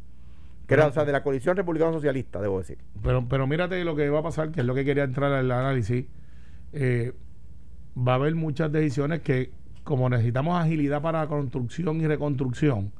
Que 0.67 0.75
era, 0.75 0.87
o 0.87 0.91
sea, 0.91 1.05
de 1.05 1.13
la 1.13 1.23
coalición 1.23 1.55
republicano-socialista, 1.55 2.41
debo 2.41 2.59
decir. 2.59 2.77
Pero, 3.01 3.25
pero 3.27 3.47
mírate 3.47 3.83
lo 3.83 3.95
que 3.95 4.09
va 4.09 4.19
a 4.19 4.23
pasar, 4.23 4.51
que 4.51 4.59
es 4.59 4.65
lo 4.65 4.75
que 4.75 4.83
quería 4.83 5.05
entrar 5.05 5.31
al 5.31 5.49
análisis. 5.49 6.05
Eh, 6.73 7.13
va 7.97 8.11
a 8.11 8.15
haber 8.15 8.35
muchas 8.35 8.71
decisiones 8.71 9.21
que, 9.21 9.51
como 9.83 10.09
necesitamos 10.09 10.61
agilidad 10.61 11.01
para 11.01 11.25
construcción 11.27 12.01
y 12.01 12.07
reconstrucción, 12.07 12.91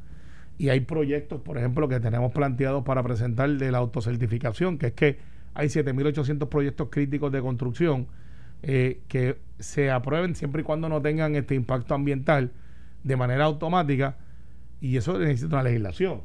y 0.57 0.69
hay 0.69 0.79
proyectos, 0.79 1.41
por 1.41 1.57
ejemplo, 1.57 1.87
que 1.87 1.99
tenemos 1.99 2.31
planteados 2.31 2.83
para 2.83 3.03
presentar 3.03 3.49
de 3.49 3.71
la 3.71 3.77
autocertificación, 3.77 4.77
que 4.77 4.87
es 4.87 4.93
que 4.93 5.19
hay 5.57 5.69
7.800 5.69 6.49
proyectos 6.49 6.89
críticos 6.91 7.31
de 7.31 7.41
construcción 7.41 8.05
eh, 8.61 9.01
que 9.07 9.37
se 9.57 9.89
aprueben 9.89 10.35
siempre 10.35 10.61
y 10.61 10.63
cuando 10.63 10.87
no 10.87 11.01
tengan 11.01 11.35
este 11.35 11.55
impacto 11.55 11.95
ambiental 11.95 12.51
de 13.03 13.15
manera 13.15 13.45
automática, 13.45 14.17
y 14.81 14.97
eso 14.97 15.17
necesita 15.17 15.55
una 15.55 15.63
legislación. 15.63 16.21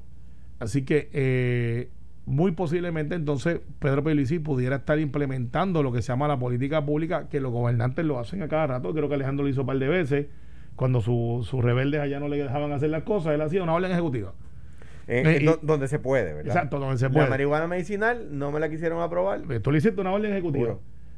Así 0.58 0.82
que 0.82 1.08
eh, 1.14 1.88
muy 2.26 2.52
posiblemente 2.52 3.14
entonces 3.14 3.60
Pedro 3.78 4.04
Pierluisi 4.04 4.38
pudiera 4.38 4.76
estar 4.76 4.98
implementando 4.98 5.82
lo 5.82 5.92
que 5.92 6.02
se 6.02 6.08
llama 6.08 6.28
la 6.28 6.38
política 6.38 6.84
pública, 6.84 7.30
que 7.30 7.40
los 7.40 7.52
gobernantes 7.52 8.04
lo 8.04 8.18
hacen 8.18 8.42
a 8.42 8.48
cada 8.48 8.66
rato. 8.66 8.92
Creo 8.92 9.08
que 9.08 9.14
Alejandro 9.14 9.44
lo 9.44 9.50
hizo 9.50 9.62
un 9.62 9.66
par 9.68 9.78
de 9.78 9.88
veces. 9.88 10.26
cuando 10.76 11.00
sus 11.00 11.46
su 11.46 11.62
rebeldes 11.62 12.00
allá 12.02 12.20
no 12.20 12.28
le 12.28 12.36
dejaban 12.36 12.72
hacer 12.72 12.90
las 12.90 13.04
cosas, 13.04 13.32
él 13.32 13.40
hacía 13.40 13.62
una 13.62 13.72
orden 13.72 13.92
ejecutiva. 13.92 14.34
Eh, 15.20 15.38
y- 15.42 15.44
do- 15.44 15.58
donde 15.62 15.88
se 15.88 15.98
puede, 15.98 16.32
¿verdad? 16.32 16.46
Exacto, 16.46 16.78
donde 16.78 16.98
se 16.98 17.06
La 17.06 17.10
puede. 17.10 17.28
marihuana 17.28 17.66
medicinal 17.66 18.28
no 18.30 18.50
me 18.50 18.60
la 18.60 18.68
quisieron 18.70 19.00
aprobar. 19.02 19.42
Eh, 19.50 19.60
Tú 19.60 19.70
le 19.72 19.78
hiciste 19.78 20.00
una 20.00 20.12
orden 20.12 20.32
ejecutiva. 20.32 20.76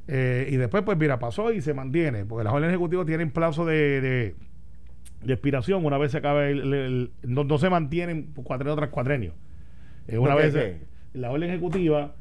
Eh, 0.09 0.49
y 0.51 0.57
después, 0.57 0.83
pues 0.83 0.99
mira, 0.99 1.19
pasó 1.19 1.53
y 1.53 1.61
se 1.63 1.73
mantiene, 1.75 2.25
porque 2.25 2.45
las 2.45 2.53
órdenes 2.53 2.75
ejecutivas 2.75 3.07
tienen 3.07 3.31
plazo 3.31 3.65
de, 3.65 4.01
de, 4.01 4.35
de 5.23 5.33
expiración 5.33 5.85
una 5.87 5.97
vez 5.99 6.13
se 6.13 6.19
acaba 6.19 6.47
el, 6.47 6.61
el- 6.61 6.75
el- 6.75 7.11
no, 7.23 7.45
no 7.45 7.57
se 7.59 7.71
mantienen 7.71 8.29
cuatrenio 8.35 8.77
tras 8.77 8.91
cuatrenio. 8.91 9.33
Eh, 10.09 10.19
una 10.19 10.35
vez 10.35 10.55
eh, 10.55 10.79
la 11.15 11.31
orden 11.31 11.49
ejecutiva 11.51 12.15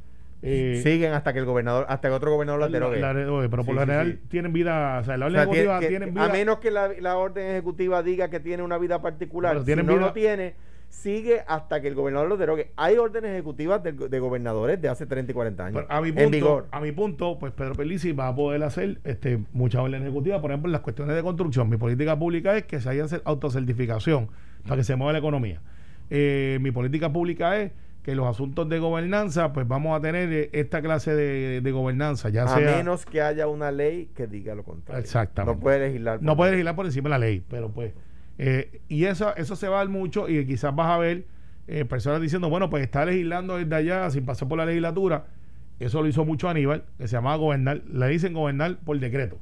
eh, 0.45 0.81
Siguen 0.83 1.13
hasta 1.13 1.31
que 1.31 1.39
el 1.39 1.45
gobernador, 1.45 1.85
hasta 1.87 2.09
que 2.09 2.13
otro 2.13 2.31
gobernador 2.31 2.59
la 2.59 2.67
derogue. 2.67 2.99
la- 2.99 3.13
la- 3.13 3.23
pero 3.49 3.49
por 3.49 3.65
Sí, 3.65 3.71
lo 3.73 3.79
general 3.79 4.11
sí. 4.21 4.27
tienen 4.29 4.51
vida, 4.51 4.99
o 4.99 5.03
sea, 5.05 5.15
la 5.15 5.25
O 5.25 5.29
orden 5.29 5.41
sea, 5.41 5.43
ejecutiva 5.53 5.79
tienen 5.79 6.13
vida. 6.13 6.25
a 6.25 6.29
menos 6.29 6.59
que 6.59 6.69
la, 6.69 6.89
la 6.99 7.15
orden 7.15 7.49
ejecutiva 7.51 8.03
diga 8.03 8.29
que 8.29 8.41
tiene 8.41 8.61
una 8.61 8.77
vida 8.77 9.01
particular, 9.01 9.63
si 9.63 9.73
no 9.75 9.83
vida- 9.83 9.95
lo 9.95 10.11
tiene, 10.13 10.53
sigue 10.93 11.43
hasta 11.47 11.81
que 11.81 11.87
el 11.87 11.95
gobernador 11.95 12.29
lo 12.29 12.37
derogue. 12.37 12.71
Hay 12.77 12.97
órdenes 12.97 13.31
ejecutivas 13.31 13.81
de, 13.81 13.93
de 13.93 14.19
gobernadores 14.19 14.79
de 14.79 14.89
hace 14.89 15.05
30 15.05 15.31
y 15.31 15.33
40 15.33 15.65
años. 15.65 15.81
Pero 15.81 15.91
a 15.91 16.01
mi 16.01 16.09
en 16.09 16.15
punto, 16.15 16.29
vigor. 16.31 16.67
a 16.71 16.79
mi 16.79 16.91
punto, 16.91 17.37
pues 17.39 17.51
Pedro 17.51 17.73
Pelici 17.73 18.11
va 18.11 18.27
a 18.27 18.35
poder 18.35 18.63
hacer 18.63 18.99
este, 19.03 19.39
muchas 19.53 19.81
órdenes 19.81 20.03
ejecutivas, 20.03 20.39
por 20.39 20.51
ejemplo, 20.51 20.69
en 20.69 20.73
las 20.73 20.81
cuestiones 20.81 21.15
de 21.15 21.23
construcción. 21.23 21.67
Mi 21.67 21.77
política 21.77 22.17
pública 22.17 22.55
es 22.55 22.65
que 22.65 22.79
se 22.79 22.89
haya 22.89 23.05
autocertificación 23.25 24.29
para 24.63 24.77
que 24.77 24.83
se 24.83 24.95
mueva 24.95 25.13
la 25.13 25.19
economía. 25.19 25.61
Eh, 26.11 26.59
mi 26.61 26.71
política 26.71 27.11
pública 27.11 27.59
es 27.59 27.71
que 28.03 28.13
los 28.13 28.27
asuntos 28.27 28.69
de 28.69 28.77
gobernanza, 28.77 29.51
pues 29.51 29.67
vamos 29.67 29.97
a 29.97 30.01
tener 30.01 30.31
eh, 30.31 30.49
esta 30.53 30.81
clase 30.81 31.15
de, 31.15 31.61
de 31.61 31.71
gobernanza, 31.71 32.29
ya 32.29 32.43
a 32.43 32.47
sea... 32.49 32.77
menos 32.77 33.05
que 33.07 33.21
haya 33.21 33.47
una 33.47 33.71
ley 33.71 34.11
que 34.15 34.27
diga 34.27 34.53
lo 34.53 34.63
contrario. 34.63 35.01
Exactamente. 35.01 35.55
No 35.55 35.59
puede 35.59 35.79
legislar. 35.87 36.21
No 36.21 36.37
puede 36.37 36.51
legislar 36.51 36.75
por 36.75 36.85
encima 36.85 37.09
de 37.09 37.09
la 37.09 37.19
ley, 37.19 37.43
pero 37.49 37.69
pues. 37.71 37.93
Eh, 38.37 38.81
y 38.87 39.05
eso, 39.05 39.35
eso 39.35 39.55
se 39.55 39.67
va 39.67 39.77
a 39.77 39.79
dar 39.79 39.89
mucho 39.89 40.27
y 40.29 40.45
quizás 40.45 40.75
vas 40.75 40.89
a 40.89 40.97
ver 40.97 41.25
eh, 41.67 41.85
personas 41.85 42.21
diciendo, 42.21 42.49
bueno, 42.49 42.69
pues 42.69 42.83
está 42.83 43.05
legislando 43.05 43.57
desde 43.57 43.75
allá 43.75 44.09
sin 44.09 44.25
pasar 44.25 44.47
por 44.47 44.57
la 44.57 44.65
legislatura. 44.65 45.25
Eso 45.79 46.01
lo 46.01 46.07
hizo 46.07 46.25
mucho 46.25 46.49
Aníbal, 46.49 46.83
que 46.97 47.07
se 47.07 47.15
llamaba 47.15 47.35
gobernar, 47.37 47.81
le 47.91 48.07
dicen 48.07 48.33
gobernar 48.33 48.77
por 48.77 48.99
decreto. 48.99 49.37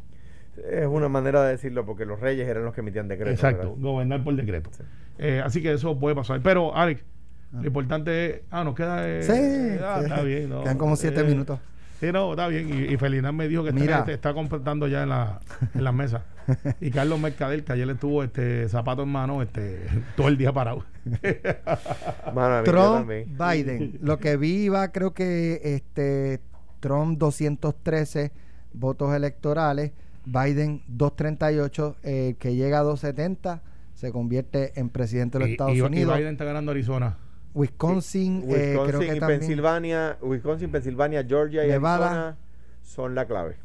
Es 0.69 0.85
una 0.87 1.07
manera 1.07 1.43
de 1.43 1.51
decirlo 1.51 1.85
porque 1.85 2.05
los 2.05 2.19
reyes 2.19 2.47
eran 2.47 2.63
los 2.65 2.73
que 2.73 2.81
emitían 2.81 3.07
decretos. 3.07 3.33
Exacto, 3.33 3.69
¿verdad? 3.69 3.81
gobernar 3.81 4.23
por 4.23 4.35
decreto. 4.35 4.69
Sí. 4.73 4.83
Eh, 5.19 5.41
así 5.43 5.61
que 5.61 5.73
eso 5.73 5.97
puede 5.99 6.15
pasar. 6.15 6.41
Pero, 6.41 6.75
Alex, 6.75 7.03
lo 7.53 7.65
importante 7.65 8.25
es. 8.29 8.41
Ah, 8.49 8.63
nos 8.63 8.75
queda. 8.75 9.07
eh, 9.07 9.23
Sí, 9.23 9.79
ah, 9.83 9.97
sí. 9.99 10.05
está 10.05 10.21
bien. 10.23 10.49
no, 10.49 10.63
Quedan 10.63 10.77
como 10.77 10.95
siete 10.95 11.21
eh, 11.21 11.23
minutos. 11.23 11.59
Sí, 12.01 12.11
no, 12.11 12.31
está 12.31 12.47
bien. 12.47 12.67
Y, 12.67 12.93
y 12.95 13.31
me 13.31 13.47
dijo 13.47 13.63
que 13.63 13.71
Mira. 13.71 13.99
está, 13.99 14.11
está 14.11 14.33
completando 14.33 14.87
ya 14.87 15.03
en 15.03 15.09
la, 15.09 15.39
en 15.75 15.83
las 15.83 15.93
mesas. 15.93 16.23
Y 16.81 16.89
Carlos 16.89 17.19
Mercader, 17.19 17.63
que 17.63 17.71
ayer 17.73 17.85
le 17.85 17.93
tuvo 17.93 18.23
este 18.23 18.67
zapato 18.67 19.03
en 19.03 19.09
mano 19.09 19.43
este, 19.43 19.85
todo 20.17 20.27
el 20.27 20.35
día 20.35 20.51
parado. 20.51 20.83
Mano, 22.33 22.63
Trump. 22.63 23.07
Biden. 23.07 23.99
Lo 24.01 24.17
que 24.17 24.35
vi 24.37 24.63
iba, 24.63 24.91
creo 24.91 25.13
que 25.13 25.61
este 25.63 26.41
Trump 26.79 27.19
213 27.19 28.31
votos 28.73 29.13
electorales, 29.13 29.91
Biden 30.25 30.81
238, 30.87 31.97
el 32.01 32.35
que 32.37 32.55
llega 32.55 32.79
a 32.79 32.83
270 32.83 33.61
se 33.93 34.11
convierte 34.11 34.79
en 34.79 34.89
presidente 34.89 35.37
de 35.37 35.43
los 35.43 35.49
y, 35.49 35.51
Estados 35.51 35.73
y- 35.73 35.77
y 35.77 35.81
Unidos. 35.81 36.17
Biden 36.17 36.31
está 36.33 36.45
ganando 36.45 36.71
Arizona. 36.71 37.17
Wisconsin, 37.53 38.43
eh, 38.47 38.75
Wisconsin 38.77 38.85
creo 38.87 38.99
que 39.11 39.17
y 39.17 39.19
también. 39.19 39.39
Pensilvania, 39.39 40.17
Wisconsin, 40.21 40.71
Pensilvania, 40.71 41.23
Georgia 41.23 41.65
y 41.65 41.69
Nevada. 41.69 42.05
Arizona 42.07 42.37
son 42.81 43.15
la 43.15 43.25
clave. 43.25 43.55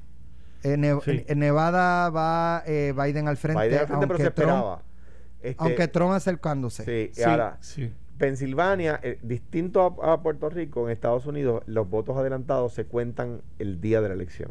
En, 0.62 0.80
Ne- 0.80 0.99
Sí. 1.05 1.24
en 1.28 1.39
Nevada 1.39 2.11
va 2.11 2.62
eh, 2.66 2.93
Biden 2.97 3.28
al 3.28 3.37
frente, 3.37 3.62
Biden 3.68 3.78
al 3.80 3.87
frente, 3.87 4.07
pero 4.07 4.11
aunque, 4.12 4.24
se 4.24 4.30
Trump, 4.30 4.49
esperaba. 4.49 4.82
Este, 5.43 5.62
aunque 5.62 5.89
Trump 5.89 6.12
acercándose. 6.12 6.84
sí, 6.84 7.11
Sí, 7.14 7.22
ahora, 7.22 7.59
sí. 7.61 7.93
Pensilvania, 8.18 8.99
eh, 9.03 9.18
distinto 9.22 9.99
a, 10.03 10.14
a 10.14 10.22
Puerto 10.22 10.49
Rico, 10.49 10.87
en 10.87 10.93
Estados 10.93 11.26
Unidos, 11.26 11.62
los 11.66 11.89
votos 11.89 12.16
adelantados 12.16 12.72
se 12.72 12.87
cuentan 12.87 13.43
el 13.59 13.80
día 13.80 14.01
de 14.01 14.09
la 14.09 14.14
elección. 14.14 14.51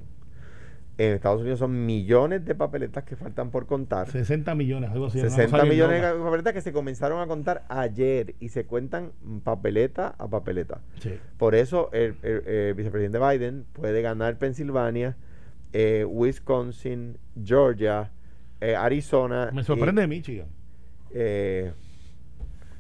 En 0.97 1.13
Estados 1.13 1.41
Unidos 1.41 1.59
son 1.59 1.85
millones 1.85 2.45
de 2.45 2.55
papeletas 2.55 3.03
que 3.03 3.17
faltan 3.17 3.51
por 3.51 3.65
contar. 3.65 4.09
60 4.09 4.55
millones, 4.55 4.91
algo 4.91 5.07
así. 5.07 5.19
una 5.19 5.29
60 5.29 5.51
cosa 5.51 5.63
bien 5.63 5.73
millones 5.75 6.01
de 6.01 6.23
papeletas 6.23 6.53
que 6.53 6.61
se 6.61 6.71
comenzaron 6.71 7.19
a 7.21 7.27
contar 7.27 7.65
ayer 7.67 8.35
y 8.39 8.47
se 8.49 8.65
cuentan 8.65 9.11
papeleta 9.43 10.15
a 10.17 10.27
papeleta. 10.29 10.79
Sí. 10.99 11.11
Por 11.37 11.53
eso 11.53 11.89
el, 11.91 12.15
el- 12.23 12.47
el 12.47 12.73
vicepresidente 12.75 13.19
Biden 13.19 13.65
puede 13.73 14.01
ganar 14.01 14.37
Pensilvania, 14.37 15.17
eh, 15.73 16.05
Wisconsin, 16.07 17.17
Georgia, 17.43 18.11
eh, 18.61 18.75
Arizona. 18.77 19.49
Me 19.53 19.61
y, 19.61 19.63
sorprende 19.65 20.07
Michigan. 20.07 20.47
eh, 21.13 21.73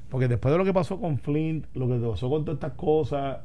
Porque 0.09 0.29
después 0.29 0.53
de 0.53 0.57
lo 0.57 0.63
que 0.63 0.73
pasó 0.73 1.01
con 1.01 1.17
Flint, 1.17 1.65
lo 1.73 1.89
que 1.89 1.95
pasó 2.07 2.29
con 2.29 2.45
todas 2.45 2.55
estas 2.59 2.77
cosas, 2.77 3.39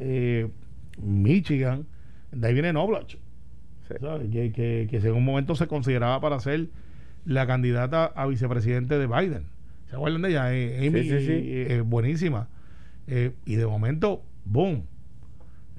Michigan, 0.98 1.86
de 2.32 2.46
ahí 2.46 2.52
viene 2.54 2.72
Noblach, 2.72 3.16
sí. 3.98 4.00
¿sabes? 4.00 4.30
Que, 4.30 4.52
que, 4.52 4.86
que 4.90 4.96
en 4.98 5.14
un 5.14 5.24
momento 5.24 5.54
se 5.54 5.66
consideraba 5.66 6.20
para 6.20 6.38
ser 6.40 6.68
la 7.24 7.46
candidata 7.46 8.06
a 8.06 8.26
vicepresidente 8.26 8.98
de 8.98 9.06
Biden. 9.06 9.44
¿Se 9.88 9.96
acuerdan 9.96 10.22
de 10.22 10.28
ella? 10.30 10.54
Eh, 10.54 10.86
Amy, 10.88 11.02
Sí, 11.02 11.10
sí, 11.10 11.26
sí. 11.26 11.32
eh, 11.32 11.66
eh, 11.70 11.80
buenísima. 11.84 12.48
Eh, 13.06 13.32
y 13.44 13.56
de 13.56 13.66
momento, 13.66 14.22
boom. 14.44 14.84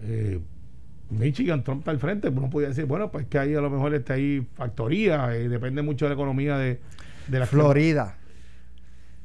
Eh, 0.04 0.40
Michigan, 1.10 1.64
Trump 1.64 1.80
está 1.80 1.92
al 1.92 2.00
frente. 2.00 2.30
Uno 2.30 2.50
podía 2.50 2.70
decir, 2.70 2.86
bueno, 2.86 3.12
pues 3.12 3.26
que 3.28 3.38
ahí 3.40 3.54
a 3.54 3.62
lo 3.62 3.70
mejor 3.70 3.94
está 3.94 4.14
ahí 4.14 4.46
factoría, 4.56 5.36
eh, 5.36 5.50
depende 5.50 5.82
mucho 5.82 6.06
de 6.06 6.10
la 6.10 6.16
economía 6.16 6.58
de, 6.58 6.80
de 7.28 7.40
la 7.40 7.46
Florida. 7.46 8.16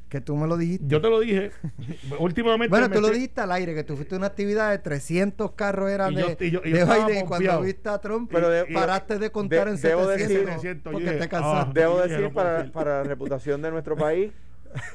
Que 0.09 0.21
tú 0.21 0.37
me 0.37 0.47
lo 0.47 0.55
dijiste. 0.55 0.85
Yo 0.87 1.01
te 1.01 1.09
lo 1.09 1.19
dije. 1.19 1.51
Últimamente. 2.19 2.69
Bueno, 2.69 2.89
tú 2.89 3.01
lo 3.01 3.09
dijiste 3.09 3.41
al 3.41 3.51
aire, 3.51 3.75
que 3.75 3.83
tú 3.83 3.95
fuiste 3.97 4.15
a 4.15 4.17
una 4.17 4.27
actividad 4.27 4.71
de 4.71 4.77
300 4.79 5.51
carros 5.51 5.89
eran 5.89 6.13
Y 6.13 6.15
de, 6.15 6.21
yo- 6.21 6.27
y 6.39 6.51
yo- 6.51 6.61
y 6.63 6.69
yo 6.69 6.75
de 6.77 6.81
estaba 6.83 7.05
Biden 7.07 7.17
y 7.17 7.27
confiado. 7.27 7.43
cuando 7.57 7.61
viste 7.65 7.89
a 7.89 7.97
Trump 7.99 8.29
Pero 8.31 8.49
de- 8.49 8.65
paraste 8.67 9.19
de 9.19 9.29
contar 9.31 9.65
de- 9.67 9.75
en 9.75 9.81
debo 9.81 10.05
700 10.05 10.17
decir- 10.29 10.45
700, 10.47 10.83
yo 10.85 10.91
porque 10.91 11.05
dije, 11.11 11.19
te 11.23 11.29
cansaste. 11.29 11.69
ah. 11.69 11.73
Debo 11.73 11.97
decir 12.01 12.19
no 12.21 12.31
puedo 12.31 12.33
para, 12.47 12.57
decir. 12.59 12.71
para 12.71 12.97
la 12.99 13.03
reputación 13.03 13.61
de 13.61 13.71
nuestro 13.71 13.95
país 13.97 14.31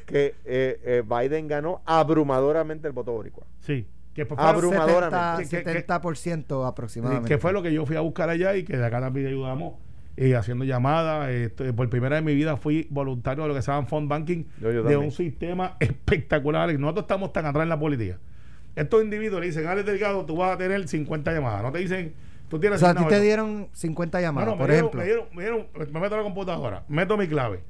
que 0.06 0.34
eh, 0.46 0.80
eh, 0.84 1.02
Biden 1.06 1.46
ganó 1.48 1.82
abrumadoramente 1.84 2.86
el 2.86 2.92
voto 2.94 3.12
boricua. 3.12 3.44
Sí. 3.60 3.86
Que, 4.14 4.22
70, 4.24 4.48
abrumadoramente. 4.48 5.48
Que- 5.48 5.62
que- 5.62 5.86
70% 5.86 6.66
aproximadamente. 6.66 7.28
que 7.28 7.38
fue 7.38 7.52
lo 7.52 7.62
que 7.62 7.72
yo 7.72 7.84
fui 7.86 7.96
a 7.96 8.00
buscar 8.00 8.28
allá 8.30 8.54
y 8.56 8.64
que 8.64 8.76
de 8.76 8.84
acá 8.86 9.00
también 9.00 9.26
ayudamos 9.26 9.74
eh, 10.16 10.36
haciendo 10.36 10.64
llamadas. 10.64 11.28
Esto, 11.30 11.74
por 11.74 11.88
primera 11.88 12.16
vez 12.16 12.18
en 12.20 12.24
mi 12.26 12.34
vida 12.34 12.56
fui 12.56 12.86
voluntario 12.90 13.42
de 13.44 13.48
lo 13.48 13.54
que 13.54 13.62
se 13.62 13.70
llama 13.72 13.86
phone 13.86 14.08
banking 14.08 14.44
Yo- 14.60 14.72
yo 14.72 14.82
de 14.82 14.96
un 14.96 15.10
sistema 15.10 15.76
espectacular. 15.80 16.70
Y 16.70 16.78
nosotros 16.78 17.04
estamos 17.04 17.32
tan 17.32 17.46
atrás 17.46 17.62
en 17.64 17.68
la 17.68 17.78
política. 17.78 18.18
Estos 18.74 19.02
individuos 19.02 19.40
le 19.40 19.46
dicen, 19.48 19.66
Alex 19.66 19.86
Delgado, 19.86 20.24
tú 20.24 20.36
vas 20.36 20.54
a 20.54 20.58
tener 20.58 20.86
50 20.88 21.32
llamadas. 21.32 21.62
No 21.62 21.72
te 21.72 21.78
dicen, 21.80 22.14
tú 22.48 22.56
o 22.56 22.60
tienes... 22.60 22.80
sea, 22.80 22.90
a 22.90 22.94
ti 22.94 23.02
no, 23.02 23.08
te 23.08 23.20
dieron 23.20 23.68
50 23.72 24.18
No, 24.18 24.22
llamadas, 24.22 24.48
no, 24.50 24.56
por 24.58 24.68
me 24.68 24.74
dieron- 24.74 24.88
ejemplo. 24.88 25.00
Me, 25.00 25.04
dieron, 25.06 25.26
me, 25.34 25.42
dieron- 25.42 25.92
me 25.92 26.00
meto 26.00 26.14
a 26.14 26.18
la 26.18 26.24
computadora, 26.24 26.84
meto 26.88 27.16
mi 27.16 27.26
clave. 27.28 27.60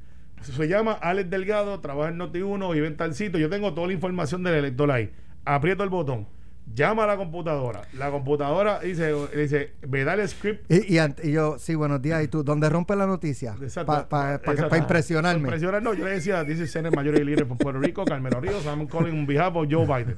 Se 0.43 0.67
llama 0.69 0.93
Alex 0.95 1.31
Delgado, 1.31 1.79
trabaja 1.81 2.11
en 2.11 2.19
Noti1, 2.19 2.73
vive 2.75 2.87
en 2.89 2.97
tal 2.97 3.15
sitio. 3.15 3.39
Yo 3.39 3.49
tengo 3.49 3.75
toda 3.75 3.87
la 3.87 3.93
información 3.93 4.43
del 4.43 4.55
elector 4.55 4.91
ahí. 4.91 5.11
Aprieto 5.45 5.83
el 5.85 5.89
botón, 5.89 6.27
llama 6.75 7.05
a 7.05 7.07
la 7.07 7.17
computadora. 7.17 7.83
La 7.95 8.11
computadora 8.11 8.81
dice, 8.81 9.13
dice 9.37 9.73
me 9.89 10.05
da 10.05 10.15
el 10.15 10.29
script. 10.29 10.71
Y, 10.71 10.99
y 10.99 11.33
yo, 11.33 11.59
sí, 11.59 11.75
buenos 11.75 12.01
días. 12.03 12.23
¿Y 12.25 12.29
tú? 12.29 12.43
¿Dónde 12.43 12.69
rompe 12.69 12.97
la 12.97 13.07
noticia? 13.07 13.55
Exacto. 13.61 14.09
Para 14.09 14.37
Exacto. 14.37 14.77
impresionarme. 14.77 15.45
Para 15.45 15.57
impresionar, 15.57 15.83
no. 15.83 15.95
Yo 15.95 16.05
le 16.05 16.13
decía, 16.13 16.43
is 16.43 16.71
Senate 16.71 16.95
Majority 16.95 17.25
Leader 17.25 17.47
from 17.47 17.59
Puerto 17.59 17.81
Rico, 17.81 18.05
Carmelo 18.05 18.41
Ríos. 18.41 18.65
I'm 18.67 18.87
calling 18.87 19.13
on 19.13 19.27
behalf 19.27 19.55
of 19.57 19.69
Joe 19.69 19.87
Biden. 19.87 20.17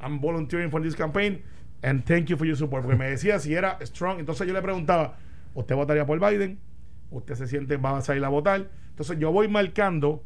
I'm 0.00 0.20
volunteering 0.20 0.70
for 0.70 0.82
this 0.82 0.94
campaign 0.94 1.42
and 1.82 2.04
thank 2.04 2.28
you 2.28 2.36
for 2.36 2.46
your 2.46 2.56
support. 2.56 2.82
Porque 2.82 2.96
me 2.98 3.10
decía 3.10 3.38
si 3.38 3.54
era 3.54 3.78
strong. 3.82 4.18
Entonces 4.18 4.46
yo 4.46 4.52
le 4.52 4.62
preguntaba, 4.62 5.16
¿usted 5.54 5.74
votaría 5.74 6.06
por 6.06 6.18
Biden? 6.18 6.58
¿Usted 7.10 7.34
se 7.34 7.46
siente, 7.46 7.76
va 7.76 7.98
a 7.98 8.02
salir 8.02 8.24
a 8.24 8.28
votar? 8.28 8.68
Entonces 8.90 9.18
yo 9.18 9.30
voy 9.32 9.48
marcando 9.48 10.22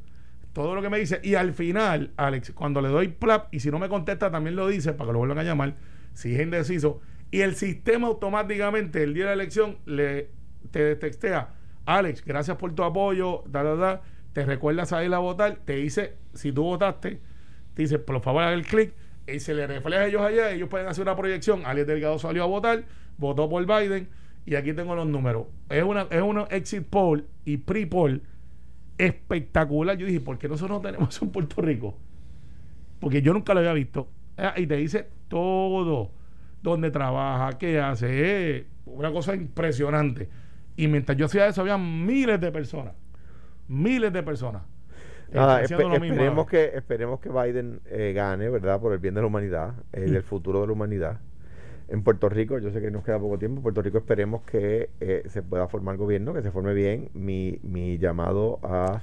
todo 0.62 0.74
lo 0.74 0.80
que 0.80 0.88
me 0.88 0.98
dice 0.98 1.20
y 1.22 1.34
al 1.34 1.52
final, 1.52 2.12
Alex, 2.16 2.52
cuando 2.52 2.80
le 2.80 2.88
doy 2.88 3.08
plap 3.08 3.52
y 3.52 3.60
si 3.60 3.70
no 3.70 3.78
me 3.78 3.90
contesta 3.90 4.30
también 4.30 4.56
lo 4.56 4.66
dice 4.68 4.94
para 4.94 5.08
que 5.08 5.12
lo 5.12 5.18
vuelvan 5.18 5.38
a 5.40 5.42
llamar, 5.42 5.74
si 6.14 6.34
es 6.34 6.40
indeciso, 6.40 7.02
y 7.30 7.42
el 7.42 7.56
sistema 7.56 8.06
automáticamente 8.06 9.02
el 9.02 9.12
día 9.12 9.24
de 9.24 9.36
la 9.36 9.42
elección 9.42 9.76
le 9.84 10.30
te 10.70 10.96
textea, 10.96 11.50
Alex, 11.84 12.24
gracias 12.24 12.56
por 12.56 12.74
tu 12.74 12.84
apoyo, 12.84 13.44
da, 13.46 13.62
da, 13.62 13.74
da, 13.76 14.02
te 14.32 14.46
recuerda 14.46 14.86
salir 14.86 15.12
a 15.12 15.18
votar, 15.18 15.58
te 15.62 15.74
dice, 15.74 16.14
si 16.32 16.52
tú 16.52 16.62
votaste, 16.62 17.20
te 17.74 17.82
dice, 17.82 17.98
por 17.98 18.22
favor, 18.22 18.42
haga 18.44 18.54
el 18.54 18.64
clic, 18.64 18.94
y 19.26 19.40
se 19.40 19.52
le 19.52 19.66
refleja 19.66 20.04
a 20.04 20.06
ellos 20.06 20.22
allá, 20.22 20.52
ellos 20.52 20.70
pueden 20.70 20.88
hacer 20.88 21.02
una 21.02 21.16
proyección, 21.16 21.66
Alex 21.66 21.86
Delgado 21.86 22.18
salió 22.18 22.42
a 22.42 22.46
votar, 22.46 22.84
votó 23.18 23.46
por 23.50 23.66
Biden, 23.66 24.08
y 24.46 24.54
aquí 24.54 24.72
tengo 24.72 24.94
los 24.94 25.06
números. 25.06 25.48
Es 25.68 25.84
una, 25.84 26.06
es 26.08 26.22
una 26.22 26.44
exit 26.44 26.86
poll 26.88 27.26
y 27.44 27.58
pre-poll 27.58 28.22
espectacular. 28.98 29.96
Yo 29.98 30.06
dije, 30.06 30.20
¿por 30.20 30.38
qué 30.38 30.48
nosotros 30.48 30.78
no 30.78 30.82
tenemos 30.90 31.14
eso 31.14 31.24
en 31.24 31.30
Puerto 31.32 31.60
Rico? 31.62 31.98
Porque 33.00 33.22
yo 33.22 33.32
nunca 33.32 33.54
lo 33.54 33.60
había 33.60 33.72
visto. 33.72 34.08
Ah, 34.36 34.54
y 34.56 34.66
te 34.66 34.76
dice 34.76 35.08
todo, 35.28 36.12
dónde 36.62 36.90
trabaja, 36.90 37.58
qué 37.58 37.80
hace, 37.80 38.56
eh, 38.58 38.66
una 38.86 39.10
cosa 39.12 39.34
impresionante. 39.34 40.28
Y 40.76 40.88
mientras 40.88 41.16
yo 41.18 41.26
hacía 41.26 41.46
eso, 41.46 41.62
había 41.62 41.78
miles 41.78 42.40
de 42.40 42.52
personas, 42.52 42.94
miles 43.68 44.12
de 44.12 44.22
personas 44.22 44.62
Nada, 45.28 45.62
espe- 45.62 45.86
lo 45.88 45.98
mismo 45.98 46.06
esperemos, 46.22 46.46
que, 46.46 46.64
esperemos 46.74 47.20
que 47.20 47.28
Biden 47.30 47.80
eh, 47.86 48.12
gane, 48.14 48.48
¿verdad? 48.48 48.80
Por 48.80 48.92
el 48.92 48.98
bien 48.98 49.14
de 49.14 49.20
la 49.20 49.26
humanidad, 49.26 49.74
eh, 49.92 50.08
del 50.08 50.22
futuro 50.22 50.60
de 50.62 50.66
la 50.68 50.72
humanidad. 50.72 51.20
En 51.88 52.02
Puerto 52.02 52.28
Rico, 52.28 52.58
yo 52.58 52.70
sé 52.72 52.80
que 52.80 52.90
nos 52.90 53.04
queda 53.04 53.18
poco 53.18 53.38
tiempo, 53.38 53.58
en 53.58 53.62
Puerto 53.62 53.80
Rico 53.80 53.98
esperemos 53.98 54.42
que 54.42 54.90
eh, 55.00 55.22
se 55.28 55.42
pueda 55.42 55.68
formar 55.68 55.96
gobierno, 55.96 56.34
que 56.34 56.42
se 56.42 56.50
forme 56.50 56.74
bien. 56.74 57.10
Mi, 57.14 57.60
mi 57.62 57.98
llamado 57.98 58.58
a 58.62 59.00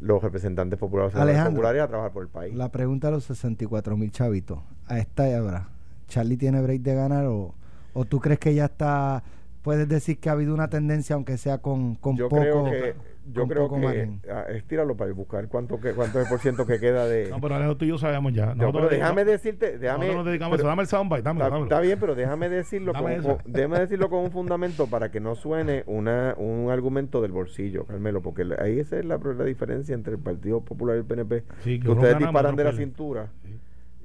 los 0.00 0.22
representantes 0.22 0.78
populares, 0.78 1.12
populares 1.12 1.82
a 1.82 1.88
trabajar 1.88 2.12
por 2.12 2.22
el 2.22 2.28
país. 2.28 2.54
La 2.54 2.70
pregunta 2.70 3.08
a 3.08 3.10
los 3.10 3.24
64 3.24 3.96
mil 3.96 4.10
chavitos. 4.12 4.60
A 4.86 4.98
esta 4.98 5.24
hora, 5.42 5.68
¿Charlie 6.06 6.36
tiene 6.36 6.60
break 6.60 6.82
de 6.82 6.94
ganar 6.94 7.26
o, 7.26 7.54
o 7.94 8.04
tú 8.04 8.20
crees 8.20 8.38
que 8.38 8.54
ya 8.54 8.66
está... 8.66 9.22
Puedes 9.62 9.88
decir 9.88 10.18
que 10.18 10.28
ha 10.28 10.32
habido 10.32 10.54
una 10.54 10.68
tendencia, 10.68 11.14
aunque 11.14 11.36
sea 11.36 11.58
con, 11.58 11.96
con 11.96 12.16
yo 12.16 12.28
poco... 12.28 12.40
creo 12.40 12.64
que, 12.64 12.94
yo 13.32 13.46
creo 13.46 13.68
que 13.68 14.10
ah, 14.30 14.44
estíralo 14.50 14.96
para 14.96 15.12
buscar 15.12 15.48
cuánto, 15.48 15.80
que, 15.80 15.92
cuánto 15.92 16.18
es 16.20 16.26
el 16.26 16.30
por 16.30 16.40
ciento 16.40 16.66
que 16.66 16.78
queda 16.78 17.06
de... 17.06 17.28
No, 17.30 17.40
pero 17.40 17.54
Alejo, 17.54 17.76
tú 17.76 17.84
y 17.84 17.88
yo 17.88 17.98
sabemos 17.98 18.32
ya. 18.32 18.54
No, 18.54 18.72
pero 18.72 18.88
déjame 18.88 19.24
decirte, 19.24 19.78
déjame... 19.78 20.14
nos 20.14 20.24
dedicamos 20.24 20.54
a 20.54 20.56
pero- 20.56 20.62
eso. 20.62 20.68
Dame 20.68 20.82
el 20.82 20.88
soundbite, 20.88 21.22
dámelo, 21.22 21.44
Está, 21.44 21.54
dámelo. 21.54 21.64
está 21.66 21.80
bien, 21.80 21.98
pero 22.00 22.14
déjame 22.14 22.48
decirlo, 22.48 22.92
Dame 22.92 23.18
con, 23.18 23.38
déjame 23.46 23.78
decirlo 23.80 24.10
con 24.10 24.20
un 24.24 24.30
fundamento 24.30 24.86
para 24.86 25.10
que 25.10 25.20
no 25.20 25.34
suene 25.34 25.84
una, 25.86 26.34
un 26.38 26.70
argumento 26.70 27.20
del 27.22 27.32
bolsillo, 27.32 27.84
Carmelo, 27.84 28.20
porque 28.22 28.44
ahí 28.58 28.78
esa 28.78 28.98
es 28.98 29.04
la, 29.04 29.18
la 29.18 29.44
diferencia 29.44 29.94
entre 29.94 30.14
el 30.14 30.18
Partido 30.20 30.60
Popular 30.62 30.96
y 30.96 31.00
el 31.00 31.04
PNP. 31.04 31.44
Sí, 31.64 31.80
que 31.80 31.90
ustedes 31.90 32.18
disparan 32.18 32.56
de 32.56 32.64
la 32.64 32.72
cintura 32.72 33.28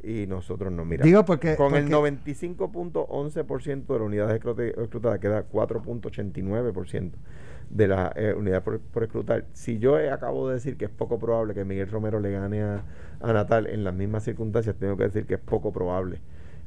y 0.04 0.28
nosotros 0.28 0.72
no. 0.72 0.84
Mira, 0.84 1.04
Digo 1.06 1.24
porque... 1.24 1.56
con 1.56 1.76
el 1.76 1.90
porque- 1.90 2.12
95.11% 2.18 3.86
de 3.88 3.94
las 3.94 4.02
unidades 4.02 4.36
escrutadas 4.78 5.20
queda 5.20 5.48
4.89% 5.50 7.12
de 7.70 7.88
las 7.88 8.11
eh, 8.16 8.34
unidades 8.34 8.64
por, 8.64 8.80
por 8.80 9.03
escrutar. 9.03 9.45
Si 9.53 9.80
yo 9.80 9.99
eh, 9.99 10.11
acabo 10.11 10.47
de 10.47 10.55
decir 10.55 10.78
que 10.78 10.86
es 10.86 10.91
poco 10.91 11.20
probable 11.20 11.53
que 11.53 11.66
Miguel 11.66 11.89
Romero 11.89 12.20
le 12.20 12.32
gane 12.32 12.61
a, 12.61 12.84
a 13.22 13.34
Natal 13.34 13.68
en 13.68 13.84
las 13.84 13.93
mismas 13.93 14.24
circunstancias, 14.24 14.76
tengo 14.80 14.97
que 14.97 15.05
decir 15.05 15.26
que 15.26 15.36
es 15.36 15.39
poco 15.39 15.72
probable 15.72 16.20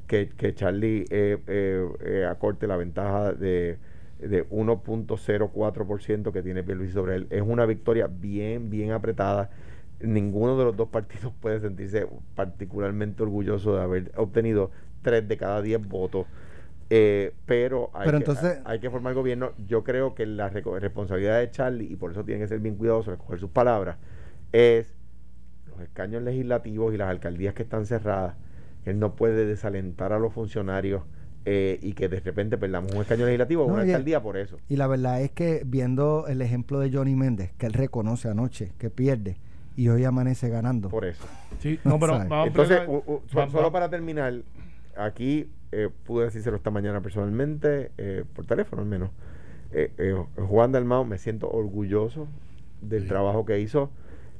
que, 0.07 0.29
que 0.37 0.55
Charlie 0.55 1.05
eh, 1.11 1.39
eh, 1.47 1.89
eh, 2.01 2.27
acorte 2.29 2.67
la 2.67 2.77
ventaja 2.77 3.33
de, 3.33 3.79
de 4.19 4.49
1.04% 4.49 6.33
que 6.33 6.43
tiene 6.43 6.63
Pierluisi 6.63 6.93
sobre 6.93 7.17
él. 7.17 7.27
Es 7.31 7.43
una 7.43 7.67
victoria 7.67 8.07
bien, 8.07 8.71
bien 8.71 8.93
apretada. 8.93 9.51
Ninguno 10.01 10.59
de 10.59 10.65
los 10.65 10.77
dos 10.77 10.89
partidos 10.89 11.33
puede 11.41 11.61
sentirse 11.61 12.07
particularmente 12.35 13.23
orgulloso 13.23 13.77
de 13.77 13.83
haber 13.83 14.13
obtenido 14.17 14.71
3 15.03 15.27
de 15.29 15.37
cada 15.37 15.63
10 15.63 15.87
votos. 15.89 16.27
Eh, 16.89 17.33
pero 17.47 17.91
hay, 17.95 18.07
Pero 18.07 18.19
que, 18.19 18.25
entonces- 18.25 18.59
hay 18.65 18.79
que 18.79 18.91
formar 18.91 19.15
gobierno. 19.15 19.51
Yo 19.67 19.83
creo 19.83 20.15
que 20.15 20.25
la 20.27 20.49
responsabilidad 20.51 21.41
de 21.41 21.51
Charlie, 21.51 21.87
y 21.93 21.97
por 21.97 22.13
eso 22.13 22.25
tiene 22.25 22.41
que 22.43 22.49
ser 22.49 22.61
bien 22.61 22.77
cuidadoso 22.77 23.11
en 23.11 23.17
escoger 23.17 23.41
sus 23.41 23.51
palabras, 23.51 23.97
es 24.53 24.95
los 25.69 25.81
escaños 25.81 26.23
legislativos 26.23 26.95
y 26.95 26.97
las 26.97 27.09
alcaldías 27.09 27.55
que 27.55 27.63
están 27.65 27.87
cerradas. 27.87 28.37
Él 28.85 28.99
no 29.01 29.17
puede 29.17 29.47
desalentar 29.47 30.13
a 30.13 30.19
los 30.19 30.33
funcionarios 30.33 31.03
eh, 31.45 31.79
y 31.83 31.93
que 31.93 32.09
de 32.09 32.19
repente 32.21 32.57
perdamos 32.59 32.93
un 32.93 33.03
escaño 33.03 33.25
legislativo 33.25 33.65
o 33.65 33.69
No, 33.69 33.75
una 33.75 33.85
y- 33.87 33.91
alcaldía 33.91 34.21
por 34.23 34.37
eso. 34.37 34.57
Y 34.69 34.77
la 34.77 34.87
verdad 34.87 35.21
es 35.23 35.31
que 35.33 35.63
viendo 35.67 36.27
el 36.29 36.41
ejemplo 36.43 36.79
de 36.81 36.91
Johnny 36.93 37.15
Méndez, 37.17 37.53
que 37.59 37.67
él 37.67 37.73
reconoce 37.73 38.29
anoche 38.29 38.73
que 38.79 38.91
pierde 38.91 39.39
y 39.77 39.89
hoy 39.89 40.05
amanece 40.05 40.49
ganando. 40.49 40.89
Por 40.89 41.05
eso. 41.05 41.25
Sí, 41.61 41.79
no, 41.85 41.99
pero 42.01 42.13
¿Sabes? 42.17 42.29
vamos 42.29 42.45
a 42.45 42.49
Entonces, 42.49 42.81
u- 42.89 43.03
u- 43.13 43.23
solo 43.51 43.71
para 43.73 43.89
terminar, 43.91 44.35
aquí 44.97 45.49
eh, 45.73 45.89
pude 46.05 46.27
decírselo 46.27 46.57
esta 46.57 46.71
mañana 46.71 47.01
personalmente, 47.01 47.91
eh, 47.99 48.25
por 48.35 48.47
teléfono 48.47 48.83
al 48.83 48.89
menos. 48.89 49.11
Eh, 49.73 49.93
eh, 49.99 50.15
Juan 50.49 50.73
Dalmao, 50.73 51.05
me 51.05 51.19
siento 51.19 51.51
orgulloso 51.51 52.29
del 52.81 53.03
Sí. 53.03 53.09
trabajo 53.09 53.45
que 53.45 53.59
hizo 53.61 53.91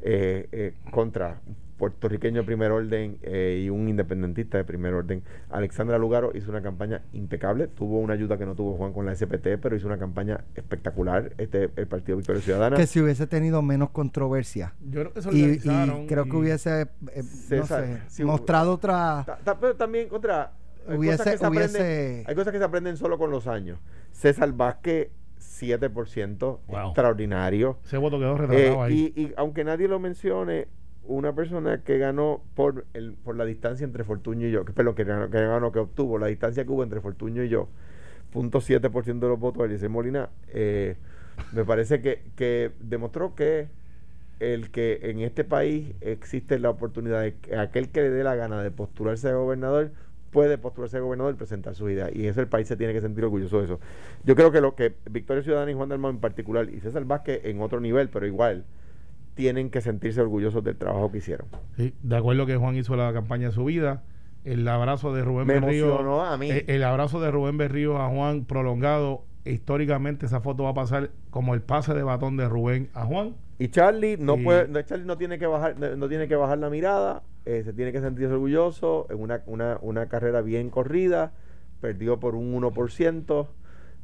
eh, 0.03 0.47
eh, 0.53 0.75
contra 0.93 1.41
un 1.47 1.57
puertorriqueño 1.79 2.41
de 2.43 2.47
primer 2.47 2.71
orden 2.71 3.19
eh, 3.23 3.63
y 3.65 3.71
un 3.71 3.89
independentista 3.89 4.57
de 4.57 4.65
primer 4.65 4.95
orden. 4.95 5.23
Alexandra 5.51 5.99
Lugaro 5.99 6.31
hizo 6.35 6.51
una 6.51 6.63
campaña 6.63 7.03
impecable, 7.13 7.67
tuvo 7.67 7.99
una 7.99 8.15
ayuda 8.15 8.39
que 8.39 8.47
no 8.47 8.55
tuvo 8.55 8.77
Juan 8.77 8.93
con 8.93 9.05
la 9.05 9.15
SPT, 9.15 9.59
pero 9.61 9.75
hizo 9.77 9.87
una 9.87 9.99
campaña 9.99 10.45
espectacular, 10.55 11.33
este 11.39 11.71
el 11.77 11.87
Partido 11.87 12.17
Victoria 12.19 12.41
Ciudadana. 12.41 12.77
que 12.77 12.87
si 12.87 13.01
hubiese 13.01 13.27
tenido 13.27 13.61
menos 13.63 13.91
controversia 13.91 14.75
Yo 14.91 15.01
creo 15.01 15.13
que 15.13 15.23
se 15.23 15.35
y, 15.35 15.45
y 15.65 16.07
creo 16.07 16.25
que 16.25 16.37
hubiese 16.37 16.83
eh, 16.83 16.89
no 17.17 17.23
César, 17.25 17.85
sé, 17.87 18.01
si- 18.09 18.25
mostrado 18.25 18.73
otra 18.75 19.25
Ta- 19.27 19.39
ta- 19.45 19.59
pero 19.59 19.75
también 19.77 20.09
contra 20.09 20.53
hay 20.89 20.97
Hubiese- 20.97 21.19
cosas 21.19 21.33
que 21.33 21.39
se 21.39 21.47
hubiese- 21.49 21.79
aprenden- 21.79 22.25
hay 22.29 22.35
cosas 22.35 22.53
que 22.53 22.59
se 22.59 22.65
aprenden 22.65 22.97
solo 22.97 23.19
con 23.19 23.31
los 23.31 23.47
años 23.47 23.79
César 24.13 24.53
Vázquez 24.53 25.09
7% 25.39 26.61
Wow. 26.69 26.87
extraordinario 26.89 27.79
Ese 27.85 27.97
voto 27.99 28.19
quedó 28.19 28.35
Eh, 28.35 28.39
retratado 28.39 28.83
ahí. 28.83 29.13
y, 29.15 29.21
y 29.23 29.33
aunque 29.37 29.65
nadie 29.65 29.89
lo 29.89 29.99
mencione 29.99 30.69
una 31.05 31.33
persona 31.35 31.83
que 31.85 31.99
ganó 31.99 32.43
por 32.55 32.85
el 32.95 33.15
por 33.15 33.37
la 33.37 33.45
distancia 33.45 33.85
entre 33.85 34.03
Fortuño 34.05 34.49
y 34.49 34.51
yo 34.51 34.65
que, 34.65 34.73
perdón, 34.73 34.95
que 34.97 35.05
ganó, 35.05 35.31
que 35.31 35.39
ganó 35.41 35.71
que 35.73 35.79
obtuvo 35.79 36.19
la 36.19 36.27
distancia 36.27 36.65
que 36.65 36.71
hubo 36.71 36.83
entre 36.83 37.01
Fortuño 37.01 37.43
y 37.45 37.49
yo 37.49 37.69
0.7% 38.33 39.21
de 39.21 39.29
los 39.29 39.39
votos 39.39 39.61
de 39.61 39.67
Eliezer 39.67 39.89
Molina 39.89 40.29
eh, 40.49 40.97
me 41.53 41.65
parece 41.65 42.01
que, 42.01 42.23
que 42.35 42.73
demostró 42.81 43.35
que 43.35 43.69
el 44.41 44.71
que 44.71 44.99
en 45.05 45.21
este 45.21 45.45
país 45.45 45.95
existe 46.01 46.59
la 46.59 46.71
oportunidad 46.71 47.23
de 47.23 47.35
que 47.37 47.57
aquel 47.57 47.89
que 47.91 48.01
le 48.03 48.11
dé 48.11 48.25
la 48.25 48.35
gana 48.35 48.63
de 48.63 48.71
postularse 48.71 49.29
a 49.29 49.35
gobernador 49.35 49.93
puede 50.31 50.59
postularse 50.59 50.97
a 50.99 51.01
gobernador 51.01 51.35
y 51.35 51.37
presentar 51.37 51.75
sus 51.75 51.91
ideas. 51.91 52.11
Y 52.15 52.27
eso 52.27 52.41
el 52.41 52.49
país 52.49 52.69
se 52.69 52.77
tiene 52.77 52.93
que 52.93 53.01
sentir 53.01 53.25
orgulloso 53.25 53.59
de 53.59 53.65
eso. 53.65 53.81
Yo 54.25 54.35
creo 54.37 54.51
que 54.53 54.61
lo 54.61 54.75
que 54.75 54.95
Victoria 55.11 55.43
Ciudadana 55.43 55.71
y 55.71 55.75
Juan 55.75 55.89
Dalmau 55.89 56.11
en 56.11 56.19
particular, 56.19 56.69
y 56.69 56.81
César 56.81 57.05
Vázquez 57.05 57.41
en 57.45 57.61
otro 57.61 57.81
nivel, 57.81 58.09
pero 58.11 58.27
igual, 58.27 58.65
tienen 59.35 59.71
que 59.71 59.81
sentirse 59.81 60.21
orgullosos 60.21 60.65
del 60.65 60.77
trabajo 60.77 61.11
que 61.13 61.19
hicieron. 61.19 61.47
Sí, 61.77 61.95
de 62.03 62.17
acuerdo 62.17 62.47
que 62.47 62.57
Juan 62.57 62.77
hizo 62.77 62.97
la 62.97 63.13
campaña 63.13 63.49
de 63.49 63.53
su 63.53 63.65
vida. 63.65 64.03
El 64.45 64.67
abrazo 64.69 65.13
de 65.13 65.25
Rubén 65.25 65.47
Me 65.47 65.55
Berrío. 65.61 66.21
a 66.23 66.37
mí. 66.37 66.51
eh, 66.51 66.65
El, 66.69 66.85
abrazo 66.85 67.21
de 67.21 67.31
Rubén 67.31 67.57
Berrío 67.59 67.99
a 68.01 68.09
Juan 68.09 68.45
prolongado. 68.45 69.25
Históricamente 69.45 70.27
esa 70.27 70.41
foto 70.41 70.65
va 70.65 70.71
a 70.71 70.75
pasar 70.75 71.11
como 71.31 71.55
el 71.55 71.63
pase 71.63 71.95
de 71.95 72.03
batón 72.03 72.37
de 72.37 72.49
Rubén 72.49 72.89
a 72.95 73.05
Juan. 73.05 73.35
Y 73.59 73.69
Charlie 73.69 74.17
no 74.19 74.37
Y- 74.37 74.45
puede, 74.45 74.85
Charlie 74.85 75.05
no 75.07 75.17
tiene 75.17 75.39
que 75.39 75.47
bajar, 75.47 75.79
no 75.79 76.09
tiene 76.09 76.29
que 76.29 76.37
bajar 76.37 76.59
la 76.59 76.69
mirada, 76.71 77.23
eh, 77.47 77.63
se 77.65 77.73
tiene 77.73 77.93
que 77.93 78.01
sentirse 78.01 78.35
orgulloso 78.35 79.07
en 79.09 79.21
una, 79.21 79.43
una, 79.47 79.79
una 79.81 80.09
carrera 80.09 80.43
bien 80.43 80.69
corrida, 80.69 81.33
perdió 81.81 82.19
por 82.19 82.35
un 82.35 82.53
1%, 82.61 83.49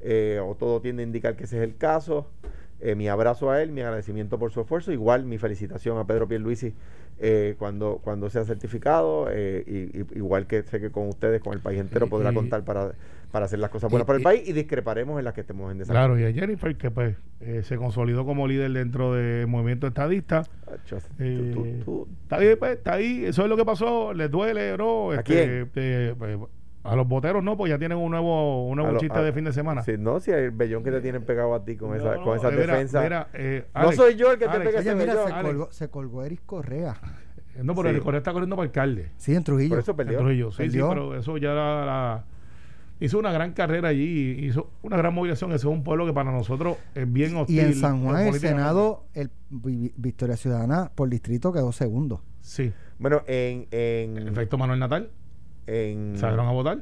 eh, 0.01 0.40
o 0.43 0.55
todo 0.55 0.80
tiende 0.80 1.03
a 1.03 1.07
indicar 1.07 1.36
que 1.36 1.45
ese 1.45 1.59
es 1.59 1.64
el 1.64 1.76
caso. 1.76 2.30
Eh, 2.80 2.95
mi 2.95 3.09
abrazo 3.09 3.51
a 3.51 3.61
él, 3.61 3.70
mi 3.70 3.80
agradecimiento 3.80 4.38
por 4.38 4.53
su 4.53 4.61
esfuerzo, 4.61 4.93
igual 4.93 5.24
mi 5.24 5.38
felicitación 5.38 5.99
a 5.99 6.07
Pedro 6.07 6.26
Pierluisi 6.28 6.74
eh, 7.19 7.55
cuando, 7.59 8.01
cuando 8.03 8.29
sea 8.31 8.45
certificado, 8.45 9.29
eh, 9.31 9.63
y, 9.67 9.99
y- 10.01 10.07
igual 10.19 10.47
que 10.47 10.63
sé 10.65 10.81
que 10.81 10.91
con 10.91 11.09
ustedes, 11.09 11.41
con 11.41 11.53
el 11.55 11.61
país 11.61 11.81
entero, 11.81 12.09
podrá 12.09 12.33
contar 12.35 12.65
para, 12.65 12.93
para 13.31 13.45
hacer 13.47 13.59
las 13.61 13.71
cosas 13.71 13.91
buenas 13.91 14.05
y- 14.05 14.09
para 14.09 14.17
el 14.19 14.23
país 14.25 14.49
y 14.49 14.53
discreparemos 14.53 15.19
en 15.19 15.25
las 15.25 15.35
que 15.35 15.43
estemos 15.43 15.71
en 15.71 15.79
desacuerdo. 15.79 16.15
Claro, 16.15 16.21
y 16.21 16.25
a 16.31 16.33
Jennifer, 16.33 16.77
que 16.77 16.91
pues 16.91 17.17
eh, 17.41 17.63
se 17.65 17.77
consolidó 17.77 18.25
como 18.27 18.47
líder 18.49 18.73
dentro 18.73 19.15
del 19.15 19.47
movimiento 19.47 19.87
estadista. 19.87 20.43
Tú- 20.89 20.97
Eh, 21.19 21.51
tú- 21.55 21.67
tú- 21.85 22.09
Está 22.25 22.39
bien, 22.39 22.57
pues, 22.59 22.73
está 22.79 22.95
ahí. 22.95 23.25
Eso 23.25 23.43
es 23.43 23.49
lo 23.49 23.57
que 23.57 23.65
pasó. 23.65 24.13
Les 24.15 24.31
duele. 24.31 24.71
¿A 24.71 25.15
Este, 25.15 25.23
quién? 25.25 25.51
eh, 25.77 26.15
pues, 26.19 26.39
a 26.85 26.97
los 26.97 27.07
boteros 27.07 27.43
no, 27.45 27.57
pues 27.57 27.70
ya 27.70 27.78
tienen 27.78 27.99
un 27.99 28.11
nuevo, 28.11 28.66
un 28.66 28.76
nuevo 28.76 28.93
lo- 28.93 28.99
chiste 29.01 29.18
a- 29.18 29.22
de 29.22 29.33
fin 29.33 29.45
de 29.45 29.53
semana. 29.53 29.83
Sí, 29.83 29.93
no, 29.99 30.18
si 30.20 30.30
el 30.33 30.51
bellón 30.51 30.83
que 30.83 30.91
te 30.91 31.01
tienen 31.01 31.22
pegado 31.24 31.55
a 31.55 31.64
ti 31.64 31.76
con, 31.76 31.95
esa, 31.97 32.16
No, 32.16 32.22
con 32.24 32.37
esas 32.37 32.53
eh, 32.53 32.57
mira, 32.57 32.72
defensas. 32.74 33.03
mira, 33.05 33.28
eh, 33.35 33.66
no 33.74 33.93
soy 33.93 34.16
yo 34.16 34.33
el 34.33 34.39
que 34.39 34.47
te 34.47 34.51
Alex, 34.51 34.66
pega 34.66 34.80
Oye, 34.80 34.89
ese 34.91 34.99
mira, 34.99 35.14
vellón. 35.14 35.28
se 35.39 35.43
colgó, 35.43 35.72
se 35.72 35.89
colgó 35.91 36.24
Eric 36.24 36.41
Correa. 36.47 36.97
No, 37.62 37.74
pero 37.74 37.91
Sí. 37.91 37.97
el 37.97 38.03
Correa 38.03 38.18
está 38.18 38.33
corriendo 38.33 38.57
para 38.57 38.66
alcalde. 38.66 39.11
Sí, 39.18 39.35
en 39.35 39.45
Trujillo. 39.45 39.70
Por 39.70 39.78
eso 39.80 39.91
En 39.93 39.97
perdió. 39.99 40.18
Trujillo. 40.18 40.51
Sí, 40.53 40.70
sí, 40.70 40.78
pero 40.89 41.14
eso 41.16 41.37
ya 41.37 41.51
la, 41.53 41.85
la- 41.85 42.24
hizo 42.99 43.18
una 43.18 43.30
gran 43.30 43.53
carrera 43.53 43.89
allí, 43.89 44.39
hizo 44.47 44.70
una 44.83 44.97
gran 44.97 45.12
movilización. 45.14 45.51
Ese 45.51 45.59
es 45.68 45.72
un 45.72 45.85
pueblo 45.85 46.07
que 46.07 46.12
para 46.14 46.33
nosotros 46.33 46.78
es 46.95 47.12
bien 47.12 47.37
hostil. 47.37 47.57
Y 47.57 47.61
en 47.61 47.74
San 47.74 48.03
Juan, 48.03 48.26
el. 48.26 48.35
Senado, 48.41 49.05
el 49.14 49.30
Vi- 49.51 49.93
Victoria 49.97 50.37
Ciudadana 50.37 50.91
por 50.95 51.09
distrito 51.11 51.53
quedó 51.53 51.72
segundo. 51.72 52.22
Sí. 52.41 52.72
Bueno, 52.99 53.22
en. 53.26 53.66
en, 53.70 54.16
En 54.18 54.28
efecto, 54.28 54.57
Manuel 54.57 54.78
Natal. 54.80 55.11
En, 55.67 56.17
¿Salieron 56.17 56.49
a 56.49 56.53
votar? 56.53 56.79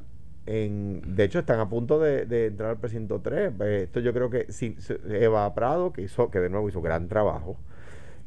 en- 0.46 1.02
de 1.16 1.24
hecho, 1.24 1.38
están 1.40 1.60
a 1.60 1.68
punto 1.68 1.98
de, 2.00 2.26
de 2.26 2.46
entrar 2.46 2.70
al 2.70 2.78
precinto 2.78 3.20
3. 3.20 3.52
Eh, 3.60 3.82
Esto 3.84 4.00
yo 4.00 4.12
creo 4.12 4.30
que 4.30 4.50
si, 4.52 4.74
si- 4.80 4.96
Eva 5.10 5.52
Prado, 5.54 5.92
que 5.92 6.02
hizo, 6.02 6.30
que 6.30 6.40
de 6.40 6.48
nuevo 6.50 6.68
hizo 6.68 6.80
gran 6.82 7.08
trabajo, 7.08 7.56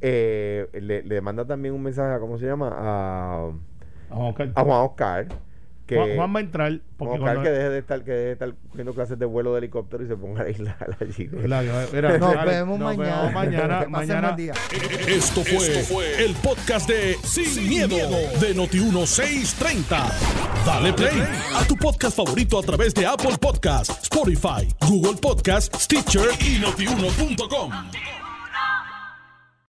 eh, 0.02 0.68
le, 0.74 1.04
le 1.04 1.22
manda 1.22 1.46
también 1.46 1.74
un 1.74 1.82
mensaje, 1.84 2.14
a, 2.16 2.20
¿cómo 2.20 2.38
se 2.38 2.46
llama? 2.46 2.70
A, 2.74 3.52
A 4.10 4.16
Juan 4.16 4.28
Oscar. 4.30 4.52
a 4.56 4.64
Juan 4.64 4.82
Oscar. 4.86 5.28
Que, 5.94 6.00
Juan, 6.00 6.16
Juan 6.16 6.36
va 6.36 6.40
a 6.40 6.42
entrar 6.42 6.80
porque 6.98 7.14
Oscar 7.16 7.34
cuando- 7.36 7.44
que 7.44 7.50
deje 7.50 7.70
de 7.70 7.80
estar, 7.80 8.04
que 8.04 8.12
deje 8.12 8.26
de 8.26 8.32
estar 8.34 8.54
cogiendo 8.70 8.94
clases 8.94 9.20
de 9.20 9.26
vuelo 9.26 9.54
de 9.54 9.60
helicóptero 9.60 10.04
y 10.04 10.08
se 10.08 10.16
ponga 10.16 10.44
a 10.44 10.50
isla 10.50 10.76
allí. 11.00 11.30
mira, 11.32 12.18
Nos 12.18 12.46
vemos 12.46 12.80
nos 12.80 12.98
mañana. 12.98 13.20
vemos 13.22 13.34
mañana. 13.34 13.86
Mañana 13.90 14.32
día. 14.36 14.54
Esto 15.08 15.44
fue, 15.44 16.24
el 16.24 16.34
podcast 16.36 16.88
de 16.90 17.16
Sin, 17.24 17.68
miedo, 17.68 17.96
de 18.40 18.56
Noti1630. 18.56 20.12
Dale 20.66 20.94
play 20.94 21.22
a 21.56 21.66
tu 21.68 21.76
podcast 21.76 22.16
favorito 22.16 22.58
a 22.60 22.64
través 22.64 22.94
de 22.94 23.06
Apple 23.06 23.38
Podcasts, 23.40 24.04
Spotify, 24.04 24.68
Google 24.88 25.20
Podcasts, 25.22 25.84
Stitcher 25.84 26.30
y 26.40 26.60
notiuno.com. 26.60 27.72